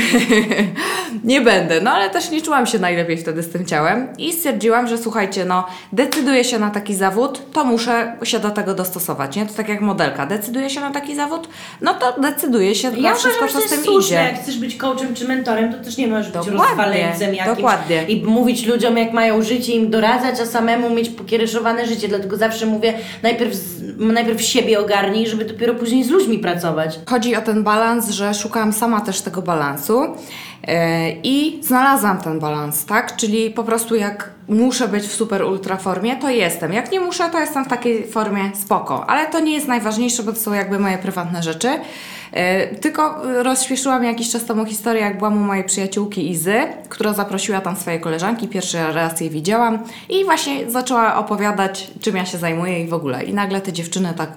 nie 1.24 1.40
będę. 1.40 1.80
No 1.80 1.90
ale 1.90 2.10
też 2.10 2.30
nie 2.30 2.42
czułam 2.42 2.66
się 2.66 2.78
najlepiej 2.78 3.16
wtedy 3.18 3.42
z 3.42 3.48
tym 3.50 3.66
ciałem 3.66 4.08
i 4.18 4.32
stwierdziłam, 4.32 4.86
że 4.88 4.98
słuchajcie, 4.98 5.44
no 5.44 5.66
decyduję 5.92 6.44
się 6.44 6.58
na 6.58 6.70
taki 6.70 6.94
zawód, 6.94 7.42
to 7.52 7.64
muszę 7.64 8.16
się 8.22 8.38
do 8.38 8.50
tego 8.50 8.74
dostosować, 8.74 9.36
nie? 9.36 9.46
To 9.46 9.54
tak 9.54 9.68
jak 9.68 9.80
modelka, 9.80 10.26
decyduje 10.26 10.70
się 10.70 10.80
na 10.80 10.90
taki 10.90 11.16
zawód, 11.16 11.48
no 11.80 11.94
to 11.94 12.20
decyduje 12.20 12.74
się 12.74 12.90
na 12.90 12.98
Ja 12.98 13.14
wszystko, 13.14 13.44
uważam, 13.44 13.60
że 13.62 13.68
co 13.68 13.74
z 13.74 13.76
tym 13.76 13.84
słuszne, 13.84 14.16
idzie. 14.16 14.24
jak 14.32 14.42
chcesz 14.42 14.58
być 14.58 14.76
coachem 14.76 15.14
czy 15.14 15.28
mentorem, 15.28 15.72
to 15.72 15.84
też 15.84 15.96
nie 15.96 16.06
możesz 16.06 16.26
być 16.26 16.34
Dokładnie, 16.34 16.66
rozwaleńcem 16.66 17.34
jakimś 17.34 17.56
dokładnie. 17.56 18.02
i 18.08 18.24
mówić 18.24 18.66
ludziom, 18.66 18.96
jak 18.96 19.12
mają 19.12 19.42
życie, 19.42 19.72
im 19.72 19.90
doradzać, 19.90 20.40
a 20.40 20.46
samemu 20.46 20.90
mieć 20.90 21.08
pokiereszowane 21.08 21.86
życie. 21.86 22.08
Dlatego 22.08 22.36
zawsze 22.36 22.66
mówię, 22.66 22.94
najpierw, 23.22 23.54
najpierw 23.98 24.42
siebie 24.42 24.80
ogarnij, 24.80 25.26
żeby 25.26 25.44
dopiero 25.44 25.74
później 25.74 26.04
z 26.04 26.10
ludźmi 26.10 26.29
pracować. 26.38 26.98
Chodzi 27.06 27.36
o 27.36 27.40
ten 27.40 27.62
balans, 27.62 28.10
że 28.10 28.34
szukałam 28.34 28.72
sama 28.72 29.00
też 29.00 29.20
tego 29.20 29.42
balansu 29.42 30.02
yy, 30.02 30.74
i 31.22 31.60
znalazłam 31.62 32.18
ten 32.18 32.40
balans, 32.40 32.84
tak? 32.84 33.16
Czyli 33.16 33.50
po 33.50 33.64
prostu 33.64 33.94
jak 33.94 34.30
muszę 34.48 34.88
być 34.88 35.04
w 35.04 35.12
super 35.12 35.42
ultra 35.42 35.76
formie, 35.76 36.16
to 36.16 36.30
jestem. 36.30 36.72
Jak 36.72 36.92
nie 36.92 37.00
muszę, 37.00 37.30
to 37.30 37.40
jestem 37.40 37.64
w 37.64 37.68
takiej 37.68 38.06
formie 38.06 38.50
spoko. 38.54 39.10
Ale 39.10 39.26
to 39.26 39.40
nie 39.40 39.52
jest 39.52 39.68
najważniejsze, 39.68 40.22
bo 40.22 40.32
to 40.32 40.38
są 40.38 40.52
jakby 40.52 40.78
moje 40.78 40.98
prywatne 40.98 41.42
rzeczy. 41.42 41.68
Yy, 41.68 42.76
tylko 42.80 43.22
rozśpieszyłam 43.42 44.04
jakiś 44.04 44.30
czas 44.30 44.44
temu 44.44 44.64
historię, 44.64 45.02
jak 45.02 45.18
byłam 45.18 45.36
u 45.36 45.40
mojej 45.40 45.64
przyjaciółki 45.64 46.30
Izy, 46.30 46.56
która 46.88 47.12
zaprosiła 47.12 47.60
tam 47.60 47.76
swoje 47.76 47.98
koleżanki, 47.98 48.48
pierwszy 48.48 48.78
raz 48.92 49.20
je 49.20 49.30
widziałam 49.30 49.78
i 50.08 50.24
właśnie 50.24 50.70
zaczęła 50.70 51.16
opowiadać, 51.16 51.90
czym 52.00 52.16
ja 52.16 52.26
się 52.26 52.38
zajmuję 52.38 52.84
i 52.84 52.88
w 52.88 52.94
ogóle. 52.94 53.24
I 53.24 53.34
nagle 53.34 53.60
te 53.60 53.72
dziewczyny 53.72 54.14
tak, 54.16 54.30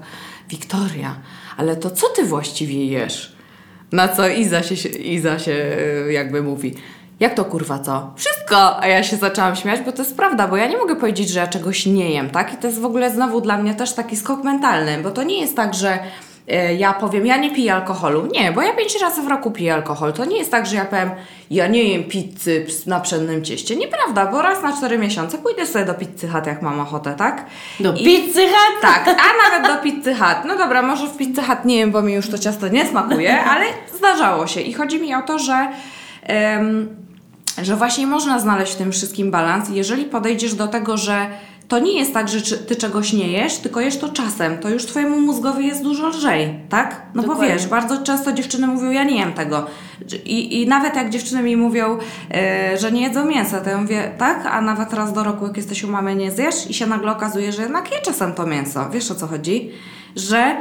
Wiktoria, 0.50 1.16
ale 1.58 1.76
to 1.76 1.92
co 1.92 2.08
ty 2.08 2.26
właściwie 2.26 2.86
jesz? 2.86 3.36
Na 3.92 4.08
co 4.08 4.28
Iza 4.28 4.64
się, 4.64 4.90
Iza 4.90 5.40
się 5.40 5.52
y, 6.08 6.14
jakby 6.14 6.42
mówi. 6.42 6.76
Jak 7.20 7.34
to 7.34 7.46
kurwa 7.46 7.80
co? 7.80 8.14
Wszystko! 8.16 8.80
A 8.80 8.88
ja 8.88 9.04
się 9.04 9.18
zaczęłam 9.18 9.56
śmiać, 9.56 9.82
bo 9.82 9.92
to 9.92 10.02
jest 10.02 10.18
prawda, 10.18 10.48
bo 10.48 10.58
ja 10.58 10.68
nie 10.68 10.78
mogę 10.78 10.96
powiedzieć, 10.96 11.30
że 11.30 11.40
ja 11.40 11.48
czegoś 11.48 11.86
nie 11.86 12.10
jem, 12.10 12.30
tak? 12.30 12.54
I 12.54 12.58
to 12.58 12.68
jest 12.68 12.80
w 12.80 12.86
ogóle 12.86 13.12
znowu 13.12 13.42
dla 13.42 13.58
mnie 13.58 13.76
też 13.76 13.94
taki 13.94 14.18
skok 14.18 14.44
mentalny, 14.44 14.98
bo 15.04 15.12
to 15.12 15.24
nie 15.24 15.42
jest 15.42 15.56
tak, 15.56 15.74
że 15.74 16.00
ja 16.78 16.94
powiem, 16.94 17.26
ja 17.26 17.38
nie 17.38 17.52
piję 17.56 17.74
alkoholu. 17.74 18.26
Nie, 18.32 18.52
bo 18.52 18.62
ja 18.62 18.74
pięć 18.74 19.02
razy 19.02 19.22
w 19.22 19.28
roku 19.28 19.52
piję 19.52 19.74
alkohol. 19.74 20.14
To 20.14 20.26
nie 20.26 20.38
jest 20.38 20.52
tak, 20.52 20.66
że 20.66 20.76
ja 20.76 20.86
powiem, 20.86 21.12
ja 21.52 21.68
nie 21.68 21.84
jem 21.84 22.04
pizzy 22.04 22.66
na 22.88 23.00
pszennym 23.00 23.44
cieście. 23.44 23.76
Nieprawda, 23.76 24.26
bo 24.26 24.42
raz 24.42 24.64
na 24.64 24.78
cztery 24.78 24.98
miesiące 24.98 25.38
pójdę 25.38 25.66
sobie 25.66 25.86
do 25.86 25.94
pizzy 25.94 26.28
hut, 26.28 26.46
jak 26.48 26.62
mam 26.62 26.80
ochotę, 26.80 27.14
tak? 27.18 27.46
Do 27.80 27.94
I- 27.94 28.06
pizzy 28.06 28.42
hut? 28.48 28.82
Tak, 28.82 29.08
a 29.08 29.52
nawet 29.52 29.72
do 29.76 29.82
pizzy 29.84 30.16
hut. 30.16 30.38
No 30.48 30.58
dobra, 30.58 30.82
może 30.82 31.08
w 31.08 31.18
pizzy 31.18 31.42
hut 31.42 31.66
nie 31.66 31.78
wiem, 31.78 31.92
bo 31.92 32.02
mi 32.02 32.14
już 32.14 32.30
to 32.30 32.38
ciasto 32.38 32.68
nie 32.68 32.86
smakuje, 32.88 33.42
ale 33.52 33.66
zdarzało 33.98 34.48
się. 34.48 34.62
I 34.62 34.74
chodzi 34.74 35.02
mi 35.02 35.16
o 35.16 35.22
to, 35.22 35.40
że... 35.40 35.68
em, 36.24 37.04
że 37.62 37.76
właśnie 37.76 38.08
można 38.08 38.40
znaleźć 38.40 38.74
w 38.74 38.76
tym 38.76 38.92
wszystkim 38.92 39.32
balans, 39.32 39.70
jeżeli 39.70 40.06
podejdziesz 40.06 40.54
do 40.54 40.68
tego, 40.68 40.98
że 40.98 41.28
to 41.74 41.80
nie 41.80 42.00
jest 42.00 42.14
tak, 42.14 42.30
że 42.30 42.58
ty 42.58 42.76
czegoś 42.76 43.14
nie 43.14 43.28
jesz, 43.28 43.58
tylko 43.58 43.82
jesz 43.82 43.98
to 43.98 44.10
czasem, 44.10 44.58
to 44.58 44.70
już 44.70 44.86
twojemu 44.86 45.20
mózgowi 45.20 45.68
jest 45.68 45.84
dużo 45.84 46.08
lżej, 46.08 46.60
tak? 46.70 47.02
No 47.14 47.22
Dokładnie. 47.22 47.48
bo 47.48 47.54
wiesz, 47.54 47.68
bardzo 47.68 48.04
często 48.04 48.34
dziewczyny 48.34 48.68
mówią, 48.68 48.92
ja 48.92 49.04
nie 49.04 49.20
jem 49.20 49.34
tego. 49.34 49.66
I, 50.26 50.62
i 50.62 50.68
nawet 50.68 50.96
jak 50.96 51.10
dziewczyny 51.10 51.44
mi 51.44 51.58
mówią, 51.58 51.98
e, 52.34 52.78
że 52.78 52.92
nie 52.92 53.02
jedzą 53.02 53.26
mięsa, 53.26 53.62
to 53.62 53.70
ja 53.70 53.78
mówię, 53.78 54.12
tak? 54.18 54.46
A 54.46 54.62
nawet 54.62 54.94
raz 54.94 55.14
do 55.14 55.24
roku, 55.24 55.48
jak 55.48 55.58
jesteś 55.58 55.84
u 55.84 55.88
mamy, 55.88 56.16
nie 56.16 56.32
zjesz 56.32 56.70
i 56.70 56.74
się 56.74 56.88
nagle 56.88 57.12
okazuje, 57.12 57.52
że 57.52 57.62
jednak 57.62 57.92
je 57.92 58.02
czasem 58.02 58.34
to 58.34 58.46
mięso. 58.46 58.90
Wiesz 58.90 59.12
o 59.12 59.16
co 59.16 59.28
chodzi? 59.28 59.72
Że 60.16 60.58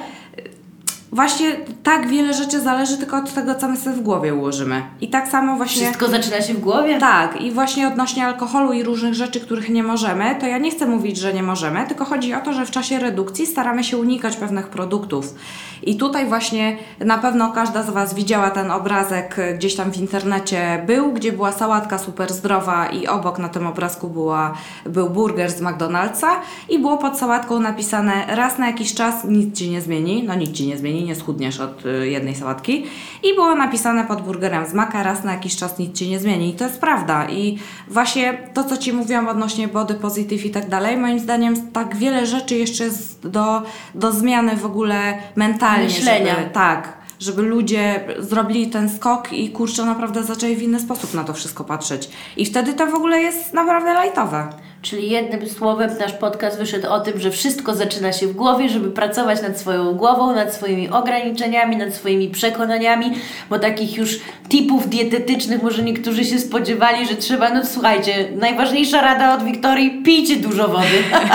właśnie 1.13 1.57
tak 1.83 2.09
wiele 2.09 2.35
rzeczy 2.35 2.61
zależy 2.61 2.97
tylko 2.97 3.17
od 3.17 3.35
tego, 3.35 3.55
co 3.55 3.69
my 3.69 3.77
sobie 3.77 3.97
w 3.97 4.01
głowie 4.01 4.35
ułożymy. 4.35 4.83
I 5.01 5.09
tak 5.09 5.29
samo 5.29 5.57
właśnie... 5.57 5.83
Wszystko 5.83 6.09
zaczyna 6.09 6.43
się 6.43 6.55
w 6.55 6.61
głowie? 6.61 6.99
Tak, 7.01 7.41
i 7.41 7.51
właśnie 7.51 7.89
odnośnie 7.89 8.27
alkoholu 8.27 8.73
i 8.73 8.83
różnych 8.83 9.15
rzeczy, 9.15 9.41
których 9.41 9.69
nie 9.69 9.83
możemy, 9.83 10.37
to 10.41 10.47
ja 10.47 10.59
nie 10.59 10.71
chcę 10.71 10.87
mówić, 10.87 11.17
że 11.17 11.35
nie 11.35 11.43
możemy, 11.43 11.87
tylko 11.87 12.05
chodzi 12.05 12.35
o 12.35 12.41
to, 12.41 12.53
że 12.53 12.67
w 12.67 12.71
czasie 12.71 12.99
redukcji 12.99 13.47
staramy 13.47 13.85
się 13.85 13.97
unikać 13.97 14.37
pewnych 14.37 14.69
produktów. 14.69 15.35
I 15.83 15.97
tutaj 15.97 16.27
właśnie 16.27 16.77
na 17.01 17.19
pewno 17.19 17.53
każda 17.53 17.83
z 17.83 17.91
Was 17.91 18.15
widziała 18.15 18.51
ten 18.51 18.71
obrazek 18.71 19.37
gdzieś 19.55 19.77
tam 19.77 19.91
w 19.91 19.97
internecie 19.97 20.83
był, 20.87 21.13
gdzie 21.13 21.33
była 21.33 21.53
sałatka 21.53 21.99
super 21.99 22.33
zdrowa 22.33 22.87
i 22.87 23.07
obok 23.07 23.39
na 23.39 23.49
tym 23.49 23.67
obrazku 23.67 24.09
była, 24.09 24.55
był 24.87 25.11
burger 25.11 25.51
z 25.51 25.61
McDonald'sa 25.61 26.29
i 26.69 26.79
było 26.79 26.99
pod 26.99 27.19
sałatką 27.19 27.61
napisane 27.61 28.27
raz 28.29 28.59
na 28.59 28.67
jakiś 28.67 28.95
czas 28.95 29.25
nic 29.25 29.59
Ci 29.59 29.71
nie 29.71 29.81
zmieni, 29.81 30.25
no 30.27 30.35
nic 30.35 30.53
Ci 30.53 30.67
nie 30.67 30.79
zmieni, 30.79 31.02
nie 31.05 31.15
schudniesz 31.15 31.61
od 31.61 31.87
y, 31.87 32.09
jednej 32.09 32.35
sałatki 32.35 32.87
i 33.23 33.35
było 33.35 33.55
napisane 33.55 34.05
pod 34.05 34.23
burgerem 34.23 34.67
z 34.67 34.75
maka 34.75 35.03
raz 35.03 35.25
na 35.25 35.33
jakiś 35.33 35.57
czas 35.57 35.79
nic 35.79 35.99
Ci 35.99 36.09
nie 36.09 36.21
zmieni 36.21 36.51
i 36.51 36.55
to 36.55 36.65
jest 36.65 36.81
prawda 36.81 37.29
i 37.29 37.59
właśnie 37.89 38.39
to, 38.55 38.65
co 38.65 38.77
Ci 38.77 38.93
mówiłam 38.93 39.29
odnośnie 39.29 39.69
body 39.69 39.95
positive 39.95 40.47
i 40.47 40.51
tak 40.51 40.69
dalej, 40.69 40.97
moim 40.97 41.19
zdaniem 41.19 41.71
tak 41.71 41.97
wiele 41.97 42.27
rzeczy 42.27 42.57
jeszcze 42.57 42.85
jest 42.85 43.29
do, 43.29 43.63
do 43.95 44.13
zmiany 44.13 44.57
w 44.57 44.65
ogóle 44.65 45.19
mentalnie, 45.37 45.85
Myślenia. 45.85 46.35
Żeby, 46.35 46.51
tak, 46.51 46.93
żeby 47.21 47.43
ludzie 47.43 48.01
zrobili 48.19 48.67
ten 48.67 48.91
skok 48.91 49.33
i 49.33 49.51
kurczę 49.51 49.85
naprawdę 49.85 50.25
zaczęli 50.25 50.57
w 50.57 50.63
inny 50.63 50.81
sposób 50.81 51.15
na 51.15 51.25
to 51.25 51.35
wszystko 51.35 51.65
patrzeć 51.65 52.11
i 52.37 52.47
wtedy 52.47 52.75
to 52.75 52.87
w 52.87 52.95
ogóle 52.95 53.21
jest 53.21 53.55
naprawdę 53.55 53.95
lajtowe. 53.95 54.49
Czyli 54.83 55.11
jednym 55.11 55.49
słowem 55.49 55.91
nasz 56.01 56.13
podcast 56.13 56.59
wyszedł 56.59 56.89
o 56.89 57.01
tym, 57.01 57.21
że 57.21 57.31
wszystko 57.31 57.75
zaczyna 57.75 58.13
się 58.13 58.27
w 58.27 58.33
głowie, 58.33 58.69
żeby 58.69 58.91
pracować 58.91 59.43
nad 59.43 59.59
swoją 59.59 59.93
głową, 59.95 60.35
nad 60.35 60.55
swoimi 60.55 60.89
ograniczeniami, 60.91 61.77
nad 61.77 61.95
swoimi 61.95 62.29
przekonaniami, 62.29 63.13
bo 63.51 63.59
takich 63.59 63.97
już 63.97 64.21
tipów 64.49 64.89
dietetycznych 64.89 65.63
może 65.63 65.83
niektórzy 65.83 66.25
się 66.25 66.39
spodziewali, 66.39 67.07
że 67.07 67.15
trzeba, 67.15 67.51
no 67.51 67.67
słuchajcie, 67.67 68.29
najważniejsza 68.37 69.01
rada 69.01 69.35
od 69.35 69.43
Wiktorii, 69.43 70.03
pijcie 70.05 70.37
dużo 70.37 70.69
wody. 70.69 70.87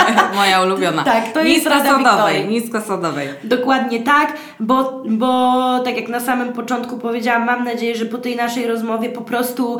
Moja 0.36 0.62
ulubiona. 0.62 1.04
Tak, 1.04 1.32
to 1.32 1.42
jest 1.42 1.66
rada 1.66 1.84
niskosodowej, 1.84 2.34
Wiktorii. 2.34 2.60
niskosodowej. 2.60 3.28
Dokładnie 3.44 4.00
tak, 4.00 4.32
bo, 4.60 5.02
bo 5.08 5.80
tak 5.84 5.96
jak 5.96 6.08
na 6.08 6.20
samym 6.20 6.52
początku 6.52 6.98
powiedziałam, 6.98 7.46
mam 7.46 7.64
nadzieję, 7.64 7.96
że 7.96 8.06
po 8.06 8.18
tej 8.18 8.36
naszej 8.36 8.66
rozmowie 8.66 9.08
po 9.08 9.20
prostu 9.20 9.78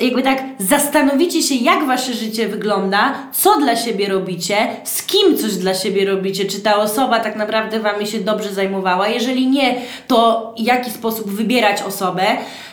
jakby 0.00 0.22
tak 0.22 0.42
zastanowicie 0.58 1.42
się, 1.42 1.54
jak 1.54 1.86
wasze 1.86 2.14
życie 2.14 2.48
wygląda, 2.48 3.14
co 3.32 3.58
dla 3.60 3.76
siebie 3.76 4.08
robicie, 4.08 4.56
z 4.84 5.02
kim 5.06 5.38
coś 5.38 5.54
dla 5.56 5.74
siebie 5.74 6.04
robicie, 6.06 6.44
czy 6.44 6.60
ta 6.60 6.76
osoba 6.76 7.20
tak 7.20 7.36
naprawdę 7.36 7.80
wami 7.80 8.06
się 8.06 8.18
dobrze 8.20 8.54
zajmowała. 8.54 9.08
Jeżeli 9.08 9.46
nie, 9.46 9.74
to 10.06 10.52
w 10.58 10.60
jaki 10.62 10.90
sposób 10.90 11.30
wybierać 11.30 11.82
osobę, 11.82 12.22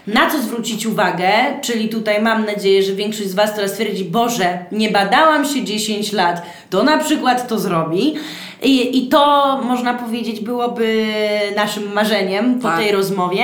na 0.08 0.30
co 0.30 0.38
zwrócić 0.42 0.86
uwagę, 0.86 1.30
czyli 1.62 1.90
tutaj 1.90 2.22
mam 2.22 2.46
nadzieję, 2.46 2.84
że 2.84 2.92
większość 2.94 3.30
z 3.30 3.36
was 3.36 3.56
teraz 3.56 3.72
stwierdzi, 3.72 4.06
Boże, 4.06 4.66
nie 4.72 4.90
badałam 4.90 5.46
się 5.46 5.64
10 5.64 6.12
lat, 6.12 6.42
to 6.70 6.84
na 6.84 6.98
przykład 6.98 7.48
to 7.48 7.60
zrobi. 7.60 8.14
I, 8.64 8.98
I 8.98 9.08
to 9.08 9.62
można 9.64 9.94
powiedzieć 9.94 10.40
byłoby 10.42 11.08
naszym 11.56 11.94
marzeniem 11.94 12.60
po 12.60 12.68
Tak. 12.68 12.78
tej 12.78 12.92
rozmowie. 12.92 13.44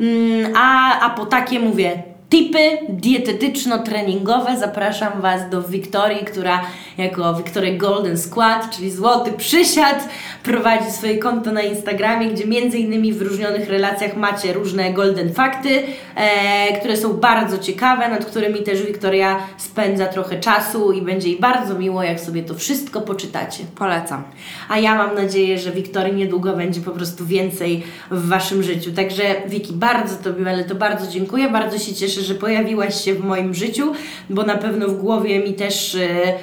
Mm, 0.00 0.52
A, 0.56 1.00
a 1.00 1.10
po 1.10 1.26
takie 1.26 1.60
mówię. 1.60 2.13
Tipy 2.30 2.78
dietetyczno-treningowe 2.88 4.58
zapraszam 4.58 5.20
Was 5.20 5.50
do 5.50 5.62
Wiktorii, 5.62 6.24
która 6.24 6.60
jako 6.98 7.34
Wiktoria 7.34 7.78
Golden 7.78 8.18
Squad, 8.18 8.70
czyli 8.76 8.90
złoty 8.90 9.32
przysiad, 9.32 10.08
prowadzi 10.42 10.90
swoje 10.90 11.18
konto 11.18 11.52
na 11.52 11.62
Instagramie, 11.62 12.26
gdzie 12.26 12.46
między 12.46 12.78
innymi 12.78 13.12
w 13.12 13.22
różnionych 13.22 13.68
relacjach 13.68 14.16
macie 14.16 14.52
różne 14.52 14.92
golden 14.92 15.34
fakty, 15.34 15.82
e, 16.14 16.78
które 16.78 16.96
są 16.96 17.12
bardzo 17.12 17.58
ciekawe, 17.58 18.08
nad 18.08 18.24
którymi 18.24 18.62
też 18.62 18.82
Wiktoria 18.82 19.38
spędza 19.56 20.06
trochę 20.06 20.40
czasu 20.40 20.92
i 20.92 21.02
będzie 21.02 21.28
jej 21.28 21.38
bardzo 21.38 21.74
miło, 21.74 22.02
jak 22.02 22.20
sobie 22.20 22.42
to 22.42 22.54
wszystko 22.54 23.00
poczytacie. 23.00 23.64
Polecam. 23.76 24.22
A 24.68 24.78
ja 24.78 24.94
mam 24.94 25.14
nadzieję, 25.14 25.58
że 25.58 25.72
Wiktorii 25.72 26.14
niedługo 26.14 26.56
będzie 26.56 26.80
po 26.80 26.90
prostu 26.90 27.26
więcej 27.26 27.82
w 28.10 28.28
Waszym 28.28 28.62
życiu. 28.62 28.92
Także 28.92 29.22
Wiki, 29.46 29.72
bardzo 29.72 30.16
Tobie, 30.16 30.50
ale 30.50 30.64
to 30.64 30.74
bardzo 30.74 31.10
dziękuję. 31.10 31.50
Bardzo 31.50 31.78
się 31.78 31.94
cieszę, 31.94 32.13
że 32.22 32.34
pojawiłaś 32.34 33.04
się 33.04 33.14
w 33.14 33.24
moim 33.24 33.54
życiu, 33.54 33.92
bo 34.30 34.42
na 34.42 34.56
pewno 34.56 34.88
w 34.88 35.00
głowie 35.00 35.38
mi 35.38 35.54
też 35.54 35.94
e, 35.94 36.34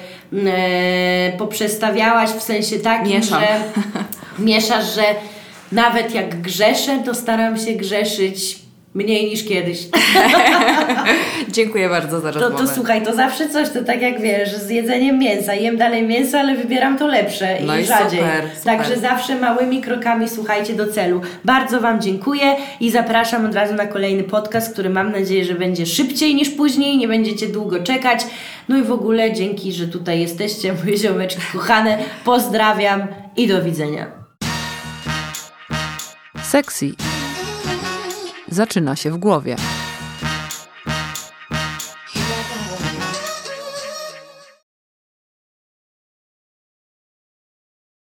e, 0.46 1.32
poprzestawiałaś 1.38 2.30
w 2.30 2.42
sensie 2.42 2.78
takim, 2.78 3.12
Mieszam. 3.12 3.40
że 3.40 3.46
mieszasz, 4.38 4.94
że 4.94 5.02
nawet 5.72 6.14
jak 6.14 6.40
grzeszę, 6.40 7.02
to 7.04 7.14
staram 7.14 7.58
się 7.58 7.72
grzeszyć 7.72 8.61
mniej 8.94 9.30
niż 9.30 9.44
kiedyś. 9.48 9.78
Dziękuję 11.48 11.88
bardzo 11.88 12.20
za 12.20 12.32
To, 12.32 12.40
rozmowę. 12.40 12.64
to 12.66 12.74
słuchaj, 12.74 13.02
to 13.02 13.14
zawsze 13.14 13.48
coś, 13.48 13.68
to 13.70 13.84
tak 13.84 14.02
jak 14.02 14.20
wiesz, 14.20 14.54
z 14.56 14.70
jedzeniem 14.70 15.18
mięsa. 15.18 15.54
Jem 15.54 15.76
dalej 15.76 16.02
mięso, 16.02 16.38
ale 16.38 16.54
wybieram 16.56 16.98
to 16.98 17.06
lepsze 17.06 17.56
No 17.66 17.78
i 17.78 17.82
i 17.82 17.84
rzadziej. 17.84 18.20
super, 18.20 18.42
super. 18.56 18.62
Także 18.78 18.96
zawsze 18.96 19.36
małymi 19.36 19.80
krokami 19.80 20.28
słuchajcie 20.28 20.74
do 20.74 20.86
celu. 20.92 21.20
Bardzo 21.44 21.80
Wam 21.80 22.00
dziękuję 22.00 22.56
i 22.80 22.90
zapraszam 22.90 23.46
od 23.46 23.54
razu 23.54 23.74
na 23.74 23.86
kolejny 23.86 24.22
podcast, 24.24 24.72
który 24.72 24.90
mam 24.90 25.12
nadzieję, 25.12 25.44
że 25.44 25.54
będzie 25.54 25.86
szybciej 25.86 26.34
niż 26.34 26.50
później, 26.50 26.96
nie 26.98 27.08
będziecie 27.08 27.46
długo 27.48 27.82
czekać. 27.82 28.20
No 28.68 28.76
i 28.78 28.82
w 28.82 28.92
ogóle 28.92 29.32
dzięki, 29.32 29.72
że 29.72 29.88
tutaj 29.88 30.20
jesteście, 30.20 30.72
moje 30.84 30.96
ziomeczki 30.96 31.42
kochane. 31.52 31.98
Pozdrawiam 32.24 33.06
i 33.36 33.46
do 33.48 33.62
widzenia. 33.62 34.06
Sexy 36.42 36.92
zaczyna 38.52 38.96
się 38.96 39.10
w 39.10 39.18
głowie. 39.18 39.56